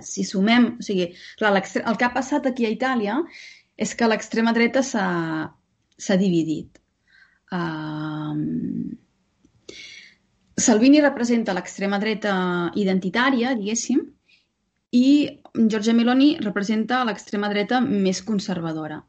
Si 0.00 0.22
sumem... 0.24 0.78
O 0.78 0.84
sigui, 0.86 1.08
clar, 1.36 1.50
el 1.58 1.96
que 1.98 2.06
ha 2.06 2.14
passat 2.14 2.46
aquí 2.48 2.64
a 2.64 2.70
Itàlia 2.72 3.16
és 3.76 3.94
que 3.96 4.08
l'extrema 4.08 4.52
dreta 4.52 4.82
s'ha 4.86 6.18
dividit. 6.20 6.78
Uh, 7.52 8.36
Salvini 10.56 11.00
representa 11.00 11.54
l'extrema 11.56 11.98
dreta 11.98 12.34
identitària, 12.78 13.54
diguéssim, 13.58 14.02
i 14.92 15.06
Giorgia 15.56 15.94
Meloni 15.96 16.36
representa 16.44 17.02
l'extrema 17.08 17.48
dreta 17.48 17.80
més 17.80 18.20
conservadora, 18.24 19.00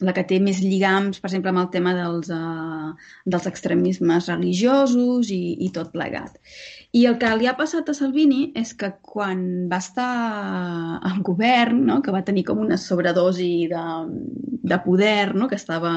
la 0.00 0.14
que 0.16 0.24
té 0.24 0.38
més 0.40 0.60
lligams, 0.64 1.20
per 1.20 1.28
exemple, 1.28 1.52
amb 1.52 1.62
el 1.62 1.68
tema 1.74 1.92
dels, 1.96 2.30
uh, 2.32 2.92
dels 3.28 3.48
extremismes 3.50 4.30
religiosos 4.30 5.30
i, 5.34 5.42
i 5.66 5.68
tot 5.74 5.92
plegat. 5.92 6.38
I 6.96 7.04
el 7.10 7.18
que 7.20 7.30
li 7.36 7.46
ha 7.46 7.56
passat 7.58 7.90
a 7.90 7.96
Salvini 7.96 8.48
és 8.58 8.72
que 8.78 8.90
quan 9.12 9.44
va 9.70 9.78
estar 9.82 10.08
al 11.10 11.20
govern, 11.26 11.84
no? 11.90 12.00
que 12.02 12.14
va 12.14 12.24
tenir 12.26 12.46
com 12.48 12.64
una 12.64 12.80
sobredosi 12.80 13.68
de, 13.70 13.84
de 14.72 14.82
poder, 14.86 15.34
no? 15.36 15.50
que 15.50 15.60
estava... 15.60 15.94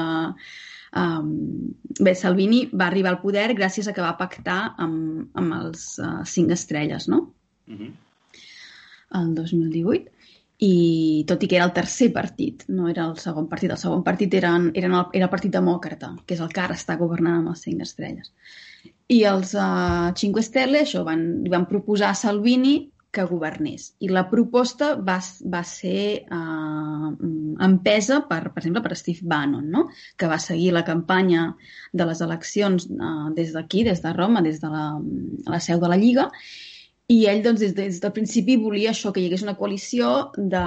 Um, 0.94 1.72
bé, 1.98 2.12
Salvini 2.14 2.68
va 2.70 2.86
arribar 2.86 3.10
al 3.10 3.22
poder 3.24 3.48
gràcies 3.58 3.88
a 3.90 3.94
que 3.96 4.04
va 4.04 4.14
pactar 4.14 4.76
amb, 4.78 5.24
amb 5.34 5.56
els 5.56 5.96
uh, 5.98 6.20
cinc 6.22 6.54
estrelles, 6.54 7.08
no? 7.10 7.24
Uh 7.66 7.80
-huh. 7.80 7.90
El 9.18 9.34
2018 9.34 10.13
i 10.64 11.24
tot 11.28 11.42
i 11.44 11.48
que 11.50 11.58
era 11.58 11.66
el 11.68 11.74
tercer 11.76 12.10
partit, 12.14 12.64
no 12.68 12.88
era 12.88 13.04
el 13.10 13.18
segon 13.20 13.48
partit. 13.50 13.74
El 13.74 13.80
segon 13.80 14.04
partit 14.06 14.34
eren, 14.38 14.70
eren 14.78 14.94
el, 14.96 15.04
era 15.12 15.28
el 15.28 15.32
Partit 15.32 15.52
Demòcrata, 15.52 16.14
que 16.24 16.36
és 16.38 16.42
el 16.44 16.52
que 16.54 16.62
ara 16.62 16.78
està 16.78 16.96
governant 17.00 17.40
amb 17.40 17.52
les 17.52 17.64
cinc 17.66 17.84
estrelles. 17.84 18.32
I 19.12 19.20
els 19.28 19.52
uh, 19.58 20.14
Cinque 20.16 20.44
Stelle 20.46 20.80
això, 20.84 21.04
van, 21.04 21.24
van 21.52 21.68
proposar 21.68 22.12
a 22.12 22.18
Salvini 22.18 22.76
que 23.14 23.26
governés. 23.28 23.92
I 24.02 24.08
la 24.10 24.24
proposta 24.30 24.94
va, 24.96 25.20
va 25.52 25.62
ser 25.68 26.24
uh, 26.34 27.12
empesa, 27.68 28.22
per, 28.30 28.40
per 28.48 28.62
exemple, 28.62 28.82
per 28.86 28.98
Steve 28.98 29.28
Bannon, 29.30 29.68
no? 29.70 29.86
que 30.18 30.30
va 30.30 30.40
seguir 30.42 30.72
la 30.74 30.84
campanya 30.88 31.50
de 31.92 32.08
les 32.08 32.24
eleccions 32.24 32.88
uh, 32.90 33.28
des 33.36 33.52
d'aquí, 33.54 33.84
des 33.86 34.02
de 34.02 34.16
Roma, 34.16 34.42
des 34.42 34.60
de 34.64 34.72
la, 34.72 34.86
la 35.46 35.60
seu 35.62 35.82
de 35.82 35.92
la 35.92 36.00
Lliga, 36.00 36.30
i 37.12 37.26
ell, 37.30 37.42
doncs, 37.44 37.60
des, 37.60 37.74
des 37.76 38.00
del 38.00 38.12
principi 38.16 38.56
volia 38.60 38.90
això, 38.94 39.12
que 39.12 39.20
hi 39.20 39.26
hagués 39.28 39.44
una 39.44 39.56
coalició 39.58 40.30
de 40.36 40.64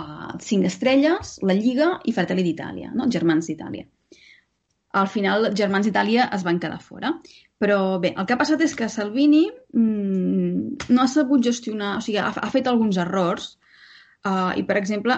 uh, 0.00 0.32
cinc 0.42 0.66
estrelles, 0.70 1.36
la 1.46 1.54
Lliga 1.58 2.00
i 2.04 2.12
Fratelli 2.16 2.42
d'Itàlia, 2.46 2.90
no? 2.94 3.06
Germans 3.12 3.46
d'Itàlia 3.50 3.86
al 4.96 5.08
final 5.08 5.50
Germans 5.54 5.86
d'Itàlia 5.86 6.28
es 6.34 6.44
van 6.46 6.58
quedar 6.60 6.80
fora. 6.80 7.12
Però 7.58 7.98
bé, 8.00 8.12
el 8.16 8.26
que 8.26 8.36
ha 8.36 8.40
passat 8.40 8.60
és 8.62 8.74
que 8.78 8.88
Salvini 8.88 9.48
mmm, 9.48 10.92
no 10.94 11.02
ha 11.02 11.08
sabut 11.10 11.42
gestionar, 11.44 11.96
o 11.98 12.04
sigui, 12.04 12.20
ha, 12.22 12.30
ha 12.30 12.52
fet 12.54 12.70
alguns 12.70 13.00
errors 13.02 13.56
uh, 14.24 14.54
i, 14.54 14.62
per 14.68 14.78
exemple, 14.78 15.16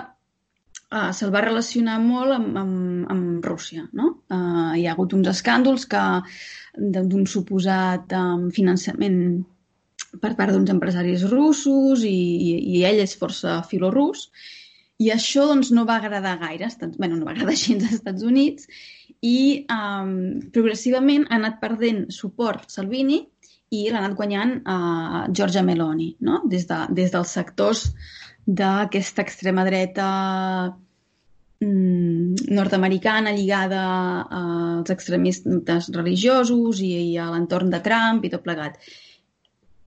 uh, 0.88 1.10
se'l 1.16 1.34
va 1.34 1.44
relacionar 1.44 1.98
molt 2.00 2.38
amb, 2.38 2.56
amb, 2.62 3.10
amb 3.12 3.46
Rússia. 3.50 3.86
No? 3.92 4.14
Uh, 4.32 4.72
hi 4.78 4.86
ha 4.86 4.96
hagut 4.96 5.14
uns 5.18 5.28
escàndols 5.34 5.86
que 5.90 6.04
d'un 6.76 7.26
suposat 7.26 8.12
um, 8.14 8.48
finançament 8.54 9.20
per 10.22 10.34
part 10.38 10.52
d'uns 10.54 10.70
empresaris 10.72 11.26
russos 11.30 12.02
i, 12.06 12.10
i, 12.10 12.54
i 12.78 12.84
ell 12.88 13.02
és 13.02 13.16
força 13.18 13.60
filorus 13.70 14.28
i 15.00 15.08
això 15.14 15.46
doncs, 15.48 15.70
no 15.72 15.86
va 15.88 15.96
agradar 15.96 16.36
gaire, 16.42 16.66
Estats, 16.68 16.98
bueno, 17.00 17.16
no 17.16 17.24
va 17.24 17.32
agradar 17.32 17.56
gens 17.56 17.86
als 17.86 18.00
Estats 18.00 18.26
Units 18.26 18.68
i 19.24 19.66
um, 19.72 20.40
progressivament 20.54 21.26
ha 21.28 21.38
anat 21.38 21.60
perdent 21.62 22.06
suport 22.14 22.68
Salvini 22.72 23.22
i 23.70 23.84
l'ha 23.88 24.02
anat 24.02 24.16
guanyant 24.18 24.56
a 24.66 24.76
uh, 24.76 25.24
Giorgia 25.32 25.62
Meloni, 25.62 26.10
no? 26.26 26.40
des, 26.50 26.66
de, 26.68 26.80
des 26.96 27.12
dels 27.14 27.34
sectors 27.38 27.86
d'aquesta 28.46 29.22
extrema 29.22 29.64
dreta 29.68 30.08
mm, 31.62 32.19
nord-americana 32.50 33.32
lligada 33.32 33.82
als 34.40 34.90
extremistes 34.90 35.90
religiosos 35.94 36.82
i, 36.82 36.90
i 37.12 37.16
a 37.18 37.30
l'entorn 37.30 37.70
de 37.70 37.80
Trump 37.84 38.26
i 38.26 38.32
tot 38.32 38.42
plegat. 38.46 38.78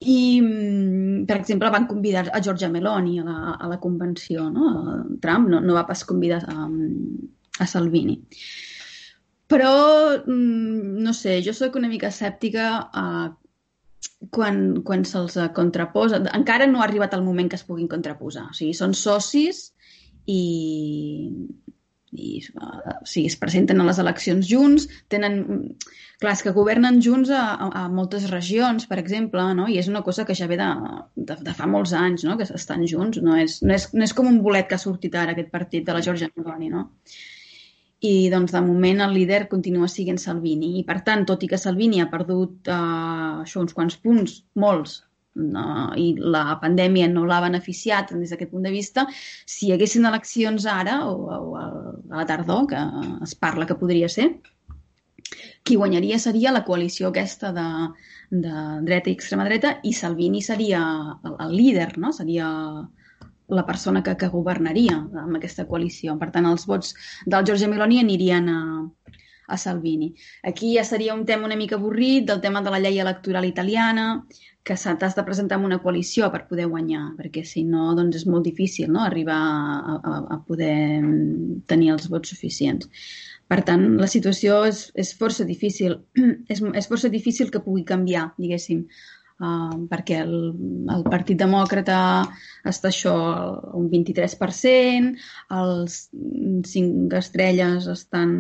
I, 0.03 0.41
mm, 0.41 1.23
per 1.27 1.37
exemple, 1.39 1.71
van 1.71 1.87
convidar 1.87 2.25
a 2.31 2.41
Giorgia 2.43 2.69
Meloni 2.71 3.19
a 3.19 3.25
la, 3.27 3.37
a 3.55 3.69
la 3.71 3.79
convenció. 3.79 4.49
No? 4.51 5.05
Trump 5.23 5.49
no, 5.51 5.61
no 5.63 5.77
va 5.77 5.85
pas 5.87 6.03
convidar 6.07 6.41
a, 6.47 6.67
a 7.59 7.67
Salvini. 7.67 8.17
Però, 9.47 9.73
mm, 10.25 10.99
no 11.03 11.13
sé, 11.13 11.39
jo 11.45 11.53
sóc 11.55 11.75
una 11.79 11.91
mica 11.91 12.09
escèptica 12.09 12.67
uh, 12.83 13.27
quan, 14.33 14.59
quan 14.87 15.03
se'ls 15.07 15.37
contraposa. 15.55 16.19
Encara 16.33 16.67
no 16.67 16.81
ha 16.81 16.87
arribat 16.87 17.15
el 17.15 17.23
moment 17.27 17.51
que 17.51 17.59
es 17.59 17.67
puguin 17.67 17.91
contraposar. 17.91 18.47
O 18.49 18.57
sigui, 18.57 18.73
són 18.75 18.95
socis 18.97 19.65
i, 20.25 20.41
i 22.15 22.39
uh, 22.55 22.93
o 23.01 23.07
sigui, 23.09 23.27
es 23.31 23.37
presenten 23.39 23.81
a 23.81 23.87
les 23.89 24.01
eleccions 24.03 24.47
junts, 24.49 24.87
tenen... 25.13 25.43
Clar, 26.23 26.37
que 26.39 26.53
governen 26.55 27.01
junts 27.03 27.33
a, 27.35 27.41
a, 27.59 27.65
a 27.81 27.87
moltes 27.91 28.29
regions, 28.31 28.85
per 28.87 28.95
exemple, 29.01 29.43
no? 29.57 29.65
i 29.67 29.75
és 29.81 29.89
una 29.91 30.03
cosa 30.05 30.23
que 30.23 30.35
ja 30.39 30.47
ve 30.47 30.55
de, 30.55 30.69
de, 31.15 31.35
de 31.49 31.55
fa 31.57 31.67
molts 31.67 31.91
anys, 31.99 32.23
no? 32.23 32.37
que 32.39 32.47
estan 32.47 32.85
junts. 32.87 33.19
No 33.25 33.35
és, 33.41 33.57
no, 33.65 33.73
és, 33.75 33.89
no 33.91 34.05
és 34.07 34.13
com 34.15 34.29
un 34.29 34.39
bolet 34.45 34.69
que 34.69 34.77
ha 34.77 34.83
sortit 34.83 35.17
ara, 35.19 35.33
aquest 35.35 35.51
partit 35.51 35.83
de 35.83 35.97
la 35.97 36.03
Georgia 36.05 36.31
Meloni, 36.31 36.71
no? 36.71 36.85
i 38.03 38.29
doncs, 38.31 38.51
de 38.51 38.61
moment 38.63 39.01
el 39.05 39.13
líder 39.15 39.45
continua 39.51 39.87
sent 39.91 40.19
Salvini. 40.19 40.73
I, 40.79 40.83
per 40.87 40.99
tant, 41.07 41.23
tot 41.27 41.43
i 41.43 41.49
que 41.51 41.59
Salvini 41.59 42.01
ha 42.03 42.09
perdut 42.11 42.71
uh, 42.71 43.43
això, 43.43 43.63
uns 43.63 43.75
quants 43.75 43.95
punts, 44.03 44.41
molts, 44.59 44.97
no, 45.35 45.65
i 45.97 46.13
la 46.19 46.57
pandèmia 46.61 47.09
no 47.11 47.25
l'ha 47.25 47.41
beneficiat 47.43 48.13
des 48.13 48.33
d'aquest 48.33 48.51
punt 48.51 48.65
de 48.67 48.73
vista, 48.73 49.05
si 49.45 49.67
hi 49.67 49.75
haguessin 49.75 50.05
eleccions 50.05 50.65
ara 50.69 50.99
o, 51.09 51.15
o 51.37 51.55
a 51.57 51.67
la 52.21 52.25
tardor, 52.29 52.67
que 52.69 52.81
es 53.23 53.35
parla 53.35 53.67
que 53.69 53.79
podria 53.79 54.09
ser, 54.09 54.29
qui 55.63 55.77
guanyaria 55.79 56.19
seria 56.19 56.51
la 56.51 56.63
coalició 56.67 57.09
aquesta 57.09 57.53
de, 57.55 57.67
de 58.29 58.55
dreta 58.83 59.09
i 59.09 59.15
extrema 59.17 59.47
dreta 59.47 59.77
i 59.83 59.93
Salvini 59.93 60.41
seria 60.41 60.83
el, 61.23 61.37
el 61.39 61.55
líder, 61.55 61.93
no? 61.97 62.11
seria 62.13 62.49
la 63.53 63.65
persona 63.65 64.01
que, 64.03 64.15
que 64.17 64.31
governaria 64.31 64.97
amb 64.97 65.37
aquesta 65.37 65.65
coalició. 65.69 66.17
Per 66.19 66.29
tant, 66.35 66.47
els 66.49 66.65
vots 66.67 66.93
del 67.25 67.45
Giorgia 67.47 67.69
Meloni 67.71 67.99
anirien 68.01 68.49
a, 68.49 68.59
a 69.47 69.57
Salvini. 69.57 70.13
Aquí 70.43 70.73
ja 70.77 70.83
seria 70.87 71.13
un 71.13 71.25
tema 71.25 71.47
una 71.47 71.59
mica 71.59 71.75
avorrit 71.75 72.27
del 72.27 72.41
tema 72.41 72.61
de 72.61 72.73
la 72.73 72.79
llei 72.83 72.99
electoral 73.03 73.45
italiana, 73.45 74.25
que 74.63 74.75
t'has 74.79 75.15
de 75.15 75.23
presentar 75.27 75.57
en 75.59 75.65
una 75.67 75.81
coalició 75.83 76.29
per 76.31 76.45
poder 76.47 76.69
guanyar, 76.71 77.03
perquè 77.17 77.43
si 77.47 77.65
no 77.67 77.91
doncs 77.97 78.21
és 78.21 78.25
molt 78.31 78.47
difícil 78.47 78.91
no? 78.95 79.01
arribar 79.03 79.39
a, 79.39 79.95
a, 79.95 80.13
a 80.35 80.37
poder 80.47 80.75
tenir 81.67 81.91
els 81.95 82.07
vots 82.13 82.31
suficients. 82.31 82.87
Per 83.51 83.59
tant, 83.67 83.83
la 83.99 84.07
situació 84.07 84.61
és, 84.69 84.85
és 84.95 85.11
força 85.19 85.43
difícil. 85.45 85.97
és, 86.53 86.63
és 86.63 86.87
força 86.87 87.11
difícil 87.11 87.51
que 87.51 87.61
pugui 87.65 87.83
canviar, 87.89 88.29
diguéssim 88.39 88.85
uh, 89.39 89.75
perquè 89.89 90.19
el, 90.23 90.33
el 90.93 91.05
Partit 91.07 91.39
Demòcrata 91.39 91.97
està 92.69 92.91
això 92.91 93.13
un 93.79 93.87
23%, 93.91 95.13
els 95.57 95.97
cinc 96.69 97.15
estrelles 97.19 97.87
estan, 97.93 98.35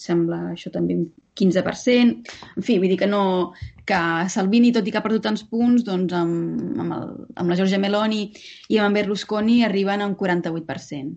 sembla, 0.00 0.42
això 0.54 0.72
també 0.74 0.98
un 0.98 1.08
15%, 1.40 2.36
en 2.56 2.66
fi, 2.66 2.78
vull 2.78 2.92
dir 2.92 3.00
que 3.00 3.08
no, 3.10 3.22
que 3.88 4.00
Salvini, 4.32 4.74
tot 4.76 4.86
i 4.86 4.92
que 4.92 5.00
ha 5.00 5.06
perdut 5.06 5.24
tants 5.26 5.46
punts, 5.48 5.86
doncs 5.86 6.14
amb, 6.16 6.76
amb, 6.84 6.98
el, 6.98 7.16
amb 7.40 7.52
la 7.52 7.58
Giorgia 7.58 7.80
Meloni 7.82 8.26
i 8.68 8.78
amb 8.78 8.90
en 8.90 9.00
Berlusconi 9.00 9.62
arriben 9.66 10.04
a 10.04 10.10
un 10.10 10.16
48%. 10.20 11.16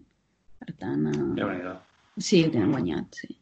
Per 0.63 0.73
tant... 0.79 1.05
Uh, 1.11 1.77
sí, 2.17 2.45
ho 2.45 2.51
tenen 2.53 2.71
guanyat, 2.71 3.23
sí. 3.23 3.33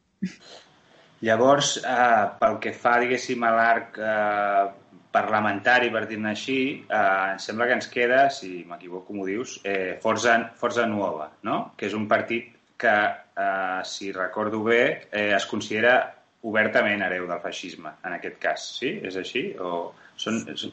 Llavors, 1.22 1.76
eh, 1.86 2.22
pel 2.41 2.55
que 2.63 2.72
fa, 2.74 2.95
diguéssim, 3.03 3.43
a 3.45 3.51
l'arc 3.53 3.99
eh, 4.01 4.63
parlamentari, 5.12 5.89
per 5.91 6.05
dir-ne 6.07 6.32
així, 6.32 6.86
eh, 6.88 7.34
em 7.34 7.39
sembla 7.39 7.68
que 7.68 7.78
ens 7.80 7.89
queda, 7.91 8.30
si 8.30 8.64
m'equivoco 8.68 9.14
m'ho 9.14 9.26
dius, 9.28 9.59
eh, 9.64 9.99
Forza, 10.01 10.38
Forza 10.55 10.86
Nuova, 10.88 11.32
no? 11.43 11.74
que 11.78 11.88
és 11.89 11.93
un 11.97 12.07
partit 12.07 12.53
que, 12.78 12.95
eh, 13.38 13.82
si 13.84 14.12
recordo 14.12 14.64
bé, 14.64 15.07
eh, 15.12 15.34
es 15.36 15.45
considera 15.45 15.97
obertament 16.43 17.03
hereu 17.05 17.28
del 17.30 17.41
feixisme, 17.43 17.91
en 18.03 18.14
aquest 18.18 18.39
cas. 18.41 18.70
Sí? 18.80 18.95
És 19.03 19.18
així? 19.20 19.51
O 19.59 19.93
són, 20.18 20.41
és, 20.49 20.66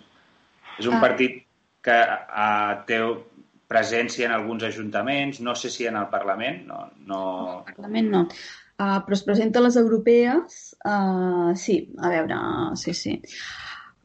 és 0.79 0.87
un 0.87 0.95
Ah. 0.97 1.01
partit 1.01 1.43
que 1.83 1.99
eh, 1.99 2.79
té 2.87 3.03
presència 3.69 4.27
en 4.27 4.33
alguns 4.33 4.65
ajuntaments, 4.65 5.41
no 5.45 5.55
sé 5.55 5.69
si 5.71 5.87
en 5.87 5.97
el 5.97 6.09
Parlament, 6.09 6.65
no... 6.67 6.91
no... 7.05 7.21
Al 7.67 7.75
Parlament 7.75 8.11
no. 8.11 8.23
Uh, 8.79 9.01
però 9.03 9.17
es 9.17 9.25
presenta 9.27 9.59
a 9.59 9.63
les 9.65 9.75
europees, 9.77 10.59
uh, 10.87 11.51
sí, 11.59 11.81
a 11.99 12.13
veure, 12.13 12.37
sí, 12.79 12.95
sí. 12.95 13.17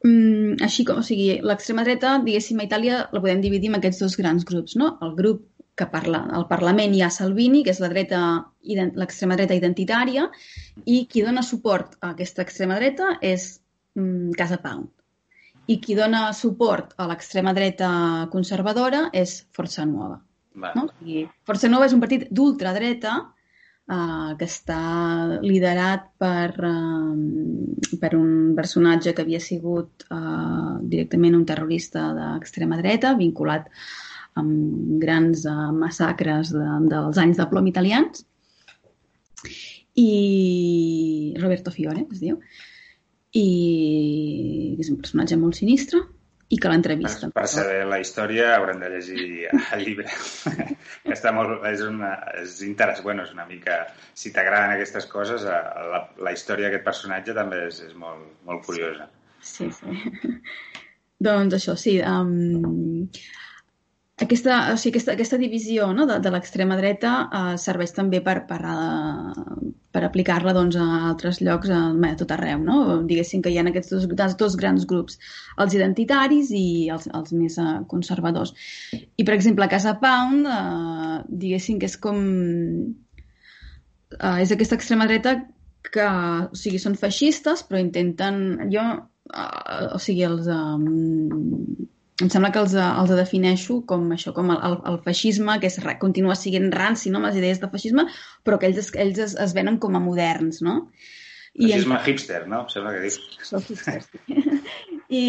Mm, 0.03 0.57
així 0.65 0.83
com, 0.83 0.99
o 0.99 1.05
sigui, 1.07 1.37
l'extrema 1.47 1.85
dreta, 1.87 2.17
diguéssim, 2.25 2.59
a 2.59 2.67
Itàlia 2.67 3.03
la 3.15 3.21
podem 3.23 3.41
dividir 3.43 3.69
en 3.71 3.79
aquests 3.79 4.01
dos 4.03 4.17
grans 4.19 4.43
grups, 4.47 4.75
no? 4.79 4.97
El 5.05 5.13
grup 5.19 5.45
que 5.79 5.87
parla, 5.89 6.25
al 6.37 6.45
Parlament 6.49 6.93
hi 6.93 7.01
ha 7.01 7.09
Salvini, 7.13 7.63
que 7.65 7.71
és 7.73 7.79
la 7.81 7.89
dreta, 7.89 8.19
l'extrema 8.99 9.37
dreta 9.39 9.55
identitària, 9.57 10.27
i 10.85 11.05
qui 11.09 11.23
dona 11.25 11.41
suport 11.41 11.95
a 12.01 12.11
aquesta 12.11 12.43
extrema 12.45 12.77
dreta 12.81 13.15
és 13.21 13.47
mm, 13.97 14.35
Casa 14.37 14.59
Pound. 14.61 14.91
I 15.71 15.79
qui 15.79 15.95
dona 15.95 16.27
suport 16.35 16.91
a 16.99 17.07
l'extrema 17.07 17.53
dreta 17.55 17.89
conservadora 18.31 19.07
és 19.15 19.39
Força 19.55 19.87
Nuova. 19.87 20.19
Va. 20.59 20.73
No? 20.75 20.89
Sigui, 20.99 21.23
Força 21.47 21.71
Nova 21.71 21.87
és 21.87 21.95
un 21.95 22.03
partit 22.03 22.27
d'ultradreta 22.29 23.15
eh, 23.89 24.31
que 24.39 24.47
està 24.47 24.79
liderat 25.43 26.07
per, 26.21 26.53
eh, 26.69 27.97
per 27.99 28.13
un 28.17 28.53
personatge 28.55 29.13
que 29.13 29.25
havia 29.25 29.41
sigut 29.43 30.05
eh, 30.09 30.73
directament 30.81 31.35
un 31.35 31.45
terrorista 31.45 32.09
d'extrema 32.17 32.79
dreta 32.81 33.15
vinculat 33.19 33.69
amb 34.39 34.99
grans 35.03 35.45
eh, 35.45 35.71
massacres 35.77 36.53
de, 36.55 36.67
dels 36.89 37.21
anys 37.21 37.41
de 37.41 37.49
plom 37.51 37.67
italians. 37.69 38.25
I 39.99 41.35
Roberto 41.37 41.71
Fiore 41.71 42.07
es 42.09 42.21
diu. 42.23 42.39
I 43.33 44.77
és 44.79 44.89
un 44.89 44.97
personatge 45.01 45.37
molt 45.41 45.57
sinistre 45.57 46.01
i 46.49 46.57
que 46.57 46.67
Per, 46.67 46.71
l'entrevista 46.73 47.29
per 47.33 47.45
saber 47.49 47.83
la 47.89 47.99
història 48.03 48.49
haurem 48.57 48.81
de 48.83 48.89
llegir 48.93 49.47
el 49.49 49.83
llibre. 49.85 50.11
està 51.15 51.31
molt, 51.35 51.63
és, 51.69 51.83
una, 51.87 52.13
és 52.41 52.59
interessant, 52.67 53.05
bueno, 53.07 53.25
és 53.27 53.33
una 53.35 53.47
mica... 53.49 53.79
Si 54.13 54.33
t'agraden 54.35 54.75
aquestes 54.75 55.07
coses, 55.11 55.47
eh, 55.47 55.61
la, 55.93 56.03
la 56.27 56.33
història 56.35 56.69
d'aquest 56.69 56.85
personatge 56.85 57.35
també 57.37 57.63
és, 57.69 57.79
és 57.87 57.95
molt, 57.99 58.27
molt 58.47 58.65
curiosa. 58.67 59.09
Sí, 59.43 59.69
sí. 59.73 60.33
doncs 61.27 61.57
això, 61.57 61.77
sí. 61.79 61.97
Um, 62.03 63.07
aquesta, 64.21 64.57
o 64.73 64.77
sigui, 64.77 64.93
aquesta, 64.93 65.13
aquesta 65.15 65.37
divisió 65.41 65.87
no, 65.97 66.05
de, 66.05 66.19
de 66.21 66.31
l'extrema 66.33 66.75
dreta 66.77 67.13
uh, 67.25 67.53
serveix 67.57 67.95
també 67.95 68.19
per, 68.21 68.43
per, 68.45 68.59
uh, 68.61 69.71
per 69.93 70.03
aplicar-la 70.05 70.53
doncs, 70.53 70.77
a 70.77 70.99
altres 71.09 71.39
llocs 71.41 71.71
a, 71.73 71.79
a 71.89 72.11
tot 72.19 72.33
arreu. 72.35 72.61
No? 72.61 72.77
Diguéssim 73.09 73.41
que 73.41 73.49
hi 73.49 73.57
ha 73.57 73.63
aquests 73.65 73.95
dos, 73.95 74.35
dos, 74.37 74.57
grans 74.59 74.85
grups, 74.89 75.17
els 75.57 75.73
identitaris 75.73 76.51
i 76.53 76.91
els, 76.93 77.09
els 77.09 77.33
més 77.33 77.57
uh, 77.57 77.79
conservadors. 77.89 78.53
I, 78.93 79.25
per 79.25 79.33
exemple, 79.33 79.65
a 79.65 79.71
Casa 79.71 79.95
Pound, 80.03 80.45
uh, 80.45 81.17
diguéssim 81.29 81.81
que 81.81 81.89
és 81.89 81.97
com... 81.97 82.21
Uh, 84.13 84.37
és 84.43 84.53
aquesta 84.53 84.77
extrema 84.77 85.09
dreta 85.09 85.39
que, 85.89 86.05
o 86.05 86.57
sigui, 86.57 86.77
són 86.77 86.99
feixistes, 87.01 87.65
però 87.65 87.81
intenten... 87.81 88.69
Jo, 88.69 88.85
uh, 89.33 89.89
o 89.89 89.97
sigui, 89.97 90.21
els... 90.29 90.45
Um, 90.53 91.89
em 92.21 92.29
sembla 92.29 92.51
que 92.53 92.61
els, 92.61 92.75
els 92.77 93.11
defineixo 93.17 93.79
com 93.89 94.05
això, 94.13 94.33
com 94.35 94.51
el, 94.53 94.61
el, 94.67 94.77
el 94.91 94.99
feixisme, 95.05 95.57
que 95.61 95.71
és, 95.71 95.79
continua 96.01 96.37
sent 96.37 96.69
ranci, 96.75 97.09
no?, 97.09 97.21
amb 97.21 97.31
les 97.31 97.41
idees 97.41 97.61
de 97.63 97.69
feixisme, 97.71 98.05
però 98.45 98.59
que 98.61 98.69
ells, 98.69 98.91
ells 98.93 99.21
es, 99.25 99.35
es 99.47 99.55
venen 99.57 99.79
com 99.81 99.97
a 99.97 100.03
moderns, 100.03 100.61
no? 100.65 100.83
Feixisme 101.57 101.97
en... 101.97 102.05
hipster, 102.05 102.45
no? 102.49 102.63
Em 102.65 102.73
sembla 102.73 102.93
que 102.95 103.03
dius. 103.07 103.19
Són 103.49 103.65
hipsters, 103.65 104.09
sí. 104.13 104.43
I, 105.21 105.25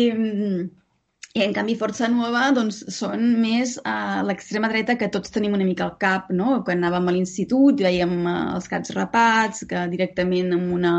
i 1.35 1.43
en 1.45 1.55
canvi 1.57 1.75
Força 1.81 2.09
Nova 2.13 2.45
doncs, 2.57 2.83
són 2.95 3.25
més 3.43 3.79
a 3.89 4.23
l'extrema 4.25 4.69
dreta 4.73 4.99
que 5.01 5.11
tots 5.13 5.33
tenim 5.35 5.57
una 5.57 5.67
mica 5.69 5.89
al 5.89 5.97
cap, 6.01 6.29
no? 6.33 6.61
Quan 6.67 6.81
anàvem 6.81 7.09
a 7.09 7.17
l'institut 7.17 7.81
veiem 7.85 8.21
uh, 8.23 8.37
els 8.59 8.69
caps 8.71 8.93
rapats, 8.97 9.65
que 9.69 9.89
directament 9.93 10.53
amb 10.57 10.77
una, 10.77 10.95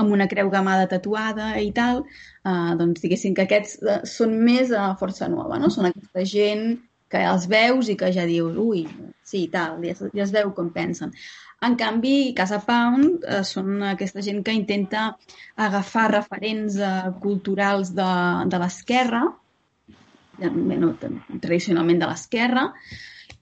amb 0.00 0.16
una 0.16 0.26
creu 0.32 0.50
gamada 0.52 0.88
tatuada 0.90 1.54
i 1.60 1.70
tal, 1.76 2.02
uh, 2.44 2.72
doncs 2.80 3.02
diguéssim 3.02 3.34
que 3.36 3.46
aquests 3.46 3.80
uh, 3.82 3.98
són 4.08 4.36
més 4.46 4.72
a 4.76 4.90
Força 5.00 5.28
Nova, 5.32 5.58
no? 5.60 5.72
Són 5.72 5.90
aquesta 5.90 6.24
gent 6.28 6.78
que 7.10 7.20
els 7.26 7.46
veus 7.50 7.90
i 7.90 7.96
que 7.98 8.12
ja 8.14 8.24
dius, 8.28 8.56
ui, 8.62 8.84
sí, 9.26 9.46
tal, 9.52 9.80
ja, 9.82 9.96
ja 10.14 10.24
es 10.24 10.34
veu 10.34 10.52
com 10.54 10.70
pensen. 10.74 11.12
En 11.66 11.74
canvi, 11.76 12.32
Casa 12.36 12.60
Pound 12.64 13.26
eh, 13.26 13.42
són 13.44 13.82
aquesta 13.90 14.22
gent 14.24 14.40
que 14.46 14.54
intenta 14.56 15.10
agafar 15.60 16.06
referents 16.14 16.78
eh, 16.80 17.10
culturals 17.20 17.90
de, 17.98 18.10
de 18.52 18.60
l'esquerra, 18.62 19.26
bueno, 20.40 20.94
tradicionalment 21.02 22.00
de 22.00 22.08
l'esquerra, 22.08 22.64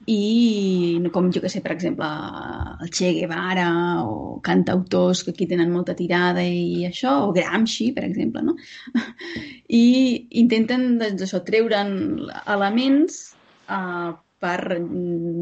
i 0.09 1.01
com 1.13 1.29
jo 1.35 1.43
que 1.45 1.51
sé, 1.53 1.61
per 1.65 1.75
exemple, 1.75 2.07
el 2.83 2.93
Che 2.95 3.11
Guevara 3.17 3.69
o 4.05 4.39
cantautors 4.45 5.23
que 5.25 5.35
aquí 5.35 5.49
tenen 5.51 5.73
molta 5.75 5.97
tirada 5.99 6.45
i 6.45 6.87
això, 6.89 7.13
o 7.27 7.35
Gramsci, 7.37 7.91
per 7.97 8.07
exemple, 8.09 8.45
no? 8.47 8.57
I 9.83 9.85
intenten, 10.43 10.95
doncs, 11.03 11.27
això, 11.27 11.43
treure'n 11.45 11.93
elements 12.47 13.21
eh, 13.69 14.11
per 14.41 14.59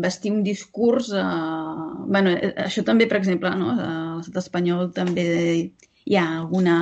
vestir 0.03 0.33
un 0.35 0.43
discurs... 0.43 1.13
Eh, 1.13 1.87
bueno, 2.09 2.35
això 2.67 2.83
també, 2.87 3.07
per 3.07 3.21
exemple, 3.21 3.53
no? 3.61 3.71
a 3.77 3.93
l'estat 4.17 4.43
espanyol 4.43 4.91
també 4.97 5.27
hi 6.07 6.19
ha 6.19 6.27
alguna 6.39 6.77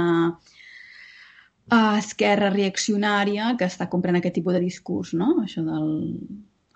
uh, 1.73 1.97
esquerra 1.99 2.51
reaccionària 2.53 3.55
que 3.59 3.69
està 3.69 3.89
comprant 3.93 4.21
aquest 4.21 4.37
tipus 4.39 4.57
de 4.57 4.61
discurs, 4.65 5.15
no? 5.17 5.31
Això 5.45 5.65
del 5.65 5.89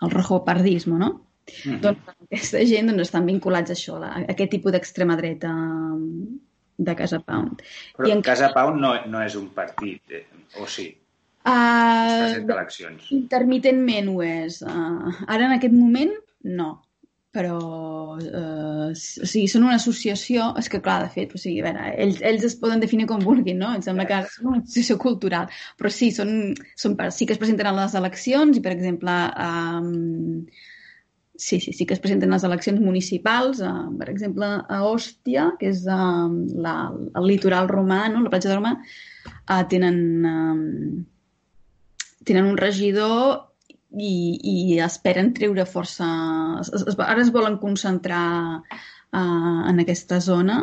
el 0.02 0.10
rojopardisme, 0.10 0.98
no? 0.98 1.10
Mm 1.48 1.72
-hmm. 1.72 1.80
Doncs 1.80 1.98
aquesta 2.28 2.64
gent 2.64 2.90
doncs, 2.90 3.02
estan 3.02 3.26
vinculats 3.26 3.70
a 3.70 3.74
això, 3.74 4.02
a 4.02 4.24
aquest 4.28 4.50
tipus 4.50 4.72
d'extrema 4.72 5.16
dreta 5.16 5.52
de 6.76 6.94
Casa 6.94 7.20
Pound. 7.20 7.62
Però 7.96 8.08
I 8.08 8.12
en... 8.12 8.22
Casa 8.22 8.52
Pound 8.54 8.80
no, 8.80 8.94
no 9.06 9.22
és 9.22 9.34
un 9.34 9.48
partit, 9.54 10.02
eh? 10.10 10.26
o 10.60 10.66
sí? 10.66 10.88
Uh, 11.48 12.34
eleccions. 12.44 13.10
Intermitentment 13.14 14.08
ho 14.12 14.22
és. 14.22 14.60
Uh, 14.62 15.14
ara, 15.26 15.46
en 15.46 15.52
aquest 15.56 15.74
moment, 15.74 16.12
no. 16.44 16.82
Però, 17.36 17.58
uh, 18.16 18.88
o 18.88 19.26
sigui, 19.28 19.48
són 19.52 19.66
una 19.66 19.76
associació... 19.76 20.46
És 20.60 20.70
que, 20.72 20.80
clar, 20.84 21.02
de 21.04 21.10
fet, 21.12 21.34
o 21.36 21.40
sigui, 21.40 21.60
a 21.60 21.66
veure, 21.66 21.90
ells, 22.04 22.22
ells 22.24 22.46
es 22.48 22.56
poden 22.62 22.80
definir 22.80 23.04
com 23.10 23.20
vulguin, 23.20 23.60
no? 23.60 23.74
Em 23.76 23.84
sembla 23.84 24.06
que 24.08 24.22
són 24.32 24.54
una 24.54 24.62
associació 24.62 24.96
cultural. 25.02 25.52
Però 25.76 25.92
sí, 25.92 26.08
són, 26.14 26.32
són, 26.80 26.96
sí 27.12 27.28
que 27.28 27.36
es 27.36 27.42
presenten 27.42 27.68
a 27.68 27.74
les 27.76 27.98
eleccions 28.00 28.56
i, 28.56 28.62
per 28.64 28.72
exemple, 28.72 29.18
um, 29.44 30.48
sí, 31.36 31.60
sí, 31.60 31.76
sí 31.76 31.84
que 31.84 31.98
es 31.98 32.02
presenten 32.04 32.32
a 32.32 32.38
les 32.38 32.48
eleccions 32.48 32.80
municipals, 32.80 33.60
uh, 33.60 33.84
per 34.00 34.08
exemple, 34.14 34.48
a 34.64 34.80
Òstia, 34.88 35.50
que 35.60 35.68
és 35.74 35.84
uh, 35.84 36.32
la, 36.64 36.78
el 37.12 37.28
litoral 37.28 37.68
romà, 37.68 38.06
no? 38.08 38.24
la 38.24 38.32
platja 38.32 38.54
de 38.54 38.56
Roma, 38.56 38.74
uh, 38.80 39.62
tenen... 39.68 40.02
Um, 40.32 41.06
tenen 42.28 42.44
un 42.44 42.58
regidor 42.60 43.47
i, 43.96 44.38
i 44.42 44.78
esperen 44.84 45.32
treure 45.36 45.64
força... 45.66 46.08
Es, 46.60 46.72
es, 46.74 46.98
ara 46.98 47.22
es 47.22 47.32
volen 47.32 47.58
concentrar 47.62 48.60
uh, 48.60 49.60
en 49.70 49.80
aquesta 49.80 50.20
zona 50.20 50.60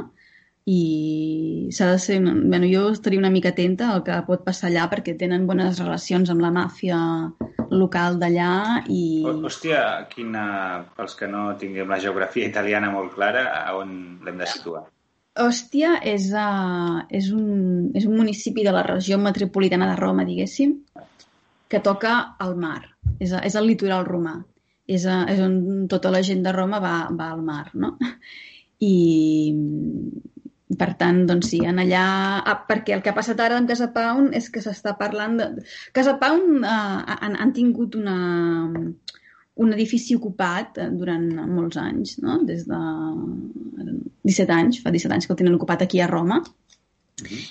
i 0.65 1.69
s'ha 1.73 1.91
de 1.91 1.99
ser... 2.01 2.19
Bueno, 2.21 2.65
jo 2.69 2.89
estaria 2.93 3.21
una 3.21 3.33
mica 3.33 3.53
atenta 3.53 3.91
al 3.93 4.03
que 4.05 4.17
pot 4.27 4.45
passar 4.45 4.69
allà 4.69 4.87
perquè 4.91 5.15
tenen 5.17 5.45
bones 5.49 5.81
relacions 5.81 6.31
amb 6.33 6.41
la 6.45 6.53
màfia 6.53 6.99
local 7.69 8.19
d'allà 8.21 8.81
i... 8.89 9.03
Hòstia, 9.25 10.07
quina... 10.13 10.45
pels 10.97 11.17
que 11.17 11.29
no 11.29 11.47
tinguem 11.61 11.89
la 11.89 12.01
geografia 12.01 12.49
italiana 12.49 12.91
molt 12.93 13.13
clara, 13.17 13.47
a 13.61 13.77
on 13.77 13.95
l'hem 14.25 14.41
de 14.41 14.49
situar? 14.49 14.85
Hòstia 15.35 15.97
és, 16.07 16.29
uh, 16.31 17.03
és, 17.11 17.29
un, 17.35 17.91
és 17.97 18.05
un 18.07 18.15
municipi 18.15 18.63
de 18.63 18.71
la 18.71 18.85
regió 18.87 19.17
metropolitana 19.19 19.89
de 19.91 19.97
Roma, 19.99 20.23
diguéssim, 20.23 20.77
que 21.67 21.81
toca 21.83 22.17
al 22.39 22.55
mar. 22.55 22.94
És, 23.19 23.31
a, 23.31 23.41
és 23.47 23.55
el 23.55 23.67
litoral 23.69 24.05
romà. 24.07 24.37
És, 24.85 25.05
a, 25.09 25.23
és 25.31 25.41
on 25.41 25.87
tota 25.89 26.11
la 26.13 26.21
gent 26.25 26.43
de 26.45 26.53
Roma 26.53 26.79
va, 26.83 26.95
va 27.17 27.31
al 27.33 27.41
mar, 27.45 27.65
no? 27.73 27.95
I, 28.85 28.93
per 30.77 30.91
tant, 30.99 31.23
doncs 31.29 31.51
sí, 31.53 31.61
en 31.65 31.81
allà... 31.81 32.05
Ah, 32.43 32.57
perquè 32.69 32.95
el 32.95 33.03
que 33.05 33.11
ha 33.11 33.17
passat 33.17 33.41
ara 33.41 33.57
amb 33.59 33.69
Casa 33.69 33.91
Pound 33.95 34.35
és 34.37 34.49
que 34.53 34.63
s'està 34.63 34.95
parlant 34.99 35.37
de... 35.39 35.49
Casa 35.95 36.15
Pound 36.21 36.65
eh, 36.65 37.17
han, 37.17 37.37
han 37.41 37.53
tingut 37.55 37.97
una, 37.99 38.17
un 39.55 39.75
edifici 39.75 40.17
ocupat 40.17 40.81
durant 40.99 41.27
molts 41.49 41.79
anys, 41.81 42.17
no? 42.23 42.39
Des 42.47 42.65
de 42.69 42.81
17 44.25 44.57
anys, 44.57 44.81
fa 44.83 44.93
17 44.93 45.15
anys 45.15 45.29
que 45.29 45.35
el 45.35 45.41
tenen 45.43 45.57
ocupat 45.59 45.85
aquí 45.85 46.01
a 46.01 46.09
Roma. 46.11 46.41
Mm 46.41 47.27
-hmm. 47.27 47.43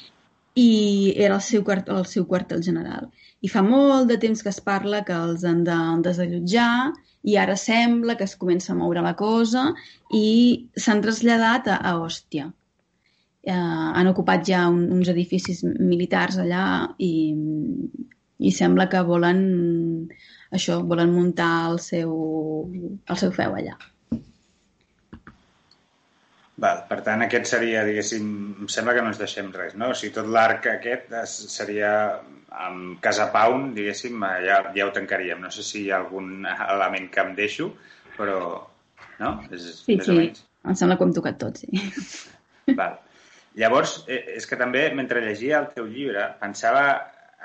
i 0.55 1.15
era 1.17 1.35
el 1.35 1.41
seu, 1.41 1.65
el 1.69 2.05
seu 2.07 2.27
quartel 2.27 2.62
general. 2.62 3.09
I 3.45 3.51
fa 3.53 3.62
molt 3.66 4.09
de 4.09 4.16
temps 4.20 4.40
que 4.42 4.51
es 4.53 4.61
parla 4.64 5.03
que 5.05 5.16
els 5.28 5.45
han 5.45 5.64
de 5.66 5.78
desallotjar 6.07 6.92
i 7.28 7.36
ara 7.40 7.57
sembla 7.61 8.16
que 8.18 8.24
es 8.28 8.36
comença 8.40 8.72
a 8.72 8.76
moure 8.78 9.03
la 9.05 9.14
cosa 9.18 9.70
i 10.12 10.26
s'han 10.76 11.03
traslladat 11.05 11.68
a, 11.68 11.78
a 11.90 11.95
Òstia. 12.01 12.51
Eh, 13.45 13.53
han 13.55 14.09
ocupat 14.09 14.45
ja 14.49 14.64
un, 14.72 14.86
uns 14.97 15.11
edificis 15.12 15.64
militars 15.64 16.38
allà 16.40 16.66
i, 16.99 17.12
i 18.40 18.53
sembla 18.53 18.88
que 18.92 19.05
volen 19.05 19.42
això, 20.55 20.80
volen 20.92 21.12
muntar 21.12 21.53
el 21.72 21.80
seu, 21.84 22.14
el 22.72 23.20
seu 23.20 23.34
feu 23.36 23.57
allà. 23.61 23.76
Val, 26.63 26.85
per 26.87 27.01
tant, 27.03 27.25
aquest 27.25 27.49
seria, 27.51 27.83
diguéssim, 27.87 28.27
em 28.63 28.69
sembla 28.71 28.95
que 28.95 29.03
no 29.03 29.11
ens 29.11 29.19
deixem 29.19 29.49
res, 29.55 29.75
no? 29.75 29.91
O 29.91 29.99
sigui, 29.99 30.13
tot 30.15 30.29
l'arc 30.31 30.69
aquest 30.71 31.11
seria 31.27 31.91
amb 32.65 33.01
Casa 33.03 33.27
Pound, 33.35 33.73
diguéssim, 33.75 34.23
ja, 34.45 34.61
ja 34.77 34.87
ho 34.87 34.93
tancaríem. 34.95 35.41
No 35.43 35.51
sé 35.51 35.65
si 35.67 35.83
hi 35.83 35.91
ha 35.91 35.99
algun 35.99 36.47
element 36.47 37.11
que 37.11 37.25
em 37.25 37.35
deixo, 37.39 37.73
però... 38.19 38.39
No? 39.19 39.33
És, 39.51 39.67
sí, 39.83 39.97
més 39.97 40.07
sí. 40.07 40.13
O 40.13 40.19
menys. 40.19 40.45
Em 40.65 40.79
sembla 40.79 40.97
que 40.97 41.05
ho 41.05 41.09
hem 41.09 41.17
tocat 41.17 41.41
tot, 41.43 41.59
sí. 41.59 41.83
Val. 42.79 43.01
Llavors, 43.59 43.99
eh, 44.11 44.23
és 44.39 44.47
que 44.51 44.59
també, 44.59 44.87
mentre 44.95 45.23
llegia 45.23 45.61
el 45.61 45.69
teu 45.75 45.91
llibre, 45.91 46.25
pensava 46.41 46.87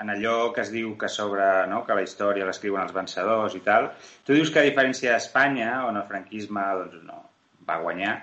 en 0.00 0.10
allò 0.14 0.50
que 0.54 0.62
es 0.64 0.70
diu 0.72 0.94
que 0.98 1.10
sobre 1.12 1.44
no, 1.70 1.82
que 1.86 1.94
la 1.98 2.06
història 2.06 2.46
l'escriuen 2.48 2.82
els 2.86 2.94
vencedors 2.94 3.54
i 3.58 3.60
tal. 3.66 3.90
Tu 4.26 4.38
dius 4.38 4.50
que 4.54 4.62
a 4.62 4.66
diferència 4.66 5.12
d'Espanya, 5.12 5.84
on 5.90 5.98
el 6.00 6.06
franquisme 6.08 6.64
doncs, 6.80 7.02
no, 7.06 7.20
va 7.68 7.78
guanyar, 7.82 8.14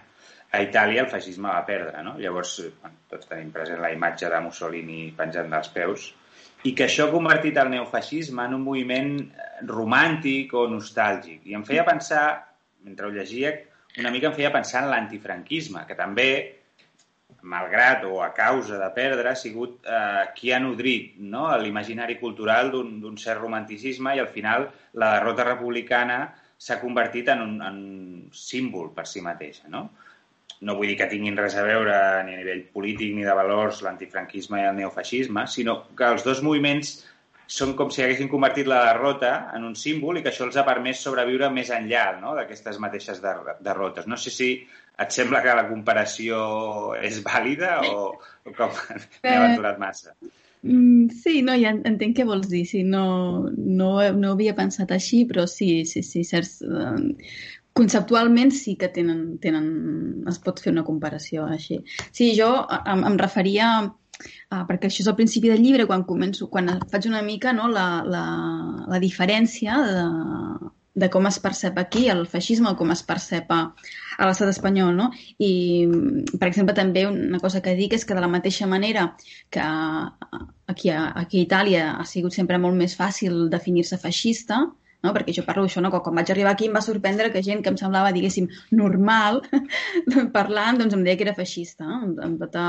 a 0.52 0.62
Itàlia 0.64 1.04
el 1.04 1.12
feixisme 1.12 1.50
va 1.52 1.66
perdre, 1.68 2.02
no? 2.06 2.16
Llavors, 2.22 2.54
bueno, 2.82 3.04
tots 3.12 3.28
tenim 3.30 3.52
present 3.56 3.82
la 3.84 3.91
imatge 3.93 4.30
de 4.32 4.39
Mussolini 4.45 5.12
penjant 5.18 5.52
dels 5.52 5.72
peus, 5.76 6.08
i 6.66 6.74
que 6.76 6.88
això 6.88 7.08
ha 7.08 7.14
convertit 7.14 7.58
el 7.62 7.72
neofeixisme 7.74 8.45
en 8.48 8.56
un 8.58 8.64
moviment 8.66 9.16
eh, 9.20 9.48
romàntic 9.70 10.54
o 10.58 10.68
nostàlgic. 10.72 11.43
I 11.52 11.58
em 11.60 11.66
feia 11.68 11.86
pensar, 11.88 12.28
mentre 12.88 13.08
ho 13.08 13.14
llegia, 13.14 13.54
una 14.00 14.14
mica 14.14 14.32
em 14.32 14.38
feia 14.38 14.54
pensar 14.54 14.84
en 14.86 14.91
l'antifranquisme, 14.93 15.84
que 15.89 15.98
també, 16.00 16.30
malgrat 17.48 18.04
o 18.08 18.18
a 18.24 18.32
causa 18.36 18.80
de 18.82 18.89
perdre, 18.95 19.30
ha 19.32 19.38
sigut 19.39 19.86
eh, 19.86 20.26
qui 20.36 20.52
ha 20.52 20.60
nodrit 20.64 21.20
no? 21.20 21.45
l'imaginari 21.62 22.18
cultural 22.20 22.72
d'un 22.74 23.16
cert 23.22 23.43
romanticisme 23.43 24.16
i 24.16 24.24
al 24.24 24.32
final 24.34 24.68
la 25.00 25.14
derrota 25.18 25.45
republicana 25.48 26.20
s'ha 26.58 26.80
convertit 26.82 27.30
en 27.30 27.43
un, 27.43 27.56
en 27.62 27.78
un 27.78 28.30
símbol 28.34 28.89
per 28.95 29.06
si 29.08 29.22
mateixa. 29.22 29.70
No? 29.70 29.86
No 30.62 30.76
vull 30.78 30.89
dir 30.89 30.98
que 31.00 31.10
tinguin 31.12 31.38
res 31.38 31.56
a 31.58 31.66
veure 31.66 31.98
ni 32.26 32.34
a 32.34 32.39
nivell 32.39 32.64
polític 32.74 33.14
ni 33.16 33.26
de 33.28 33.36
valors 33.38 33.84
l'antifranquisme 33.86 34.64
i 34.64 34.66
el 34.70 34.80
neofeixisme, 34.80 35.45
sinó 35.52 35.84
que 35.98 36.10
els 36.16 36.26
dos 36.26 36.41
moviments 36.45 36.95
són 37.48 37.76
com 37.80 37.91
si 37.93 38.04
haguessin 38.04 38.28
convertit 38.32 38.68
la 38.68 38.82
derrota 38.89 39.32
en 39.56 39.64
un 39.68 39.76
símbol 39.80 40.20
i 40.20 40.24
que 40.24 40.34
això 40.34 40.48
els 40.48 40.58
ha 40.60 40.66
permès 40.68 41.04
sobreviure 41.06 41.48
més 41.54 41.70
enllà 41.72 42.10
no? 42.20 42.34
d'aquestes 42.36 42.80
mateixes 42.84 43.22
derrotes. 43.24 44.10
No 44.12 44.18
sé 44.20 44.34
si 44.36 44.50
et 44.98 45.14
sembla 45.14 45.43
que 45.45 45.56
la 45.56 45.68
comparació 45.70 46.41
és 47.00 47.22
vàlida 47.24 47.78
o, 47.88 48.10
o 48.43 48.58
com 48.58 48.76
m'he 49.24 49.38
aventurat 49.38 49.80
massa. 49.80 50.18
Mm, 50.64 51.14
sí, 51.14 51.39
no, 51.45 51.54
ja 51.56 51.72
entenc 51.72 52.18
què 52.18 52.26
vols 52.28 52.50
dir. 52.52 52.66
Sí, 52.68 52.82
no, 52.84 53.48
no, 53.56 53.91
no 54.18 54.34
havia 54.34 54.56
pensat 54.58 54.91
així, 54.91 55.24
però 55.30 55.45
sí, 55.48 55.86
sí, 55.88 56.04
sí, 56.04 56.26
certs, 56.28 56.58
conceptualment 57.78 58.51
sí 58.55 58.75
que 58.80 58.89
tenen, 58.93 59.38
tenen, 59.43 59.67
es 60.30 60.39
pot 60.43 60.61
fer 60.63 60.73
una 60.73 60.86
comparació 60.88 61.45
així. 61.47 61.80
Sí, 62.09 62.32
jo 62.38 62.49
em, 62.80 63.03
em 63.11 63.17
referia, 63.21 63.69
uh, 63.86 64.63
perquè 64.69 64.89
això 64.89 65.03
és 65.03 65.11
al 65.11 65.17
principi 65.19 65.51
del 65.53 65.61
llibre, 65.63 65.86
quan 65.89 66.07
començo, 66.09 66.49
quan 66.53 66.73
faig 66.91 67.09
una 67.11 67.21
mica 67.25 67.53
no, 67.53 67.69
la, 67.71 67.88
la, 68.05 68.25
la 68.89 69.01
diferència 69.03 69.78
de, 69.86 70.07
de 70.97 71.09
com 71.13 71.30
es 71.30 71.38
percep 71.43 71.78
aquí 71.78 72.07
el 72.09 72.25
feixisme 72.30 72.73
com 72.80 72.91
es 72.93 73.03
percep 73.05 73.51
a, 73.53 73.59
a 74.17 74.30
l'estat 74.30 74.49
espanyol. 74.49 74.95
No? 74.97 75.11
I, 75.38 75.51
per 76.34 76.49
exemple, 76.49 76.75
també 76.78 77.05
una 77.09 77.41
cosa 77.43 77.61
que 77.61 77.78
dic 77.78 77.93
és 77.97 78.07
que 78.07 78.17
de 78.17 78.23
la 78.23 78.32
mateixa 78.32 78.67
manera 78.69 79.11
que 79.53 79.61
aquí 79.61 80.89
a, 80.89 81.05
aquí 81.21 81.43
a 81.43 81.45
Itàlia 81.45 81.86
ha 82.01 82.09
sigut 82.09 82.34
sempre 82.34 82.57
molt 82.57 82.75
més 82.82 82.97
fàcil 82.97 83.45
definir-se 83.53 84.01
feixista, 84.01 84.65
no? 85.04 85.14
perquè 85.16 85.36
jo 85.36 85.43
parlo 85.48 85.66
d'això, 85.66 85.84
no? 85.84 85.91
quan 85.93 86.18
vaig 86.20 86.32
arribar 86.34 86.54
aquí 86.56 86.70
em 86.70 86.78
va 86.78 86.84
sorprendre 86.86 87.32
que 87.34 87.43
gent 87.45 87.64
que 87.64 87.74
em 87.74 87.78
semblava, 87.80 88.14
diguéssim, 88.16 88.48
normal 88.72 89.43
parlant, 90.38 90.82
doncs 90.82 90.98
em 90.98 91.04
deia 91.06 91.20
que 91.20 91.28
era 91.28 91.36
feixista, 91.38 91.86
no? 91.86 92.00
amb, 92.08 92.24
amb 92.30 92.41
tota 92.45 92.66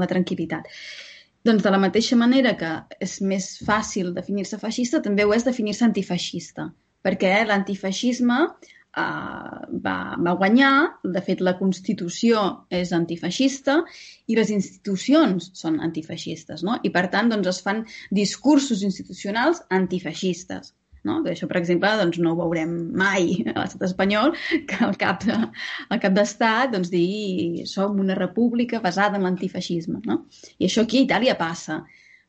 la 0.00 0.10
tranquil·litat. 0.10 0.68
Doncs 1.46 1.62
de 1.64 1.70
la 1.70 1.80
mateixa 1.80 2.16
manera 2.18 2.56
que 2.60 2.72
és 3.04 3.20
més 3.24 3.52
fàcil 3.64 4.10
definir-se 4.16 4.58
feixista, 4.60 5.02
també 5.04 5.24
ho 5.24 5.34
és 5.36 5.46
definir-se 5.46 5.86
antifeixista, 5.86 6.66
perquè 7.06 7.30
l'antifeixisme 7.46 8.40
uh, 8.98 9.60
va, 9.84 9.96
va 10.26 10.34
guanyar, 10.40 10.72
de 11.16 11.22
fet 11.24 11.42
la 11.44 11.54
Constitució 11.60 12.42
és 12.74 12.92
antifeixista 12.96 13.78
i 14.26 14.36
les 14.38 14.50
institucions 14.54 15.52
són 15.62 15.78
antifeixistes, 15.84 16.64
no? 16.66 16.78
I 16.82 16.92
per 16.94 17.06
tant 17.14 17.30
doncs, 17.32 17.48
es 17.54 17.62
fan 17.64 17.84
discursos 18.22 18.82
institucionals 18.90 19.62
antifeixistes. 19.80 20.74
No? 21.08 21.18
Que 21.24 21.34
això, 21.34 21.48
per 21.50 21.60
exemple, 21.60 21.90
doncs, 22.00 22.18
no 22.22 22.34
ho 22.34 22.40
veurem 22.42 22.74
mai 23.02 23.30
a 23.48 23.56
l'estat 23.62 23.86
espanyol, 23.88 24.34
que 24.70 24.82
el 24.86 24.98
cap, 25.00 25.24
de, 25.28 25.38
el 25.88 26.02
cap 26.02 26.18
d'estat 26.18 26.74
doncs, 26.74 26.92
digui 26.92 27.64
som 27.70 27.96
una 28.04 28.18
república 28.18 28.82
basada 28.84 29.18
en 29.18 29.26
l'antifeixisme. 29.26 30.02
No? 30.04 30.22
I 30.58 30.68
això 30.68 30.84
aquí 30.84 31.02
a 31.02 31.08
Itàlia 31.08 31.38
passa. 31.40 31.82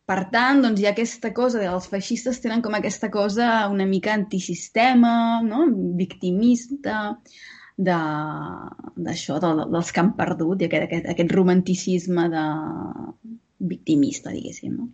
Per 0.10 0.24
tant, 0.34 0.64
doncs, 0.66 0.82
hi 0.82 0.88
ha 0.88 0.96
aquesta 0.96 1.30
cosa, 1.38 1.62
els 1.70 1.86
feixistes 1.92 2.40
tenen 2.42 2.64
com 2.66 2.74
aquesta 2.74 3.12
cosa 3.14 3.68
una 3.70 3.86
mica 3.86 4.16
antisistema, 4.16 5.12
no? 5.46 5.68
victimista, 6.00 7.04
d'això, 7.80 9.38
de, 9.44 9.52
de, 9.60 9.68
dels 9.76 9.92
que 9.94 10.02
han 10.02 10.16
perdut, 10.18 10.64
i 10.64 10.70
aquest, 10.70 10.88
aquest, 10.88 11.12
aquest 11.14 11.36
romanticisme 11.38 12.26
de 12.34 12.46
victimista, 13.76 14.34
diguéssim. 14.34 14.80
No? 14.80 14.90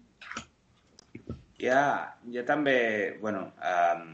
Hi 1.66 1.70
ha, 1.74 2.16
hi 2.30 2.38
ha 2.38 2.43
també, 2.45 3.18
bueno, 3.18 3.39
um, 3.57 4.09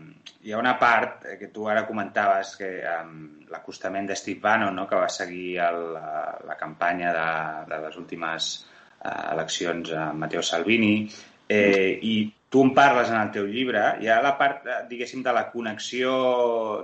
hi 0.48 0.54
ha 0.54 0.60
una 0.62 0.78
part 0.80 1.26
que 1.36 1.50
tu 1.52 1.66
ara 1.68 1.82
comentaves, 1.84 2.54
que 2.56 2.70
um, 2.88 3.18
l'acostament 3.52 4.06
de 4.08 4.16
Steve 4.16 4.40
Bannon, 4.40 4.78
no?, 4.80 4.86
que 4.88 4.96
va 4.96 5.10
seguir 5.12 5.58
el, 5.66 5.82
la, 5.98 6.22
la 6.48 6.56
campanya 6.56 7.12
de, 7.18 7.26
de 7.74 7.80
les 7.88 7.98
últimes 8.00 8.48
uh, 9.02 9.34
eleccions 9.34 9.92
a 9.92 10.06
Matteo 10.16 10.46
Salvini, 10.48 10.94
eh, 11.52 12.00
i 12.08 12.16
tu 12.52 12.64
en 12.64 12.72
parles 12.78 13.12
en 13.12 13.20
el 13.20 13.36
teu 13.36 13.52
llibre, 13.52 13.84
hi 14.00 14.08
ha 14.08 14.22
la 14.24 14.32
part, 14.40 14.64
diguéssim, 14.88 15.20
de 15.28 15.36
la 15.36 15.50
connexió, 15.52 16.16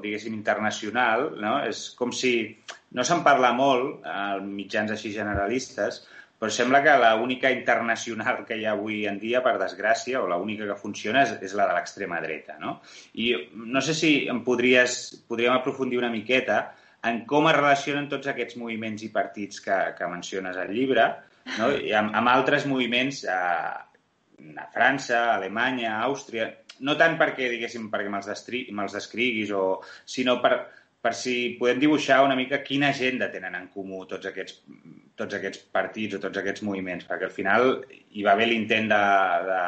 diguéssim, 0.03 0.35
internacional, 0.35 1.29
no? 1.39 1.61
És 1.63 1.85
com 1.95 2.11
si 2.11 2.33
no 2.91 3.07
se'n 3.07 3.23
parla 3.23 3.53
molt, 3.55 4.03
als 4.03 4.43
mitjans 4.43 4.91
així 4.91 5.15
generalistes, 5.15 6.03
però 6.37 6.51
sembla 6.53 6.83
que 6.85 6.93
l'única 7.01 7.49
internacional 7.53 8.43
que 8.45 8.57
hi 8.59 8.65
ha 8.67 8.75
avui 8.75 9.05
en 9.09 9.17
dia, 9.19 9.41
per 9.45 9.55
desgràcia, 9.57 10.21
o 10.21 10.27
l'única 10.29 10.67
que 10.69 10.77
funciona 10.77 11.23
és, 11.25 11.33
és 11.41 11.55
la 11.57 11.65
de 11.69 11.77
l'extrema 11.77 12.19
dreta, 12.21 12.59
no? 12.61 12.77
I 13.17 13.31
no 13.57 13.81
sé 13.81 13.95
si 13.97 14.11
em 14.29 14.43
podries, 14.45 14.99
podríem 15.29 15.57
aprofundir 15.57 15.97
una 15.97 16.13
miqueta 16.13 16.59
en 17.07 17.23
com 17.29 17.49
es 17.49 17.57
relacionen 17.57 18.09
tots 18.11 18.29
aquests 18.29 18.57
moviments 18.61 19.03
i 19.05 19.11
partits 19.13 19.63
que, 19.65 19.79
que 19.97 20.11
menciones 20.11 20.57
al 20.61 20.73
llibre, 20.73 21.09
no? 21.57 21.71
I 21.73 21.93
amb, 21.97 22.13
amb 22.21 22.33
altres 22.33 22.69
moviments 22.69 23.23
a, 23.31 23.41
a 24.61 24.69
França, 24.73 25.23
a 25.23 25.35
Alemanya, 25.37 25.95
a 25.95 26.07
Àustria, 26.11 26.51
no 26.85 26.93
tant 26.97 27.17
perquè, 27.17 27.49
diguéssim, 27.49 27.89
perquè 27.89 28.13
me'ls 28.13 28.29
me 28.29 28.89
descriguis, 28.93 29.53
o, 29.57 29.79
sinó 30.05 30.37
per, 30.43 30.57
per 31.07 31.15
si 31.15 31.55
podem 31.55 31.79
dibuixar 31.79 32.17
una 32.25 32.35
mica 32.35 32.57
quina 32.67 32.89
agenda 32.91 33.29
tenen 33.31 33.53
en 33.55 33.67
comú 33.71 34.01
tots 34.11 34.27
aquests, 34.27 34.57
tots 35.15 35.37
aquests 35.37 35.61
partits 35.71 36.17
o 36.17 36.19
tots 36.19 36.41
aquests 36.41 36.65
moviments, 36.67 37.05
perquè 37.07 37.29
al 37.29 37.31
final 37.31 37.67
hi 37.87 38.25
va 38.25 38.33
haver 38.33 38.49
l'intent 38.49 38.89
de, 38.91 38.99
de 39.47 39.59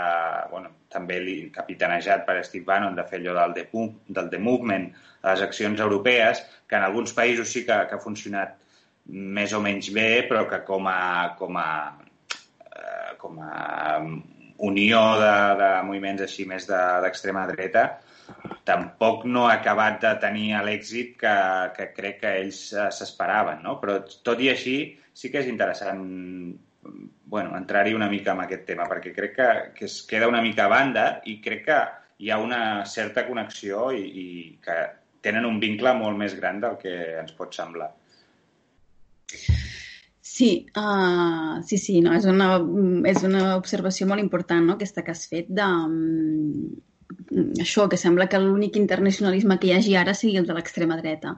bueno, 0.52 0.74
també 0.92 1.22
capitanejat 1.56 2.26
per 2.28 2.42
Steve 2.44 2.68
Bannon 2.68 2.98
de 2.98 3.06
fer 3.08 3.22
allò 3.22 3.38
del 3.38 3.56
The, 3.56 3.86
del 4.18 4.28
The 4.34 4.42
Movement 4.50 4.90
a 5.22 5.38
les 5.38 5.46
accions 5.48 5.80
europees, 5.86 6.44
que 6.68 6.76
en 6.76 6.90
alguns 6.90 7.16
països 7.16 7.56
sí 7.56 7.64
que, 7.64 7.80
que 7.88 7.96
ha 7.96 8.04
funcionat 8.04 8.58
més 9.40 9.56
o 9.56 9.64
menys 9.64 9.94
bé, 9.96 10.10
però 10.28 10.44
que 10.50 10.60
com 10.68 10.92
a, 10.92 11.00
com 11.40 11.56
a, 11.56 11.70
eh, 12.68 13.16
com 13.24 13.40
a 13.40 13.56
unió 14.68 15.08
de, 15.24 15.34
de 15.64 15.72
moviments 15.88 16.28
així 16.28 16.44
més 16.52 16.68
d'extrema 16.68 17.48
de, 17.48 17.56
dreta 17.56 17.88
tampoc 18.70 19.26
no 19.26 19.48
ha 19.50 19.58
acabat 19.58 20.00
de 20.06 20.14
tenir 20.22 20.48
l'èxit 20.66 21.16
que, 21.20 21.36
que 21.76 21.92
crec 21.98 22.20
que 22.24 22.34
ells 22.44 22.64
eh, 22.74 22.90
s'esperaven, 22.94 23.64
no? 23.66 23.78
Però 23.82 24.00
tot 24.26 24.42
i 24.46 24.52
així 24.54 24.80
sí 25.20 25.32
que 25.34 25.42
és 25.42 25.50
interessant 25.52 26.04
bueno, 27.30 27.56
entrar-hi 27.58 27.94
una 27.94 28.10
mica 28.10 28.34
en 28.34 28.44
aquest 28.46 28.66
tema, 28.70 28.88
perquè 28.90 29.14
crec 29.14 29.36
que, 29.36 29.50
que 29.76 29.86
es 29.86 30.02
queda 30.10 30.30
una 30.32 30.42
mica 30.42 30.66
a 30.66 30.72
banda 30.72 31.06
i 31.30 31.38
crec 31.44 31.66
que 31.68 31.80
hi 32.20 32.32
ha 32.32 32.40
una 32.42 32.86
certa 32.90 33.26
connexió 33.28 33.90
i, 33.96 34.02
i 34.02 34.28
que 34.64 34.78
tenen 35.26 35.46
un 35.48 35.60
vincle 35.62 35.94
molt 35.98 36.18
més 36.18 36.36
gran 36.40 36.62
del 36.64 36.78
que 36.82 36.96
ens 37.22 37.36
pot 37.38 37.56
semblar. 37.56 37.92
Sí, 40.30 40.52
uh, 40.80 41.60
sí, 41.68 41.78
sí, 41.78 42.00
no, 42.02 42.14
és, 42.16 42.26
una, 42.32 42.54
és 43.12 43.24
una 43.28 43.58
observació 43.60 44.08
molt 44.08 44.24
important, 44.24 44.66
no?, 44.66 44.78
aquesta 44.80 45.04
que 45.04 45.12
has 45.12 45.26
fet 45.28 45.50
de, 45.52 45.68
això, 47.64 47.88
que 47.90 47.98
sembla 47.98 48.30
que 48.30 48.42
l'únic 48.42 48.78
internacionalisme 48.82 49.60
que 49.60 49.70
hi 49.70 49.76
hagi 49.78 49.98
ara 49.98 50.16
sigui 50.18 50.38
el 50.42 50.48
de 50.50 50.56
l'extrema 50.58 51.00
dreta. 51.02 51.38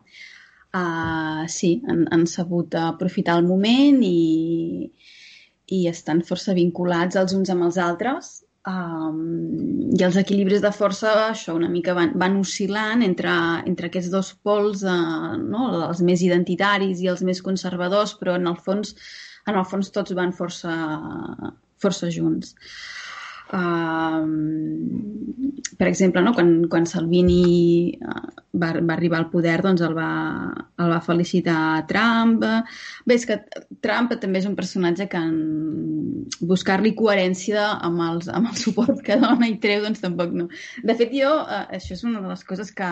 Uh, 0.71 1.47
sí, 1.51 1.81
han, 1.87 2.05
han 2.15 2.27
sabut 2.31 2.75
aprofitar 2.79 3.35
el 3.39 3.47
moment 3.47 3.99
i, 4.07 4.87
i 5.67 5.81
estan 5.91 6.23
força 6.23 6.55
vinculats 6.55 7.19
els 7.19 7.35
uns 7.35 7.51
amb 7.51 7.67
els 7.67 7.79
altres 7.89 8.37
Um, 8.69 9.89
I 9.97 10.03
els 10.05 10.17
equilibris 10.21 10.61
de 10.61 10.69
força, 10.75 11.11
això, 11.31 11.55
una 11.57 11.69
mica 11.69 11.95
van, 11.97 12.11
van 12.21 12.35
oscil·lant 12.37 13.01
entre, 13.01 13.31
entre 13.71 13.89
aquests 13.89 14.11
dos 14.13 14.29
pols, 14.45 14.83
uh, 14.85 15.33
no? 15.41 15.63
els 15.87 16.03
més 16.05 16.21
identitaris 16.21 17.01
i 17.01 17.09
els 17.09 17.23
més 17.25 17.41
conservadors, 17.41 18.13
però 18.19 18.35
en 18.37 18.45
el 18.51 18.59
fons, 18.67 18.93
en 19.49 19.57
el 19.57 19.65
fons 19.65 19.89
tots 19.95 20.13
van 20.19 20.33
força, 20.37 20.75
força 21.81 22.11
junts. 22.13 22.53
Uh, 23.51 24.23
per 25.77 25.87
exemple, 25.89 26.21
no? 26.23 26.31
quan, 26.33 26.51
quan 26.71 26.85
Salvini 26.87 27.97
uh, 27.99 28.29
va, 28.55 28.69
va 28.79 28.95
arribar 28.95 29.19
al 29.19 29.27
poder, 29.33 29.57
doncs 29.65 29.83
el 29.83 29.95
va, 29.97 30.11
el 30.79 30.93
va 30.93 31.01
felicitar 31.03 31.57
Trump. 31.89 32.45
Bé, 33.03 33.17
és 33.17 33.27
que 33.27 33.41
Trump 33.83 34.13
també 34.21 34.39
és 34.39 34.47
un 34.47 34.55
personatge 34.55 35.09
que 35.11 35.19
en 35.19 35.35
buscar-li 36.47 36.93
coherència 36.95 37.65
amb, 37.89 38.05
els, 38.07 38.31
amb 38.31 38.53
el 38.53 38.57
suport 38.61 39.03
que 39.03 39.19
dona 39.19 39.51
i 39.51 39.57
treu, 39.63 39.83
doncs 39.83 40.03
tampoc 40.05 40.31
no. 40.37 40.47
De 40.87 40.95
fet, 40.95 41.11
jo, 41.17 41.33
uh, 41.43 41.65
això 41.75 41.97
és 41.97 42.05
una 42.07 42.23
de 42.23 42.31
les 42.31 42.47
coses 42.47 42.71
que 42.77 42.91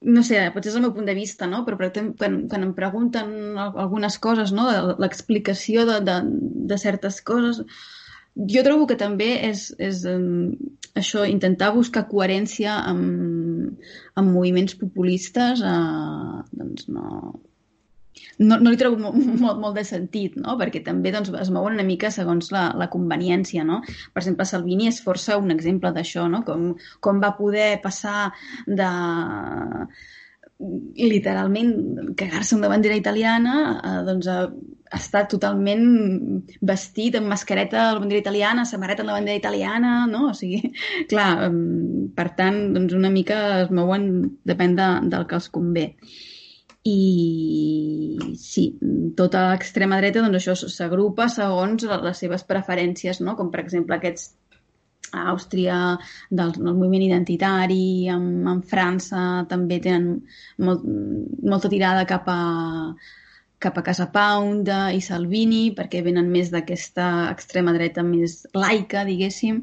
no 0.00 0.22
sé, 0.24 0.38
potser 0.52 0.70
és 0.72 0.76
el 0.78 0.84
meu 0.84 0.92
punt 0.96 1.08
de 1.08 1.14
vista, 1.16 1.46
no? 1.48 1.60
però 1.66 1.76
per 1.76 1.90
exemple, 1.90 2.16
quan, 2.20 2.36
quan 2.48 2.62
em 2.64 2.70
pregunten 2.76 3.32
algunes 3.60 4.16
coses, 4.18 4.52
no? 4.56 4.68
l'explicació 5.00 5.84
de, 5.88 5.98
de, 6.06 6.14
de 6.72 6.78
certes 6.80 7.20
coses, 7.20 7.60
jo 8.48 8.62
trobo 8.64 8.86
que 8.88 8.96
també 9.00 9.30
és, 9.50 9.66
és 9.78 10.04
um, 10.08 10.54
això, 10.96 11.26
intentar 11.28 11.72
buscar 11.76 12.06
coherència 12.08 12.78
amb, 12.88 13.76
amb 14.16 14.34
moviments 14.34 14.76
populistes, 14.80 15.62
uh, 15.64 16.40
doncs 16.56 16.88
no, 16.92 17.34
no, 18.40 18.56
no 18.56 18.70
li 18.72 18.78
trobo 18.80 18.98
molt, 19.00 19.18
molt, 19.42 19.58
molt 19.62 19.76
de 19.76 19.84
sentit, 19.86 20.38
no? 20.40 20.56
perquè 20.60 20.82
també 20.86 21.12
doncs, 21.14 21.32
es 21.42 21.50
mouen 21.52 21.76
una 21.76 21.86
mica 21.86 22.12
segons 22.14 22.50
la, 22.54 22.70
la 22.78 22.88
conveniència. 22.92 23.66
No? 23.66 23.82
Per 23.84 24.22
exemple, 24.22 24.48
Salvini 24.48 24.88
és 24.90 25.02
força 25.04 25.38
un 25.40 25.52
exemple 25.54 25.92
d'això, 25.96 26.26
no? 26.32 26.42
com, 26.46 26.72
com 27.04 27.20
va 27.22 27.34
poder 27.38 27.74
passar 27.84 28.30
de 28.66 28.90
literalment 31.00 31.70
cagar-se 32.20 32.56
una 32.56 32.68
bandera 32.68 32.98
italiana 32.98 33.54
eh, 33.80 34.00
doncs, 34.04 34.26
a 34.28 34.42
està 34.96 35.22
totalment 35.30 35.84
vestit 36.66 37.14
amb 37.18 37.30
mascareta 37.30 37.78
de 37.78 37.92
la 37.94 38.00
bandera 38.02 38.22
italiana, 38.22 38.64
samarreta 38.66 39.04
amb 39.04 39.12
la 39.12 39.18
bandera 39.18 39.38
italiana, 39.38 39.92
no? 40.10 40.30
O 40.30 40.34
sigui, 40.34 40.72
clar, 41.12 41.30
per 42.16 42.28
tant, 42.38 42.60
doncs 42.74 42.96
una 42.98 43.12
mica 43.14 43.38
es 43.62 43.70
mouen, 43.74 44.10
depèn 44.50 44.74
de, 44.78 44.90
del 45.12 45.28
que 45.30 45.38
els 45.38 45.48
convé. 45.54 45.86
I 46.90 48.34
sí, 48.40 48.64
tota 49.16 49.50
l'extrema 49.50 50.00
dreta, 50.00 50.24
doncs 50.24 50.40
això 50.40 50.56
s'agrupa 50.64 51.28
segons 51.28 51.84
les 51.84 52.22
seves 52.24 52.46
preferències, 52.48 53.20
no? 53.20 53.36
Com 53.38 53.52
per 53.52 53.62
exemple 53.62 53.98
aquests 53.98 54.32
a 55.10 55.24
Àustria 55.32 55.76
del, 56.30 56.52
del 56.54 56.74
moviment 56.76 57.02
identitari, 57.02 58.08
amb, 58.12 58.46
amb 58.46 58.66
França 58.70 59.44
també 59.50 59.80
tenen 59.82 60.20
molt, 60.62 60.84
molta 61.42 61.70
tirada 61.72 62.06
cap 62.06 62.28
a, 62.30 62.40
cap 63.60 63.76
a 63.78 63.84
Casa 63.84 64.08
Pound 64.12 64.68
i 64.96 65.00
Salvini, 65.04 65.70
perquè 65.76 66.00
venen 66.04 66.30
més 66.32 66.50
d'aquesta 66.52 67.30
extrema 67.30 67.74
dreta 67.76 68.02
més 68.06 68.40
laica, 68.56 69.04
diguéssim, 69.04 69.60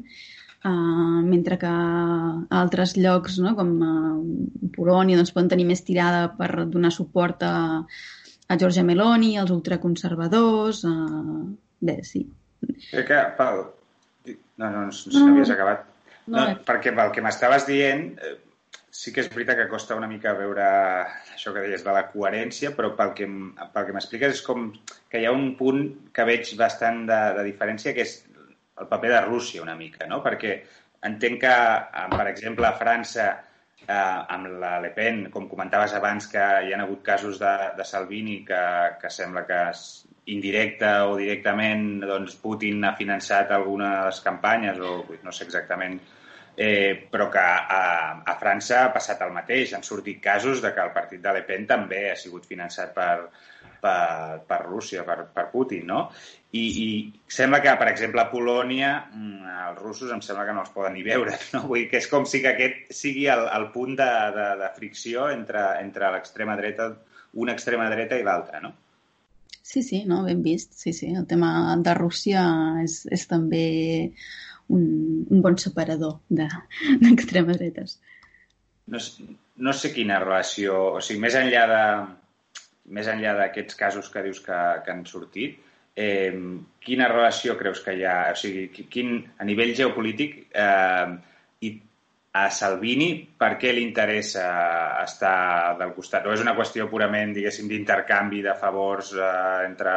uh, 0.62 1.18
mentre 1.26 1.58
que 1.58 1.72
a 1.72 2.60
altres 2.60 2.94
llocs, 2.98 3.40
no, 3.42 3.56
com 3.58 3.74
uh, 3.82 4.70
Polònia, 4.76 5.18
doncs, 5.18 5.34
poden 5.34 5.50
tenir 5.50 5.66
més 5.68 5.82
tirada 5.86 6.28
per 6.38 6.68
donar 6.70 6.92
suport 6.94 7.42
a, 7.42 7.54
a 7.82 8.60
Giorgia 8.60 8.86
Meloni, 8.86 9.34
als 9.38 9.52
ultraconservadors... 9.54 10.84
Uh, 10.86 11.48
bé, 11.82 12.00
sí. 12.06 12.24
Crec 12.90 13.10
que, 13.10 13.22
Pau... 13.38 13.64
No, 14.58 14.66
no, 14.66 14.88
no, 14.88 14.90
no, 14.90 15.20
no 15.22 15.28
havies 15.32 15.50
acabat. 15.54 15.84
No, 16.28 16.42
no, 16.42 16.54
perquè 16.66 16.90
pel 16.94 17.12
que 17.14 17.22
m'estaves 17.24 17.66
dient, 17.68 18.10
sí 18.90 19.12
que 19.12 19.22
és 19.24 19.28
veritat 19.32 19.58
que 19.58 19.68
costa 19.70 19.96
una 19.98 20.08
mica 20.10 20.34
veure 20.36 20.64
això 21.34 21.52
que 21.54 21.64
deies 21.64 21.84
de 21.84 21.94
la 21.94 22.06
coherència, 22.12 22.72
però 22.76 22.94
pel 22.96 23.12
que, 23.18 23.28
pel 23.74 23.86
que 23.86 23.96
m'expliques 23.96 24.38
és 24.38 24.44
com 24.46 24.70
que 25.10 25.20
hi 25.20 25.28
ha 25.28 25.34
un 25.34 25.52
punt 25.58 25.84
que 26.14 26.26
veig 26.28 26.54
bastant 26.60 27.04
de, 27.08 27.20
de 27.38 27.44
diferència, 27.50 27.94
que 27.96 28.06
és 28.06 28.16
el 28.78 28.88
paper 28.88 29.12
de 29.12 29.20
Rússia 29.26 29.62
una 29.64 29.76
mica, 29.76 30.06
no? 30.10 30.22
Perquè 30.24 30.56
entenc 31.08 31.40
que, 31.44 31.52
eh, 31.52 32.08
per 32.14 32.26
exemple, 32.30 32.66
a 32.66 32.76
França, 32.78 33.28
eh, 33.86 33.94
amb 33.94 34.58
la 34.60 34.78
Le 34.82 34.90
Pen, 34.96 35.24
com 35.34 35.48
comentaves 35.50 35.94
abans, 35.94 36.28
que 36.32 36.44
hi 36.66 36.74
ha 36.74 36.82
hagut 36.82 37.02
casos 37.06 37.38
de, 37.42 37.54
de 37.78 37.86
Salvini 37.86 38.42
que, 38.46 38.62
que 39.00 39.10
sembla 39.10 39.44
que 39.48 39.62
indirecta 40.34 40.92
o 41.08 41.16
directament 41.16 42.04
doncs, 42.04 42.36
Putin 42.42 42.84
ha 42.84 42.96
finançat 42.96 43.52
alguna 43.54 43.94
de 43.96 44.06
les 44.10 44.20
campanyes, 44.24 44.80
o 44.80 45.18
no 45.24 45.32
sé 45.32 45.46
exactament 45.46 45.98
eh, 46.58 47.06
però 47.10 47.28
que 47.30 47.38
a, 47.38 47.82
a 48.26 48.34
França 48.40 48.82
ha 48.82 48.94
passat 48.94 49.22
el 49.22 49.30
mateix. 49.30 49.76
Han 49.76 49.86
sortit 49.86 50.18
casos 50.24 50.58
de 50.64 50.72
que 50.74 50.82
el 50.82 50.90
partit 50.96 51.22
de 51.22 51.36
Le 51.36 51.44
Pen 51.46 51.68
també 51.70 52.08
ha 52.10 52.16
sigut 52.18 52.48
finançat 52.50 52.90
per, 52.96 53.28
per, 53.80 54.40
per 54.48 54.58
Rússia, 54.64 55.04
per, 55.06 55.28
per 55.34 55.44
Putin, 55.52 55.86
no? 55.86 56.00
I, 56.50 56.64
I 56.82 56.88
sembla 57.30 57.60
que, 57.62 57.76
per 57.78 57.90
exemple, 57.92 58.24
a 58.24 58.32
Polònia 58.32 58.90
mm, 59.12 59.54
els 59.68 59.78
russos 59.84 60.10
em 60.14 60.24
sembla 60.24 60.48
que 60.48 60.56
no 60.56 60.64
els 60.64 60.74
poden 60.74 60.98
ni 60.98 61.06
veure, 61.06 61.36
no? 61.54 61.62
Vull 61.70 61.84
dir 61.84 61.92
que 61.92 62.02
és 62.02 62.10
com 62.10 62.26
si 62.26 62.42
que 62.42 62.56
aquest 62.56 62.90
sigui 63.04 63.28
el, 63.30 63.46
el 63.54 63.70
punt 63.76 63.94
de, 64.00 64.10
de, 64.34 64.50
de 64.64 64.74
fricció 64.80 65.30
entre, 65.30 65.62
entre 65.84 66.10
l'extrema 66.16 66.58
dreta, 66.58 66.90
una 67.38 67.54
extrema 67.54 67.86
dreta 67.92 68.18
i 68.18 68.26
l'altra, 68.26 68.64
no? 68.64 68.74
Sí, 69.68 69.82
sí, 69.84 70.02
no, 70.08 70.22
ben 70.24 70.40
vist, 70.42 70.72
sí, 70.80 70.94
sí. 70.96 71.12
El 71.12 71.26
tema 71.28 71.76
de 71.84 71.94
Rússia 71.94 72.42
és, 72.80 73.02
és 73.12 73.26
també 73.28 73.66
un, 74.74 74.86
un 75.28 75.42
bon 75.44 75.58
separador 75.58 76.18
d'extremes 76.28 77.58
de, 77.58 77.68
dretes. 77.68 77.98
No, 78.88 79.00
no 79.64 79.74
sé 79.76 79.92
quina 79.92 80.20
relació, 80.22 80.78
o 80.96 81.04
sigui, 81.04 81.20
més 81.26 81.36
enllà 81.36 81.66
de 81.68 81.82
més 82.94 83.08
enllà 83.12 83.34
d'aquests 83.36 83.76
casos 83.76 84.08
que 84.12 84.22
dius 84.24 84.40
que, 84.44 84.58
que 84.84 84.92
han 84.92 85.04
sortit, 85.08 85.58
eh, 85.98 86.32
quina 86.84 87.08
relació 87.10 87.56
creus 87.58 87.82
que 87.84 87.96
hi 87.98 88.06
ha? 88.08 88.30
O 88.32 88.38
sigui, 88.38 88.86
quin, 88.92 89.18
a 89.38 89.46
nivell 89.48 89.74
geopolític 89.76 90.38
eh, 90.54 91.16
i 91.66 91.72
a 92.38 92.46
Salvini 92.54 93.10
per 93.40 93.54
què 93.60 93.72
li 93.74 93.84
interessa 93.84 94.46
estar 95.02 95.76
del 95.80 95.94
costat? 95.96 96.28
O 96.28 96.34
és 96.36 96.44
una 96.44 96.56
qüestió 96.56 96.88
purament, 96.90 97.34
diguéssim, 97.36 97.68
d'intercanvi 97.70 98.44
de 98.46 98.54
favors 98.60 99.12
eh, 99.16 99.34
entre, 99.66 99.96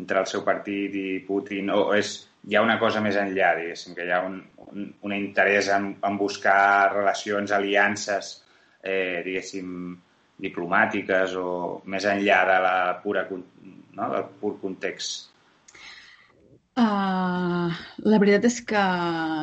entre 0.00 0.24
el 0.24 0.30
seu 0.30 0.44
partit 0.46 0.96
i 0.96 1.06
Putin? 1.26 1.70
O 1.76 1.90
és 1.98 2.16
hi 2.48 2.56
ha 2.56 2.62
una 2.64 2.78
cosa 2.80 3.02
més 3.04 3.18
enllà, 3.20 3.54
diguéssim, 3.58 3.94
que 3.96 4.06
hi 4.06 4.12
ha 4.14 4.20
un, 4.26 4.38
un, 4.70 4.86
un 5.06 5.16
interès 5.16 5.68
en, 5.74 5.90
en 6.06 6.20
buscar 6.20 6.92
relacions, 6.94 7.52
aliances, 7.52 8.36
eh, 8.82 9.20
diguéssim, 9.26 9.98
diplomàtiques 10.40 11.34
o 11.36 11.48
més 11.92 12.06
enllà 12.08 12.44
de 12.48 12.60
la 12.64 12.76
pura, 13.02 13.26
no, 13.30 14.06
del 14.14 14.30
pur 14.40 14.54
context. 14.62 15.28
Uh, 16.80 17.68
la 18.08 18.18
veritat 18.22 18.46
és 18.46 18.60
que 18.64 18.82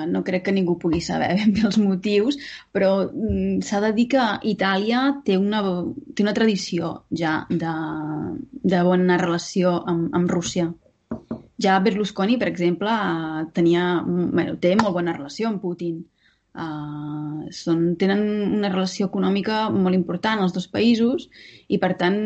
no 0.09 0.23
crec 0.25 0.45
que 0.47 0.53
ningú 0.55 0.77
pugui 0.81 1.01
saber 1.05 1.27
ben 1.37 1.51
bé 1.53 1.65
els 1.69 1.77
motius, 1.77 2.39
però 2.73 2.91
mm, 3.05 3.59
s'ha 3.67 3.81
de 3.83 3.91
dir 3.97 4.07
que 4.15 4.23
Itàlia 4.53 5.03
té 5.27 5.35
una, 5.37 5.61
té 6.15 6.25
una 6.25 6.33
tradició 6.33 6.93
ja 7.21 7.41
de, 7.51 7.75
de 8.73 8.81
bona 8.87 9.19
relació 9.21 9.75
amb, 9.91 10.09
amb 10.17 10.33
Rússia. 10.33 10.71
Ja 11.63 11.79
Berlusconi, 11.81 12.37
per 12.37 12.47
exemple, 12.51 12.93
tenia, 13.57 13.87
bueno, 14.05 14.55
té 14.61 14.75
molt 14.77 14.93
bona 14.99 15.15
relació 15.17 15.49
amb 15.49 15.61
Putin. 15.63 16.05
Uh, 16.57 17.45
són, 17.53 17.91
tenen 18.01 18.21
una 18.57 18.71
relació 18.71 19.05
econòmica 19.11 19.67
molt 19.69 19.93
important 19.93 20.39
els 20.41 20.55
dos 20.55 20.65
països 20.73 21.27
i, 21.67 21.77
per 21.77 21.91
tant, 21.99 22.17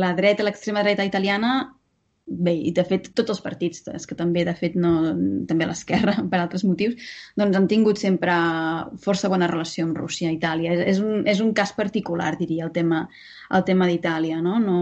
la 0.00 0.14
dreta, 0.16 0.46
l'extrema 0.46 0.84
dreta 0.86 1.04
italiana 1.04 1.50
bé, 2.30 2.54
i 2.54 2.72
de 2.76 2.84
fet 2.86 3.10
tots 3.16 3.34
els 3.34 3.42
partits, 3.44 3.82
és 3.92 4.06
que 4.06 4.16
també 4.16 4.44
de 4.46 4.54
fet 4.56 4.76
no, 4.78 4.92
també 5.50 5.68
l'esquerra 5.68 6.16
per 6.30 6.40
altres 6.40 6.64
motius, 6.68 7.10
doncs 7.40 7.58
han 7.58 7.68
tingut 7.70 8.00
sempre 8.00 8.36
força 9.04 9.30
bona 9.32 9.50
relació 9.50 9.86
amb 9.86 9.98
Rússia, 9.98 10.32
Itàlia. 10.32 10.76
És, 10.76 10.86
és, 10.94 11.02
un, 11.04 11.26
és 11.28 11.42
un 11.44 11.52
cas 11.56 11.74
particular, 11.76 12.32
diria, 12.40 12.64
el 12.68 12.72
tema, 12.76 13.04
el 13.56 13.66
tema 13.66 13.90
d'Itàlia, 13.90 14.40
no? 14.44 14.58
no 14.62 14.80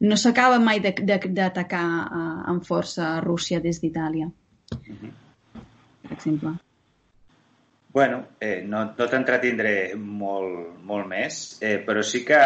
no 0.00 0.16
s'acaba 0.16 0.58
mai 0.60 0.80
d'atacar 0.80 1.86
uh, 1.86 2.42
amb 2.52 2.64
força 2.64 3.14
a 3.14 3.20
Rússia 3.24 3.60
des 3.60 3.80
d'Itàlia, 3.80 4.26
uh 4.26 4.78
-huh. 4.78 5.12
per 6.02 6.12
exemple. 6.12 6.56
Bueno, 7.96 8.26
eh, 8.40 8.60
no, 8.60 8.82
no 8.92 9.04
t'entretindré 9.08 9.94
molt, 9.96 10.74
molt 10.84 11.06
més, 11.08 11.36
eh, 11.64 11.78
però 11.86 12.02
sí 12.04 12.26
que, 12.28 12.40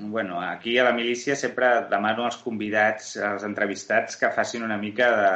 bueno, 0.00 0.40
aquí 0.40 0.78
a 0.78 0.86
la 0.86 0.94
milícia 0.96 1.36
sempre 1.36 1.66
demano 1.90 2.24
als 2.24 2.38
convidats, 2.38 3.18
als 3.18 3.44
entrevistats, 3.44 4.16
que 4.16 4.30
facin 4.32 4.62
una 4.64 4.78
mica 4.78 5.10
de, 5.18 5.34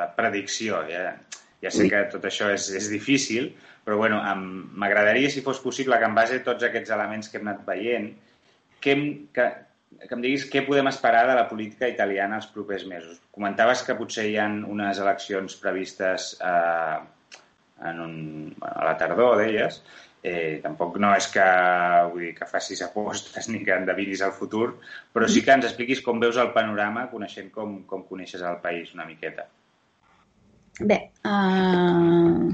de 0.00 0.08
predicció. 0.16 0.82
Ja, 0.90 1.14
ja 1.62 1.70
sé 1.70 1.86
que 1.88 2.02
tot 2.10 2.26
això 2.26 2.50
és, 2.50 2.66
és 2.80 2.90
difícil, 2.90 3.52
però 3.84 4.00
bueno, 4.00 4.18
m'agradaria, 4.74 5.30
si 5.30 5.40
fos 5.46 5.62
possible, 5.62 6.00
que 6.02 6.10
en 6.10 6.18
base 6.18 6.40
a 6.40 6.46
tots 6.50 6.66
aquests 6.66 6.90
elements 6.90 7.30
que 7.30 7.38
hem 7.38 7.46
anat 7.46 7.62
veient, 7.68 8.10
que, 8.82 8.96
que, 9.30 9.46
que 10.04 10.14
em 10.14 10.22
diguis 10.22 10.46
què 10.50 10.62
podem 10.66 10.88
esperar 10.90 11.24
de 11.28 11.36
la 11.38 11.46
política 11.50 11.88
italiana 11.90 12.40
els 12.40 12.48
propers 12.52 12.84
mesos. 12.88 13.20
Comentaves 13.34 13.84
que 13.86 13.96
potser 13.98 14.26
hi 14.30 14.36
ha 14.40 14.46
unes 14.46 15.00
eleccions 15.02 15.56
previstes 15.62 16.34
eh, 16.44 16.98
en 17.90 18.02
un, 18.02 18.16
a 18.62 18.84
la 18.90 18.96
tardor, 19.00 19.38
deies. 19.42 19.80
Eh, 20.26 20.58
tampoc 20.62 20.96
no 20.98 21.12
és 21.14 21.28
que, 21.30 21.44
vull 22.10 22.24
dir, 22.26 22.32
que 22.38 22.48
facis 22.50 22.82
apostes 22.82 23.48
ni 23.52 23.62
que 23.64 23.76
endevinis 23.76 24.24
el 24.26 24.34
futur, 24.34 24.72
però 25.14 25.28
sí 25.30 25.44
que 25.46 25.54
ens 25.54 25.68
expliquis 25.68 26.02
com 26.04 26.22
veus 26.22 26.40
el 26.42 26.52
panorama 26.56 27.06
coneixent 27.12 27.52
com, 27.54 27.82
com 27.88 28.02
coneixes 28.08 28.42
el 28.42 28.58
país 28.64 28.92
una 28.96 29.06
miqueta. 29.08 29.46
Bé, 30.80 30.98
uh... 31.24 32.52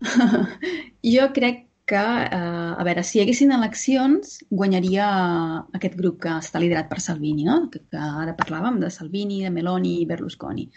jo 1.14 1.26
crec 1.36 1.69
que, 1.90 2.00
eh, 2.38 2.72
a 2.80 2.86
veure, 2.86 3.02
si 3.06 3.18
hi 3.18 3.24
haguessin 3.24 3.52
eleccions, 3.56 4.38
guanyaria 4.62 5.10
aquest 5.78 5.96
grup 5.98 6.20
que 6.24 6.38
està 6.38 6.62
liderat 6.62 6.88
per 6.90 7.00
Salvini, 7.02 7.46
no? 7.48 7.64
que, 7.72 7.82
que 7.90 8.08
ara 8.24 8.36
parlàvem 8.38 8.78
de 8.82 8.90
Salvini, 8.94 9.42
de 9.46 9.54
Meloni 9.54 9.96
i 10.00 10.08
Berlusconi. 10.10 10.68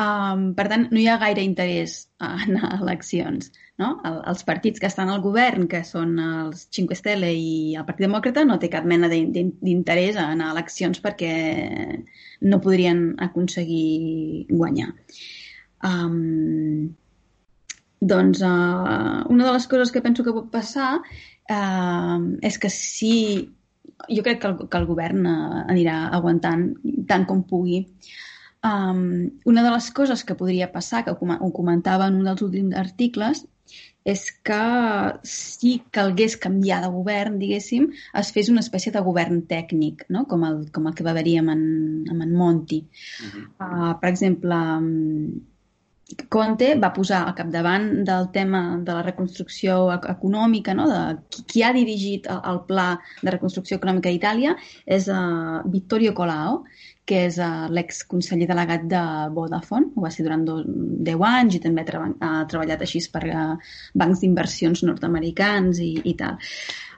Um, 0.00 0.52
per 0.56 0.64
tant, 0.70 0.86
no 0.94 1.00
hi 1.00 1.08
ha 1.10 1.18
gaire 1.20 1.42
interès 1.44 1.96
a 2.22 2.30
eleccions. 2.78 3.50
No? 3.80 3.90
El, 4.06 4.16
els 4.32 4.44
partits 4.48 4.80
que 4.80 4.88
estan 4.88 5.10
al 5.12 5.20
govern, 5.24 5.66
que 5.68 5.82
són 5.88 6.14
els 6.22 6.66
Cinque 6.72 6.96
Stelle 6.96 7.32
i 7.34 7.76
el 7.76 7.84
Partit 7.88 8.06
Demòcrata, 8.06 8.44
no 8.48 8.56
té 8.62 8.70
cap 8.72 8.86
mena 8.88 9.10
d'interès 9.10 10.16
a 10.20 10.30
anar 10.36 10.52
eleccions 10.54 11.02
perquè 11.04 11.34
no 12.46 12.62
podrien 12.64 13.10
aconseguir 13.28 14.46
guanyar. 14.52 14.92
Um, 15.84 16.94
doncs 18.00 18.40
uh, 18.40 19.20
una 19.28 19.44
de 19.46 19.52
les 19.52 19.66
coses 19.68 19.92
que 19.92 20.00
penso 20.00 20.24
que 20.24 20.32
pot 20.32 20.48
passar 20.52 20.94
uh, 21.00 22.18
és 22.40 22.56
que 22.58 22.70
si 22.72 23.14
jo 24.08 24.24
crec 24.24 24.40
que 24.40 24.48
el, 24.48 24.56
que 24.68 24.80
el 24.80 24.88
govern 24.88 25.26
uh, 25.28 25.62
anirà 25.68 26.06
aguantant 26.16 26.70
tant 27.08 27.26
com 27.28 27.44
pugui. 27.44 27.84
Um, 28.64 29.30
una 29.48 29.62
de 29.64 29.70
les 29.72 29.88
coses 29.96 30.24
que 30.24 30.36
podria 30.36 30.68
passar, 30.72 31.04
que 31.04 31.12
ho 31.12 31.52
comentava 31.52 32.08
en 32.08 32.18
un 32.20 32.28
dels 32.28 32.42
últims 32.44 32.76
articles, 32.76 33.44
és 34.04 34.22
que 34.44 34.60
si 35.28 35.74
calgués 35.92 36.36
canviar 36.40 36.80
de 36.84 36.90
govern, 36.92 37.36
diguéssim, 37.40 37.90
es 38.16 38.32
fes 38.32 38.48
una 38.52 38.64
espècie 38.64 38.92
de 38.94 39.02
govern 39.04 39.42
tècnic, 39.48 40.06
no? 40.08 40.24
com, 40.30 40.44
el, 40.48 40.62
com 40.72 40.88
el 40.88 40.96
que 40.96 41.04
va 41.04 41.12
haver-hi 41.12 41.36
amb, 41.40 41.52
en, 41.52 41.64
amb 42.08 42.24
en 42.24 42.32
Monti. 42.36 42.80
Uh 42.80 43.32
-huh. 43.32 43.44
uh, 43.60 43.92
per 44.00 44.08
exemple, 44.08 44.56
um, 44.56 45.40
Conte 46.28 46.74
va 46.80 46.92
posar 46.94 47.20
al 47.24 47.34
capdavant 47.38 47.88
del 48.06 48.28
tema 48.34 48.60
de 48.86 48.94
la 48.96 49.02
reconstrucció 49.06 49.76
econòmica, 49.94 50.74
no? 50.74 50.86
de 50.90 51.42
qui, 51.42 51.62
ha 51.62 51.72
dirigit 51.76 52.28
el, 52.30 52.62
pla 52.68 52.92
de 53.22 53.34
reconstrucció 53.34 53.78
econòmica 53.78 54.10
a 54.10 54.16
Itàlia, 54.16 54.54
és 54.86 55.08
uh, 55.12 55.60
Vittorio 55.70 56.14
Colao, 56.16 56.64
que 57.06 57.24
és 57.28 57.38
uh, 57.42 57.66
l'exconseller 57.70 58.48
delegat 58.50 58.86
de 58.90 59.02
Vodafone, 59.34 59.90
ho 59.94 60.04
va 60.04 60.12
ser 60.14 60.26
durant 60.26 60.44
dos, 60.46 60.64
10 60.66 61.26
anys 61.30 61.58
i 61.58 61.62
també 61.62 61.86
ha, 61.86 62.04
ha 62.26 62.32
treballat 62.50 62.84
així 62.86 63.02
per 63.12 63.24
uh, 63.30 63.72
bancs 63.94 64.22
d'inversions 64.24 64.84
nord-americans 64.86 65.82
i, 65.84 65.92
i 66.04 66.16
tal. 66.18 66.38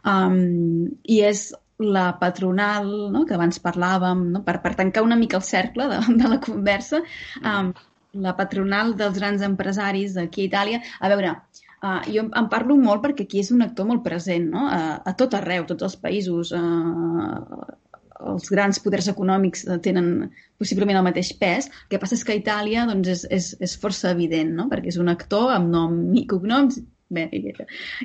Um, 0.08 0.88
I 1.04 1.22
és 1.28 1.50
la 1.82 2.12
patronal, 2.18 2.88
no? 3.12 3.24
que 3.26 3.34
abans 3.34 3.60
parlàvem, 3.62 4.28
no? 4.36 4.42
per, 4.46 4.60
per 4.64 4.74
tancar 4.78 5.04
una 5.04 5.18
mica 5.18 5.38
el 5.40 5.46
cercle 5.46 5.88
de, 5.90 6.02
de 6.20 6.28
la 6.30 6.38
conversa, 6.42 7.02
um, 7.42 7.72
la 8.14 8.36
patronal 8.36 8.94
dels 8.96 9.18
grans 9.18 9.42
empresaris 9.46 10.16
d'aquí 10.16 10.44
a 10.46 10.48
Itàlia. 10.50 10.80
A 11.00 11.10
veure, 11.12 11.34
uh, 11.82 12.00
jo 12.08 12.26
en 12.28 12.48
parlo 12.52 12.76
molt 12.80 13.04
perquè 13.04 13.26
aquí 13.26 13.40
és 13.40 13.52
un 13.54 13.64
actor 13.64 13.88
molt 13.88 14.04
present, 14.04 14.50
no? 14.52 14.66
A, 14.68 14.82
a 15.04 15.14
tot 15.18 15.34
arreu, 15.38 15.66
tots 15.68 15.86
els 15.88 15.96
països, 15.96 16.52
uh, 16.56 17.66
els 18.22 18.48
grans 18.54 18.78
poders 18.82 19.08
econòmics 19.10 19.64
tenen 19.82 20.30
possiblement 20.60 21.00
el 21.00 21.06
mateix 21.08 21.32
pes. 21.40 21.68
El 21.68 21.92
que 21.94 22.00
passa 22.02 22.16
és 22.18 22.24
que 22.24 22.36
a 22.36 22.40
Itàlia 22.40 22.86
doncs, 22.90 23.08
és, 23.08 23.26
és, 23.38 23.52
és 23.68 23.76
força 23.82 24.12
evident, 24.14 24.52
no? 24.58 24.68
perquè 24.70 24.92
és 24.92 25.00
un 25.02 25.10
actor 25.12 25.50
amb 25.56 25.72
nom 25.72 25.96
i 26.14 26.26
cognoms 26.30 26.78
bé, 27.12 27.26
i, 27.32 27.42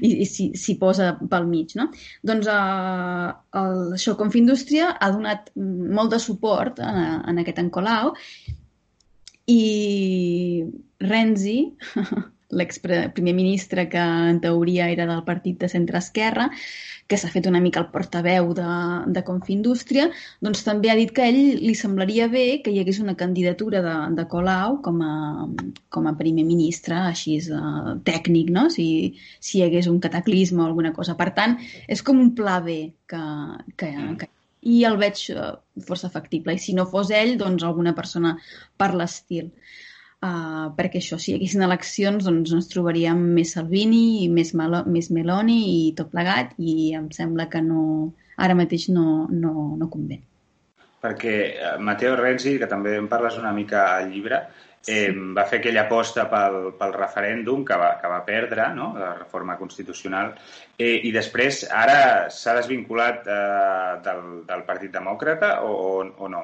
i, 0.01 0.25
s'hi 0.27 0.77
posa 0.81 1.13
pel 1.31 1.47
mig. 1.49 1.75
No? 1.79 1.89
Doncs 2.27 2.49
uh, 2.51 3.29
el, 3.61 3.83
això, 3.99 4.17
Confindústria 4.19 4.93
ha 4.95 5.11
donat 5.13 5.51
molt 5.55 6.15
de 6.15 6.21
suport 6.23 6.81
a, 6.83 6.93
en 7.29 7.43
aquest 7.43 7.61
encolau 7.63 8.15
i 9.47 10.63
Renzi, 10.99 11.59
l'ex-primer 12.57 13.33
ministre 13.35 13.87
que 13.91 13.99
en 13.99 14.39
teoria 14.43 14.87
era 14.91 15.07
del 15.07 15.23
partit 15.27 15.59
de 15.59 15.69
centre-esquerra, 15.71 16.47
que 17.07 17.17
s'ha 17.19 17.29
fet 17.31 17.47
una 17.47 17.61
mica 17.63 17.79
el 17.79 17.89
portaveu 17.91 18.51
de, 18.55 18.67
de 19.15 19.23
Confindústria, 19.27 20.09
doncs 20.43 20.63
també 20.65 20.91
ha 20.91 20.97
dit 20.99 21.11
que 21.15 21.23
a 21.23 21.29
ell 21.31 21.59
li 21.63 21.75
semblaria 21.79 22.27
bé 22.31 22.59
que 22.63 22.71
hi 22.71 22.81
hagués 22.81 22.99
una 23.03 23.15
candidatura 23.19 23.81
de, 23.83 23.95
de 24.17 24.27
Colau 24.31 24.79
com 24.83 24.99
a, 25.03 25.13
com 25.89 26.07
a 26.07 26.15
primer 26.19 26.43
ministre, 26.47 26.99
així 27.11 27.37
és 27.39 27.51
uh, 27.51 27.95
tècnic, 28.07 28.51
no? 28.51 28.67
si, 28.73 28.87
si 29.39 29.59
hi 29.59 29.67
hagués 29.67 29.87
un 29.91 30.01
cataclisme 30.03 30.63
o 30.63 30.67
alguna 30.67 30.91
cosa. 30.95 31.15
Per 31.19 31.31
tant, 31.39 31.55
és 31.87 32.03
com 32.03 32.19
un 32.19 32.33
pla 32.35 32.59
B 32.63 32.79
que, 33.07 33.23
que, 33.79 33.93
que 34.19 34.31
i 34.61 34.83
el 34.89 34.97
veig 35.01 35.23
uh, 35.33 35.57
força 35.87 36.09
factible. 36.13 36.55
I 36.55 36.61
si 36.61 36.75
no 36.77 36.87
fos 36.89 37.11
ell, 37.13 37.35
doncs 37.39 37.65
alguna 37.65 37.93
persona 37.97 38.35
per 38.77 38.93
l'estil. 38.95 39.51
Uh, 40.17 40.73
perquè 40.77 40.97
això, 40.97 41.19
si 41.21 41.31
hi 41.31 41.35
haguessin 41.37 41.61
eleccions, 41.61 42.25
doncs 42.25 42.53
ens 42.57 42.69
trobaríem 42.71 43.19
més 43.35 43.53
Salvini, 43.53 44.23
i 44.23 44.29
més, 44.33 44.55
Malo, 44.57 44.81
més 44.89 45.11
Meloni 45.13 45.59
i 45.73 45.81
tot 45.97 46.09
plegat, 46.13 46.55
i 46.57 46.95
em 46.97 47.11
sembla 47.13 47.45
que 47.51 47.61
no, 47.61 47.83
ara 48.41 48.57
mateix 48.57 48.87
no, 48.89 49.27
no, 49.29 49.75
no 49.77 49.89
convé. 49.93 50.23
Perquè 51.05 51.35
eh, 51.51 51.75
Matteo 51.77 52.15
Renzi, 52.17 52.55
que 52.57 52.69
també 52.69 52.95
en 52.97 53.05
parles 53.11 53.37
una 53.37 53.53
mica 53.53 53.83
al 53.99 54.09
llibre, 54.09 54.41
eh, 54.87 55.11
va 55.37 55.45
fer 55.45 55.59
aquella 55.59 55.83
aposta 55.85 56.25
pel, 56.31 56.71
pel 56.79 56.93
referèndum 56.95 57.63
que 57.67 57.77
va, 57.79 57.93
que 58.01 58.11
va 58.11 58.21
perdre, 58.27 58.69
no? 58.75 58.93
la 58.97 59.13
reforma 59.19 59.57
constitucional, 59.59 60.33
eh, 60.79 60.95
i 61.07 61.13
després 61.15 61.65
ara 61.69 61.99
s'ha 62.33 62.55
desvinculat 62.57 63.27
eh, 63.27 63.95
del, 64.07 64.23
del 64.47 64.67
Partit 64.67 64.95
Demòcrata 64.95 65.57
o, 65.67 65.73
o, 65.89 66.05
o 66.23 66.31
no? 66.31 66.43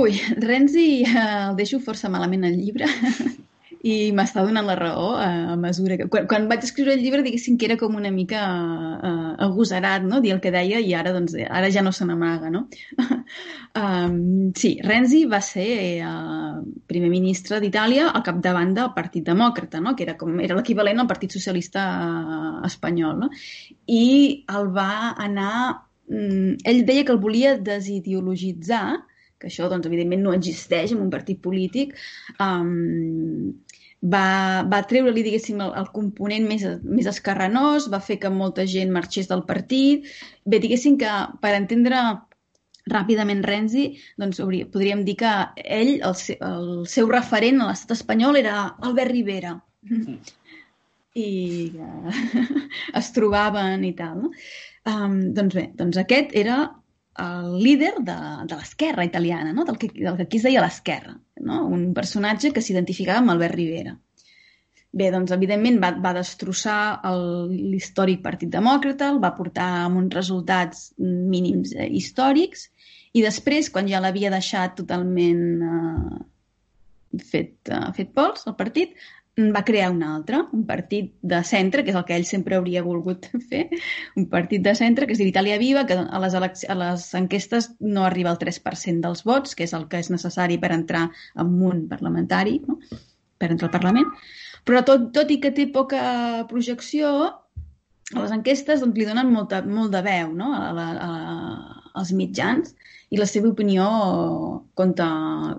Ui, 0.00 0.20
Renzi 0.38 0.88
eh, 1.02 1.14
el 1.50 1.56
deixo 1.58 1.80
força 1.82 2.12
malament 2.12 2.46
al 2.46 2.58
llibre. 2.60 2.90
i 3.80 4.10
m'està 4.12 4.42
donant 4.44 4.66
la 4.68 4.74
raó 4.76 5.14
a 5.16 5.56
mesura 5.56 5.96
que... 5.96 6.06
Quan, 6.12 6.26
quan 6.28 6.46
vaig 6.50 6.64
escriure 6.66 6.92
el 6.92 7.00
llibre, 7.00 7.22
diguéssim 7.24 7.56
que 7.56 7.64
era 7.64 7.78
com 7.80 7.94
una 7.96 8.10
mica 8.12 8.42
uh, 8.44 9.30
agosarat, 9.46 10.04
no?, 10.04 10.20
dir 10.20 10.34
el 10.34 10.42
que 10.44 10.52
deia, 10.52 10.82
i 10.84 10.92
ara, 10.96 11.14
doncs, 11.16 11.36
ara 11.48 11.70
ja 11.72 11.84
no 11.86 11.92
se 11.96 12.04
n'amaga, 12.04 12.50
no? 12.52 12.66
um, 13.80 14.18
sí, 14.56 14.74
Renzi 14.84 15.22
va 15.30 15.40
ser 15.44 15.68
uh, 16.04 16.60
primer 16.92 17.08
ministre 17.12 17.60
d'Itàlia 17.64 18.10
al 18.10 18.24
capdavant 18.26 18.74
del 18.76 18.92
Partit 18.96 19.24
Demòcrata, 19.30 19.80
no?, 19.80 19.96
que 19.96 20.04
era, 20.04 20.18
com, 20.20 20.36
era 20.44 20.58
l'equivalent 20.58 21.00
al 21.00 21.08
Partit 21.08 21.32
Socialista 21.38 21.86
uh, 22.04 22.50
espanyol, 22.68 23.24
no? 23.24 23.30
I 23.88 24.10
el 24.58 24.74
va 24.76 25.14
anar... 25.16 25.54
Um, 26.10 26.58
ell 26.66 26.84
deia 26.84 27.06
que 27.06 27.14
el 27.14 27.22
volia 27.22 27.56
desideologitzar, 27.56 29.06
que 29.40 29.48
això, 29.48 29.70
doncs, 29.72 29.88
evidentment, 29.88 30.20
no 30.26 30.36
existeix 30.36 30.92
en 30.92 31.00
un 31.00 31.08
partit 31.08 31.40
polític, 31.40 31.94
um, 32.44 33.54
va, 34.02 34.62
va 34.70 34.80
treure-li, 34.88 35.22
diguéssim, 35.26 35.60
el, 35.60 35.72
el 35.76 35.88
component 35.92 36.46
més, 36.48 36.64
més 36.84 37.08
escarrenós, 37.10 37.90
va 37.92 38.00
fer 38.00 38.18
que 38.22 38.32
molta 38.32 38.64
gent 38.66 38.92
marxés 38.94 39.28
del 39.28 39.44
partit. 39.48 40.08
Bé, 40.44 40.60
diguéssim 40.62 40.96
que, 41.00 41.12
per 41.42 41.54
entendre 41.58 42.00
ràpidament 42.90 43.44
Renzi, 43.44 43.90
doncs 44.18 44.40
podríem 44.72 45.04
dir 45.04 45.16
que 45.20 45.32
ell, 45.62 45.98
el, 46.00 46.16
el 46.48 46.70
seu 46.88 47.10
referent 47.12 47.60
a 47.60 47.70
l'estat 47.70 47.98
espanyol 47.98 48.40
era 48.40 48.56
Albert 48.80 49.12
Rivera. 49.12 49.54
Mm. 49.88 50.18
I 51.20 51.28
es 53.00 53.12
trobaven 53.14 53.84
i 53.84 53.94
tal, 53.98 54.24
no? 54.24 54.34
Um, 54.88 55.16
doncs 55.36 55.54
bé, 55.58 55.66
doncs 55.76 55.98
aquest 56.00 56.32
era 56.40 56.62
el 57.18 57.56
líder 57.62 57.94
de, 58.06 58.18
de 58.46 58.56
l'esquerra 58.56 59.04
italiana, 59.04 59.52
no? 59.52 59.64
del, 59.64 59.78
que, 59.78 59.90
del 59.94 60.16
que 60.16 60.28
aquí 60.28 60.38
es 60.38 60.46
deia 60.46 60.62
l'esquerra, 60.62 61.16
no? 61.42 61.64
un 61.66 61.90
personatge 61.96 62.52
que 62.54 62.62
s'identificava 62.62 63.18
amb 63.20 63.34
Albert 63.34 63.58
Rivera. 63.58 63.96
Bé, 64.90 65.06
doncs, 65.14 65.30
evidentment, 65.30 65.78
va, 65.82 65.92
va 66.02 66.14
destrossar 66.16 66.98
l'històric 67.50 68.24
Partit 68.24 68.50
Demòcrata, 68.50 69.12
el 69.14 69.20
va 69.22 69.36
portar 69.36 69.68
amb 69.84 70.00
uns 70.00 70.16
resultats 70.16 70.88
mínims 70.98 71.76
eh, 71.76 71.86
històrics, 71.86 72.66
i 73.14 73.22
després, 73.22 73.70
quan 73.70 73.86
ja 73.90 74.00
l'havia 74.02 74.32
deixat 74.34 74.74
totalment 74.80 75.44
eh, 75.62 76.18
fet, 77.22 77.54
eh, 77.70 77.86
fet 77.94 78.10
pols, 78.18 78.46
el 78.50 78.58
partit, 78.58 78.98
va 79.54 79.62
crear 79.66 79.90
un 79.92 80.02
altre, 80.06 80.42
un 80.56 80.64
partit 80.68 81.12
de 81.32 81.40
centre, 81.46 81.84
que 81.84 81.92
és 81.92 81.98
el 81.98 82.04
que 82.08 82.16
ell 82.16 82.26
sempre 82.28 82.56
hauria 82.58 82.82
volgut 82.86 83.28
fer, 83.50 83.66
un 84.20 84.28
partit 84.32 84.64
de 84.66 84.74
centre 84.78 85.06
que 85.06 85.16
es 85.16 85.22
diu 85.22 85.30
Viva, 85.60 85.86
que 85.86 85.96
a 85.98 86.20
les, 86.22 86.34
a 86.36 86.76
les 86.82 87.06
enquestes 87.14 87.70
no 87.80 88.04
arriba 88.04 88.30
al 88.30 88.38
3% 88.38 89.00
dels 89.00 89.24
vots, 89.24 89.54
que 89.54 89.64
és 89.64 89.74
el 89.74 89.88
que 89.88 89.98
és 89.98 90.10
necessari 90.10 90.58
per 90.58 90.72
entrar 90.72 91.10
en 91.36 91.56
un 91.62 91.86
parlamentari, 91.88 92.60
no? 92.66 92.78
per 93.38 93.50
entrar 93.50 93.68
al 93.68 93.76
Parlament. 93.78 94.08
Però 94.68 94.82
tot, 94.84 95.10
tot 95.16 95.30
i 95.32 95.38
que 95.40 95.52
té 95.56 95.66
poca 95.72 96.44
projecció, 96.48 97.12
a 98.14 98.22
les 98.22 98.32
enquestes 98.34 98.80
doncs, 98.82 98.96
li 98.98 99.06
donen 99.06 99.30
molta, 99.32 99.62
molt 99.62 99.92
de 99.94 100.02
veu 100.02 100.32
no? 100.34 100.50
a, 100.56 100.72
la, 100.74 100.86
a, 100.98 101.90
als 102.00 102.10
mitjans 102.16 102.74
i 103.10 103.18
la 103.18 103.26
seva 103.26 103.50
opinió 103.50 103.86
compta, 104.78 105.06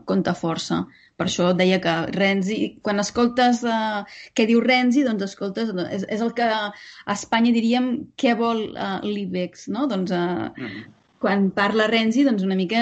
compta 0.08 0.36
força. 0.38 0.84
Per 1.22 1.28
això 1.30 1.52
deia 1.54 1.78
que 1.82 1.92
Renzi, 2.16 2.56
quan 2.82 2.98
escoltes 3.04 3.60
uh, 3.62 4.00
què 4.34 4.48
diu 4.50 4.64
Renzi, 4.66 5.04
doncs 5.06 5.28
escoltes, 5.28 5.70
és, 5.94 6.08
és 6.16 6.24
el 6.26 6.32
que 6.40 6.48
a 6.50 6.72
Espanya 7.14 7.52
diríem 7.54 7.92
què 8.18 8.34
vol 8.40 8.64
uh, 8.72 8.98
l'IBEX, 9.06 9.68
no? 9.76 9.86
Doncs 9.92 10.16
uh, 10.18 10.50
mm 10.50 10.66
-hmm. 10.66 10.88
quan 11.22 11.52
parla 11.60 11.86
Renzi, 11.92 12.26
doncs 12.26 12.42
una 12.48 12.58
mica 12.58 12.82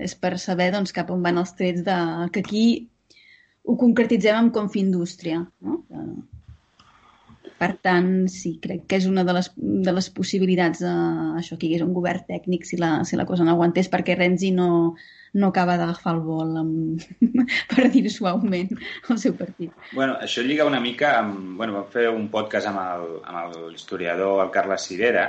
és 0.00 0.16
per 0.18 0.34
saber 0.48 0.72
doncs, 0.74 0.96
cap 0.98 1.14
on 1.14 1.22
van 1.22 1.38
els 1.38 1.54
trets 1.54 1.86
de, 1.86 1.98
que 2.32 2.42
aquí 2.42 2.66
ho 3.62 3.76
concretitzem 3.76 4.34
amb 4.40 4.56
Confindústria, 4.58 5.46
no? 5.60 5.84
Uh, 5.88 6.24
per 7.56 7.72
tant, 7.86 8.10
sí, 8.28 8.58
crec 8.60 8.82
que 8.88 8.98
és 9.00 9.06
una 9.08 9.22
de 9.24 9.32
les, 9.32 9.46
de 9.56 9.92
les 9.96 10.08
possibilitats 10.10 10.82
de, 10.84 10.92
això, 11.40 11.56
que 11.56 11.66
hi 11.66 11.70
hagués 11.70 11.86
un 11.86 11.94
govern 11.96 12.26
tècnic 12.28 12.66
si 12.68 12.76
la, 12.76 12.90
si 13.08 13.16
la 13.16 13.24
cosa 13.30 13.46
no 13.46 13.54
aguantés, 13.54 13.88
perquè 13.88 14.16
Renzi 14.18 14.50
no, 14.52 14.68
no 15.36 15.50
acaba 15.52 15.76
d'agafar 15.76 16.14
el 16.16 16.22
vol, 16.24 16.52
amb, 16.60 17.02
per 17.72 17.88
dir 17.92 18.06
suaument, 18.12 18.70
el 19.12 19.18
seu 19.20 19.34
partit. 19.36 19.72
Bueno, 19.92 20.16
això 20.24 20.44
lliga 20.44 20.68
una 20.68 20.80
mica 20.80 21.16
amb... 21.20 21.56
Bueno, 21.58 21.76
vam 21.76 21.90
fer 21.92 22.08
un 22.12 22.30
podcast 22.32 22.70
amb 22.70 23.58
l'historiador 23.68 24.44
el 24.46 24.52
Carles 24.54 24.88
Cirera 24.88 25.26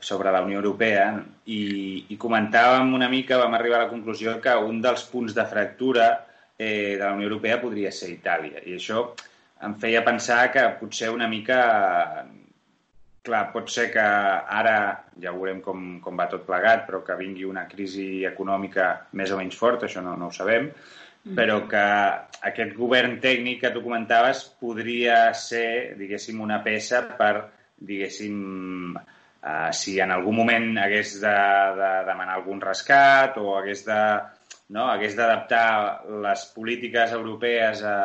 sobre 0.00 0.32
la 0.32 0.42
Unió 0.44 0.60
Europea 0.60 1.08
i, 1.48 1.60
i 2.12 2.18
comentàvem 2.20 2.92
una 2.94 3.08
mica, 3.08 3.40
vam 3.40 3.56
arribar 3.56 3.80
a 3.80 3.86
la 3.86 3.92
conclusió 3.92 4.36
que 4.44 4.56
un 4.60 4.82
dels 4.84 5.06
punts 5.08 5.36
de 5.36 5.46
fractura 5.48 6.10
eh, 6.58 6.96
de 6.98 7.04
la 7.04 7.14
Unió 7.14 7.30
Europea 7.30 7.60
podria 7.62 7.92
ser 7.92 8.12
Itàlia. 8.12 8.60
I 8.68 8.76
això 8.76 9.08
em 9.64 9.76
feia 9.80 10.04
pensar 10.04 10.50
que 10.52 10.68
potser 10.80 11.12
una 11.14 11.28
mica... 11.32 12.26
Clar, 13.26 13.48
pot 13.50 13.70
ser 13.72 13.88
que 13.90 14.02
ara, 14.02 14.76
ja 15.22 15.32
veurem 15.34 15.58
com, 15.64 15.86
com 16.02 16.18
va 16.18 16.28
tot 16.30 16.44
plegat, 16.46 16.84
però 16.86 17.00
que 17.02 17.16
vingui 17.18 17.46
una 17.48 17.64
crisi 17.66 18.22
econòmica 18.28 18.90
més 19.18 19.32
o 19.34 19.40
menys 19.40 19.58
forta, 19.58 19.88
això 19.88 20.04
no, 20.04 20.12
no 20.20 20.28
ho 20.30 20.34
sabem, 20.36 20.68
mm. 20.70 21.34
però 21.34 21.58
que 21.66 21.82
aquest 22.52 22.76
govern 22.78 23.18
tècnic 23.24 23.64
que 23.64 23.72
tu 23.74 23.82
comentaves 23.82 24.44
podria 24.62 25.32
ser, 25.34 25.96
diguéssim, 25.98 26.38
una 26.44 26.60
peça 26.62 27.02
per, 27.18 27.32
diguéssim, 27.90 28.38
uh, 28.94 29.70
si 29.74 29.98
en 30.00 30.14
algun 30.14 30.38
moment 30.38 30.70
hagués 30.84 31.16
de, 31.24 31.36
de 31.80 31.90
demanar 32.06 32.38
algun 32.38 32.62
rescat 32.62 33.40
o 33.42 33.56
hagués 33.58 33.82
de 33.88 34.00
no, 34.74 34.86
hagués 34.90 35.14
d'adaptar 35.18 36.06
les 36.22 36.46
polítiques 36.54 37.12
europees 37.14 37.82
a, 37.86 37.98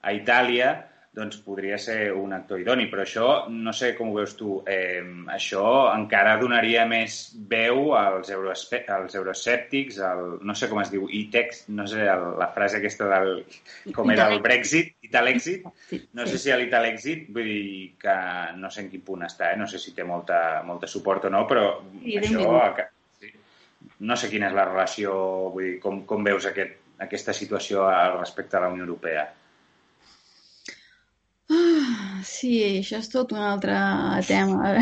a 0.00 0.12
Itàlia, 0.16 0.70
doncs 1.16 1.38
podria 1.40 1.78
ser 1.80 2.12
un 2.12 2.34
actor 2.36 2.60
idoni. 2.60 2.86
Però 2.92 3.02
això, 3.02 3.26
no 3.48 3.72
sé 3.76 3.94
com 3.96 4.10
ho 4.12 4.16
veus 4.18 4.34
tu, 4.36 4.58
eh, 4.68 5.00
això 5.32 5.64
encara 5.94 6.36
donaria 6.40 6.84
més 6.88 7.16
veu 7.48 7.94
als, 7.96 8.28
als 8.30 9.16
euroescèptics, 9.16 10.00
al, 10.04 10.24
no 10.44 10.54
sé 10.54 10.68
com 10.68 10.82
es 10.82 10.92
diu, 10.92 11.06
ITEX, 11.08 11.64
no 11.72 11.86
sé, 11.88 12.02
el, 12.12 12.26
la 12.40 12.50
frase 12.52 12.82
aquesta 12.82 13.08
del... 13.14 13.32
com 13.96 14.12
era 14.12 14.28
el 14.32 14.42
Brexit, 14.44 14.92
Italexit, 15.08 15.64
no 16.18 16.26
sé 16.28 16.42
si 16.42 16.52
a 16.52 16.58
l'Italexit, 16.60 17.30
vull 17.32 17.48
dir 17.48 17.86
que 18.02 18.18
no 18.60 18.70
sé 18.72 18.84
en 18.84 18.92
quin 18.92 19.06
punt 19.06 19.24
està, 19.24 19.54
eh? 19.54 19.60
no 19.60 19.70
sé 19.70 19.80
si 19.80 19.96
té 19.96 20.04
molta, 20.04 20.60
molta 20.68 20.90
suport 20.90 21.30
o 21.30 21.32
no, 21.32 21.46
però 21.48 21.70
sí, 22.02 22.20
això... 22.20 22.92
No 24.02 24.16
sé 24.18 24.28
quina 24.28 24.50
és 24.50 24.54
la 24.56 24.66
relació, 24.66 25.14
vull 25.54 25.64
dir, 25.64 25.74
com, 25.80 26.02
com 26.04 26.24
veus 26.26 26.44
aquest, 26.50 26.74
aquesta 27.00 27.32
situació 27.36 27.86
al 27.88 28.18
respecte 28.18 28.58
a 28.58 28.64
la 28.66 28.68
Unió 28.72 28.84
Europea. 28.84 29.24
Sí, 32.26 32.50
això 32.80 32.98
és 32.98 33.08
tot 33.12 33.32
un 33.34 33.42
altre 33.46 33.74
tema. 34.26 34.72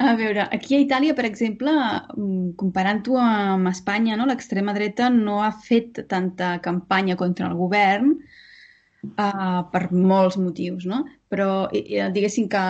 A 0.00 0.14
veure, 0.16 0.46
aquí 0.56 0.76
a 0.76 0.80
Itàlia, 0.80 1.14
per 1.16 1.26
exemple, 1.28 1.72
mm, 2.16 2.54
comparant-ho 2.60 3.18
amb 3.20 3.68
Espanya, 3.68 4.16
no? 4.16 4.26
l'extrema 4.30 4.72
dreta 4.76 5.10
no 5.12 5.40
ha 5.44 5.50
fet 5.66 6.00
tanta 6.08 6.54
campanya 6.64 7.18
contra 7.20 7.50
el 7.50 7.58
govern 7.58 8.14
uh, 8.16 9.60
per 9.74 9.82
molts 9.92 10.38
motius, 10.40 10.86
no? 10.88 11.02
Però 11.30 11.68
diguéssim 11.70 12.48
que 12.54 12.64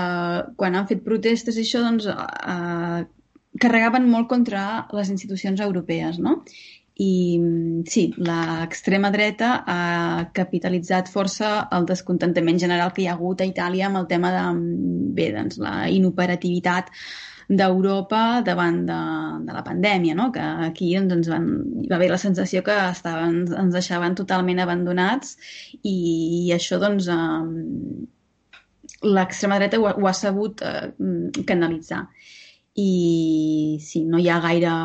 quan 0.58 0.74
han 0.74 0.90
fet 0.90 1.06
protestes 1.06 1.56
i 1.56 1.64
això, 1.64 1.84
doncs, 1.86 2.10
uh, 2.10 3.06
carregaven 3.62 4.10
molt 4.10 4.28
contra 4.32 4.66
les 4.96 5.14
institucions 5.14 5.62
europees, 5.62 6.18
no? 6.18 6.40
I 7.01 7.12
sí, 7.88 8.03
l'extrema 8.20 9.09
dreta 9.14 9.51
ha 9.64 10.28
capitalitzat 10.36 11.09
força 11.09 11.53
el 11.76 11.86
descontentament 11.88 12.61
general 12.61 12.92
que 12.92 13.05
hi 13.05 13.09
ha 13.09 13.14
hagut 13.16 13.40
a 13.40 13.48
Itàlia 13.48 13.86
amb 13.88 14.03
el 14.03 14.09
tema 14.11 14.32
de 14.34 14.44
bé, 15.16 15.30
doncs, 15.36 15.57
la 15.64 15.74
inoperativitat 15.88 16.90
d'Europa 17.51 18.42
davant 18.46 18.82
de, 18.86 18.98
de 19.46 19.55
la 19.57 19.62
pandèmia, 19.66 20.14
no? 20.18 20.28
que 20.34 20.42
aquí 20.68 20.92
doncs, 20.94 21.14
ens 21.16 21.30
van, 21.32 21.48
hi 21.82 21.88
va 21.90 21.96
haver 21.96 22.11
la 22.12 22.20
sensació 22.22 22.62
que 22.66 22.76
estaven, 22.90 23.40
ens 23.62 23.74
deixaven 23.74 24.14
totalment 24.20 24.61
abandonats 24.62 25.34
i, 25.80 25.94
i 25.94 26.53
això 26.55 26.78
doncs, 26.84 27.09
eh, 27.11 28.61
l'extrema 29.16 29.59
dreta 29.59 29.80
ho, 29.80 29.88
ho 29.88 30.07
ha 30.07 30.14
sabut 30.14 30.62
eh, 30.62 30.92
canalitzar. 31.48 32.05
I 32.78 33.80
sí, 33.82 34.05
no 34.07 34.20
hi 34.20 34.28
ha 34.30 34.38
gaire 34.44 34.76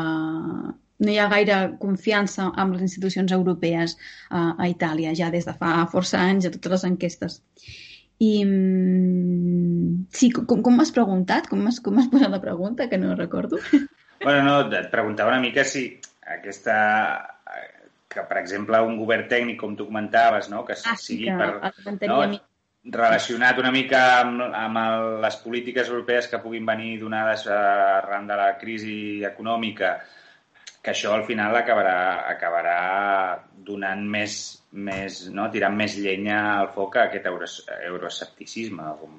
no 1.02 1.12
hi 1.12 1.18
ha 1.20 1.28
gaire 1.32 1.58
confiança 1.82 2.50
amb 2.54 2.76
les 2.76 2.86
institucions 2.86 3.34
europees 3.36 3.96
a, 4.30 4.54
a 4.56 4.68
Itàlia, 4.72 5.14
ja 5.18 5.30
des 5.34 5.48
de 5.48 5.54
fa 5.58 5.82
força 5.92 6.22
anys, 6.22 6.46
a 6.46 6.54
totes 6.54 6.76
les 6.76 6.86
enquestes. 6.90 7.40
I 8.24 8.32
mm, 8.46 10.06
sí, 10.16 10.30
com, 10.32 10.62
com 10.64 10.76
m'has 10.76 10.94
preguntat? 10.96 11.50
Com 11.52 11.60
m'has 11.64 11.82
com 11.84 12.00
posat 12.10 12.32
la 12.32 12.40
pregunta, 12.40 12.88
que 12.88 12.98
no 12.98 13.14
recordo? 13.14 13.60
Bueno, 14.16 14.42
no, 14.46 14.52
et 14.72 14.86
preguntava 14.88 15.28
una 15.28 15.42
mica 15.42 15.60
si 15.68 15.82
aquesta 16.32 16.76
que, 18.16 18.24
per 18.24 18.40
exemple, 18.40 18.80
un 18.80 18.96
govern 18.98 19.28
tècnic, 19.30 19.58
com 19.60 19.76
tu 19.76 19.86
comentaves, 19.88 20.48
no? 20.52 20.64
que 20.66 20.76
ah, 20.76 20.96
sigui 20.98 21.28
sí, 21.28 21.36
per, 21.36 22.08
no? 22.08 22.20
relacionat 22.96 23.58
una 23.60 23.72
mica 23.74 24.02
amb, 24.22 24.44
amb 24.46 24.80
el, 24.80 25.08
les 25.24 25.36
polítiques 25.42 25.90
europees 25.92 26.30
que 26.30 26.40
puguin 26.42 26.66
venir 26.68 26.96
donades 27.02 27.46
arran 27.52 28.28
de 28.30 28.38
la 28.38 28.52
crisi 28.60 28.96
econòmica, 29.26 29.98
que 30.86 30.92
això 30.94 31.16
al 31.16 31.24
final 31.26 31.56
acabarà, 31.58 31.98
acabarà 32.30 32.74
donant 33.66 34.04
més, 34.06 34.36
més 34.70 35.24
no? 35.34 35.48
tirant 35.50 35.74
més 35.74 35.96
llenya 35.98 36.36
al 36.60 36.68
foc 36.76 36.94
a 36.94 37.08
aquest 37.08 37.26
euro, 37.26 37.48
euroescepticisme. 37.88 38.92
Com... 39.00 39.16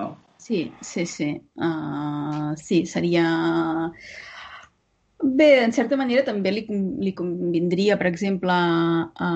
No? 0.00 0.06
Sí, 0.42 0.64
sí, 0.82 1.06
sí. 1.06 1.28
Uh, 1.54 2.56
sí, 2.58 2.82
seria... 2.90 3.28
Bé, 5.22 5.48
en 5.62 5.72
certa 5.72 5.96
manera 5.96 6.26
també 6.26 6.50
li, 6.52 6.66
li 7.06 7.14
convindria, 7.16 7.94
per 7.96 8.10
exemple, 8.10 8.52
a, 8.52 9.30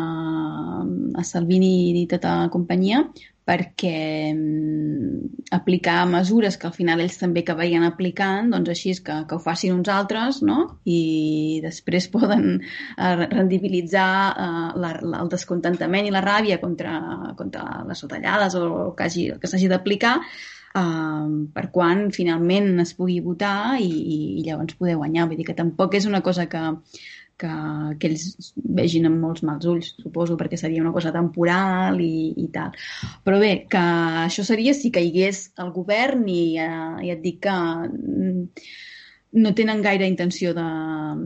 a 0.82 1.24
Salvini 1.24 2.02
i 2.02 2.06
tota 2.10 2.34
companyia 2.52 3.04
perquè 3.48 4.30
mm, 4.32 5.48
aplicar 5.56 6.04
mesures 6.08 6.58
que 6.60 6.68
al 6.68 6.74
final 6.76 7.00
ells 7.02 7.18
també 7.18 7.42
que 7.46 7.56
veien 7.58 7.84
aplicant, 7.86 8.50
doncs 8.52 8.70
així 8.74 8.92
és 8.94 9.00
que, 9.06 9.16
que 9.26 9.36
ho 9.36 9.42
facin 9.42 9.74
uns 9.74 9.90
altres, 9.90 10.42
no? 10.46 10.60
I 10.84 11.60
després 11.64 12.08
poden 12.14 12.60
eh, 12.60 13.14
rendibilitzar 13.24 14.12
eh, 14.30 14.70
la, 14.76 14.94
la, 15.02 15.24
el 15.24 15.32
descontentament 15.32 16.06
i 16.06 16.14
la 16.14 16.24
ràbia 16.24 16.60
contra, 16.62 16.96
contra 17.38 17.84
les 17.88 18.06
retallades 18.06 18.56
o 18.58 18.64
el 18.68 18.96
que, 18.96 19.08
hagi, 19.08 19.28
que 19.40 19.50
s'hagi 19.50 19.70
d'aplicar 19.72 20.16
eh, 20.20 21.28
per 21.54 21.66
quan 21.74 22.08
finalment 22.14 22.84
es 22.84 22.94
pugui 22.98 23.20
votar 23.24 23.78
i, 23.80 23.90
i 23.90 24.44
llavors 24.46 24.78
poder 24.78 24.98
guanyar. 25.00 25.26
Vull 25.30 25.40
dir 25.40 25.48
que 25.48 25.58
tampoc 25.58 25.96
és 25.98 26.06
una 26.10 26.22
cosa 26.26 26.46
que, 26.52 26.62
que, 27.40 27.54
que 28.00 28.10
ells 28.10 28.52
vegin 28.80 29.08
amb 29.08 29.20
molts 29.22 29.44
mals 29.46 29.66
ulls, 29.70 29.94
suposo, 30.02 30.36
perquè 30.40 30.58
seria 30.60 30.82
una 30.84 30.94
cosa 30.94 31.12
temporal 31.14 32.00
i, 32.04 32.30
i 32.44 32.46
tal. 32.54 32.76
Però 33.26 33.40
bé, 33.42 33.52
que 33.70 33.82
això 34.26 34.44
seria 34.46 34.76
si 34.76 34.92
caigués 34.94 35.48
el 35.64 35.72
govern 35.76 36.26
i, 36.28 36.44
eh, 36.60 37.08
i 37.08 37.12
et 37.14 37.24
dic 37.24 37.42
que 37.46 37.56
mm, 37.56 38.46
no 39.40 39.54
tenen 39.54 39.82
gaire 39.82 40.08
intenció 40.10 40.52
de, 40.56 40.66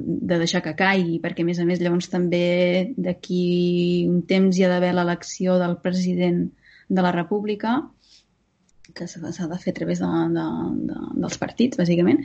de 0.04 0.38
deixar 0.42 0.60
que 0.64 0.76
caigui, 0.76 1.20
perquè 1.22 1.44
a 1.44 1.48
més 1.48 1.60
a 1.60 1.68
més 1.68 1.80
llavors 1.80 2.10
també 2.12 2.92
d'aquí 2.96 4.04
un 4.10 4.22
temps 4.28 4.56
hi 4.56 4.66
ha 4.66 4.72
d'haver 4.72 4.92
l'elecció 4.94 5.58
del 5.62 5.78
president 5.84 6.44
de 6.88 7.04
la 7.04 7.12
República 7.14 7.78
que 8.94 9.06
s'ha 9.10 9.48
de 9.50 9.58
fer 9.58 9.72
a 9.74 9.78
través 9.80 10.00
de, 10.02 10.10
de, 10.36 10.44
de, 10.90 10.98
dels 11.24 11.38
partits, 11.42 11.78
bàsicament, 11.80 12.22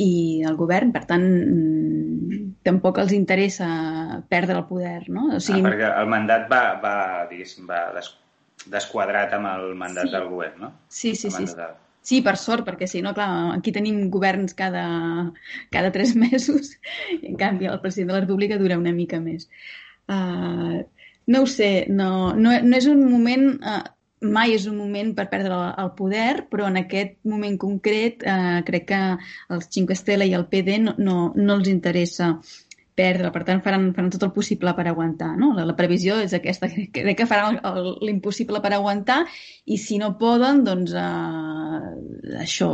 i 0.00 0.42
el 0.48 0.56
govern, 0.56 0.92
per 0.94 1.04
tant, 1.08 1.24
mm, 1.26 2.40
tampoc 2.64 2.98
els 3.02 3.12
interessa 3.16 3.68
perdre 4.28 4.56
el 4.60 4.66
poder, 4.68 5.08
no? 5.08 5.26
O 5.36 5.40
sigui... 5.40 5.60
ah, 5.64 5.68
perquè 5.68 5.90
el 6.02 6.08
mandat 6.12 6.48
va, 6.52 6.62
va 6.82 6.94
diguéssim, 7.30 7.66
va, 7.68 7.86
des, 7.96 8.08
desquadrat 8.72 9.32
amb 9.36 9.48
el 9.54 9.74
mandat 9.80 10.08
Sí. 10.08 10.14
del 10.16 10.28
govern, 10.28 10.60
no? 10.60 10.72
Sí, 10.88 11.14
sí, 11.14 11.30
sí. 11.30 11.44
del- 11.44 11.78
Sí, 12.02 12.22
per 12.24 12.32
sort, 12.40 12.64
perquè 12.64 12.86
si 12.88 13.02
no, 13.04 13.10
clar, 13.12 13.52
aquí 13.58 13.72
tenim 13.76 14.06
governs 14.10 14.54
cada, 14.56 14.86
cada 15.70 15.90
tres 15.92 16.14
mesos 16.22 16.70
i 17.12 17.26
en 17.28 17.36
canvi 17.36 17.68
el 17.68 17.80
president 17.82 18.08
de 18.08 18.14
la 18.14 18.22
República 18.24 18.56
dura 18.58 18.78
una 18.80 18.92
mica 18.96 19.20
més. 19.20 19.50
Uh, 20.08 20.80
no 21.26 21.42
ho 21.42 21.46
sé, 21.46 21.86
no, 21.92 22.32
no, 22.34 22.54
no 22.64 22.76
és 22.78 22.86
un 22.88 23.04
moment, 23.04 23.50
uh, 23.60 23.84
mai 24.20 24.54
és 24.54 24.66
un 24.68 24.76
moment 24.76 25.14
per 25.16 25.28
perdre 25.30 25.58
el, 25.80 25.92
poder, 25.96 26.46
però 26.50 26.66
en 26.68 26.76
aquest 26.82 27.16
moment 27.24 27.56
concret 27.60 28.24
uh, 28.28 28.60
crec 28.66 28.90
que 28.90 29.04
els 29.54 29.70
5 29.72 29.96
Stella 29.96 30.28
i 30.28 30.34
el 30.36 30.48
PD 30.50 30.80
no, 30.82 30.94
no, 30.98 31.16
no 31.36 31.56
els 31.56 31.70
interessa 31.72 32.34
perdre, 33.00 33.30
per 33.32 33.44
tant 33.48 33.62
faran, 33.64 33.90
faran 33.96 34.10
tot 34.12 34.26
el 34.26 34.32
possible 34.34 34.74
per 34.76 34.86
aguantar. 34.90 35.32
No? 35.40 35.54
La, 35.56 35.64
la 35.68 35.76
previsió 35.78 36.18
és 36.20 36.34
aquesta, 36.36 36.68
crec, 36.68 37.14
que 37.16 37.28
faran 37.30 37.60
l'impossible 38.04 38.60
per 38.60 38.74
aguantar 38.76 39.22
i 39.64 39.78
si 39.80 39.98
no 40.02 40.16
poden, 40.20 40.64
doncs 40.66 40.92
eh, 40.92 42.42
això 42.44 42.70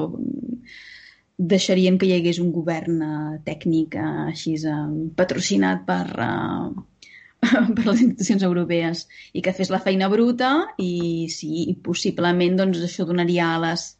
deixarien 1.37 1.99
que 2.01 2.09
hi 2.09 2.17
hagués 2.17 2.41
un 2.43 2.51
govern 2.53 3.01
eh, 3.05 3.39
tècnic 3.47 3.99
eh, 4.01 4.13
així 4.33 4.57
eh, 4.57 4.77
patrocinat 5.19 5.85
per, 5.89 6.05
eh, 6.27 6.87
per 7.77 7.85
les 7.87 8.03
institucions 8.03 8.43
europees 8.47 9.05
i 9.33 9.43
que 9.45 9.55
fes 9.57 9.71
la 9.73 9.83
feina 9.83 10.09
bruta 10.13 10.51
i 10.83 11.29
sí, 11.33 11.77
possiblement 11.85 12.59
doncs, 12.61 12.83
això 12.87 13.07
donaria 13.09 13.53
ales 13.59 13.93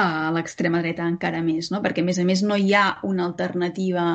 a 0.00 0.30
l'extrema 0.34 0.80
dreta 0.82 1.06
encara 1.06 1.42
més, 1.44 1.70
no? 1.70 1.82
perquè 1.82 2.02
a 2.02 2.08
més 2.08 2.18
a 2.18 2.24
més 2.26 2.42
no 2.42 2.58
hi 2.58 2.74
ha 2.74 2.88
una 3.06 3.28
alternativa 3.30 4.08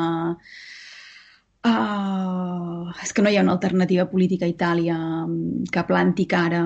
Uh, 1.59 2.87
és 3.03 3.11
que 3.11 3.19
no 3.19 3.27
hi 3.27 3.35
ha 3.35 3.41
una 3.43 3.51
alternativa 3.51 4.05
política 4.07 4.45
a 4.47 4.51
Itàlia 4.51 4.95
mm, 4.95 5.65
que 5.73 5.81
planti 5.89 6.23
cara 6.31 6.61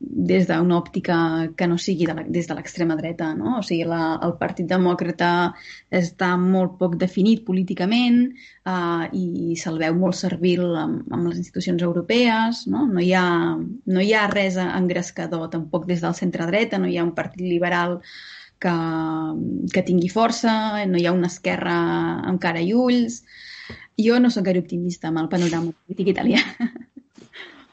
des 0.00 0.46
d'una 0.48 0.78
òptica 0.80 1.16
que 1.56 1.66
no 1.68 1.76
sigui 1.76 2.06
de 2.08 2.14
la, 2.16 2.22
des 2.24 2.46
de 2.48 2.54
l'extrema 2.56 2.96
dreta, 2.96 3.34
no? 3.36 3.58
O 3.58 3.62
sigui, 3.62 3.84
la, 3.84 4.16
el 4.24 4.32
Partit 4.40 4.68
Demòcrata 4.70 5.52
està 5.92 6.30
molt 6.40 6.78
poc 6.80 6.96
definit 7.02 7.44
políticament 7.44 8.22
uh, 8.64 9.04
i 9.12 9.58
se'l 9.60 9.76
veu 9.82 9.98
molt 10.00 10.16
servil 10.16 10.64
amb, 10.80 11.04
amb 11.12 11.28
les 11.28 11.42
institucions 11.42 11.84
europees, 11.84 12.64
no? 12.72 12.86
No 12.88 13.04
hi 13.04 13.12
ha, 13.12 13.26
no 13.60 14.00
hi 14.00 14.14
ha 14.16 14.24
res 14.32 14.56
engrescador 14.64 15.50
tampoc 15.52 15.84
des 15.90 16.00
del 16.00 16.16
centre-dreta, 16.16 16.80
no 16.80 16.88
hi 16.88 16.96
ha 16.96 17.04
un 17.04 17.14
partit 17.20 17.44
liberal 17.44 17.98
que, 18.60 18.74
que 19.74 19.84
tingui 19.84 20.08
força, 20.08 20.56
no 20.88 20.96
hi 20.96 21.06
ha 21.06 21.16
una 21.16 21.28
esquerra 21.28 21.76
amb 22.24 22.40
cara 22.40 22.64
i 22.64 22.72
ulls. 22.72 23.20
Jo 24.00 24.16
no 24.16 24.32
sóc 24.32 24.48
gaire 24.48 24.64
optimista 24.64 25.12
amb 25.12 25.20
el 25.20 25.28
panorama 25.28 25.76
polític 25.84 26.14
italià. 26.16 26.40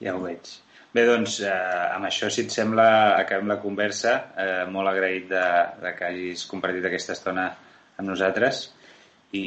Ja 0.03 0.13
ho 0.13 0.19
veig. 0.27 0.57
Bé, 0.97 1.03
doncs, 1.05 1.35
eh, 1.45 1.49
amb 1.93 2.07
això, 2.07 2.25
si 2.33 2.41
et 2.41 2.53
sembla, 2.53 2.87
acabem 3.19 3.51
la 3.51 3.59
conversa. 3.61 4.13
Eh, 4.41 4.63
molt 4.73 4.89
agraït 4.89 5.27
de, 5.29 5.43
de 5.83 5.91
que 5.93 6.07
hagis 6.07 6.45
compartit 6.49 6.87
aquesta 6.89 7.13
estona 7.13 7.43
amb 8.01 8.07
nosaltres 8.09 8.63
i, 9.37 9.43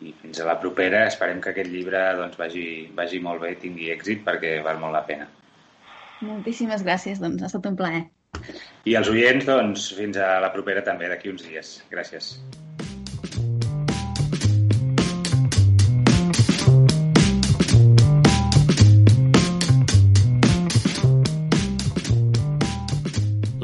i 0.00 0.14
fins 0.22 0.40
a 0.40 0.46
la 0.48 0.54
propera. 0.62 1.02
Esperem 1.10 1.42
que 1.44 1.52
aquest 1.52 1.68
llibre 1.74 2.00
doncs, 2.16 2.38
vagi, 2.40 2.64
vagi 2.96 3.20
molt 3.20 3.44
bé, 3.44 3.50
tingui 3.60 3.90
èxit, 3.92 4.22
perquè 4.24 4.54
val 4.64 4.80
molt 4.80 4.96
la 4.96 5.04
pena. 5.10 5.28
Moltíssimes 6.24 6.86
gràcies, 6.88 7.20
doncs 7.20 7.44
ha 7.44 7.50
estat 7.52 7.68
un 7.68 7.76
plaer. 7.76 8.06
I 8.88 8.96
als 8.96 9.12
oients, 9.12 9.44
doncs, 9.44 9.90
fins 9.98 10.16
a 10.16 10.38
la 10.40 10.54
propera 10.56 10.86
també, 10.88 11.12
d'aquí 11.12 11.28
uns 11.34 11.44
dies. 11.50 11.74
Gràcies. 11.92 12.38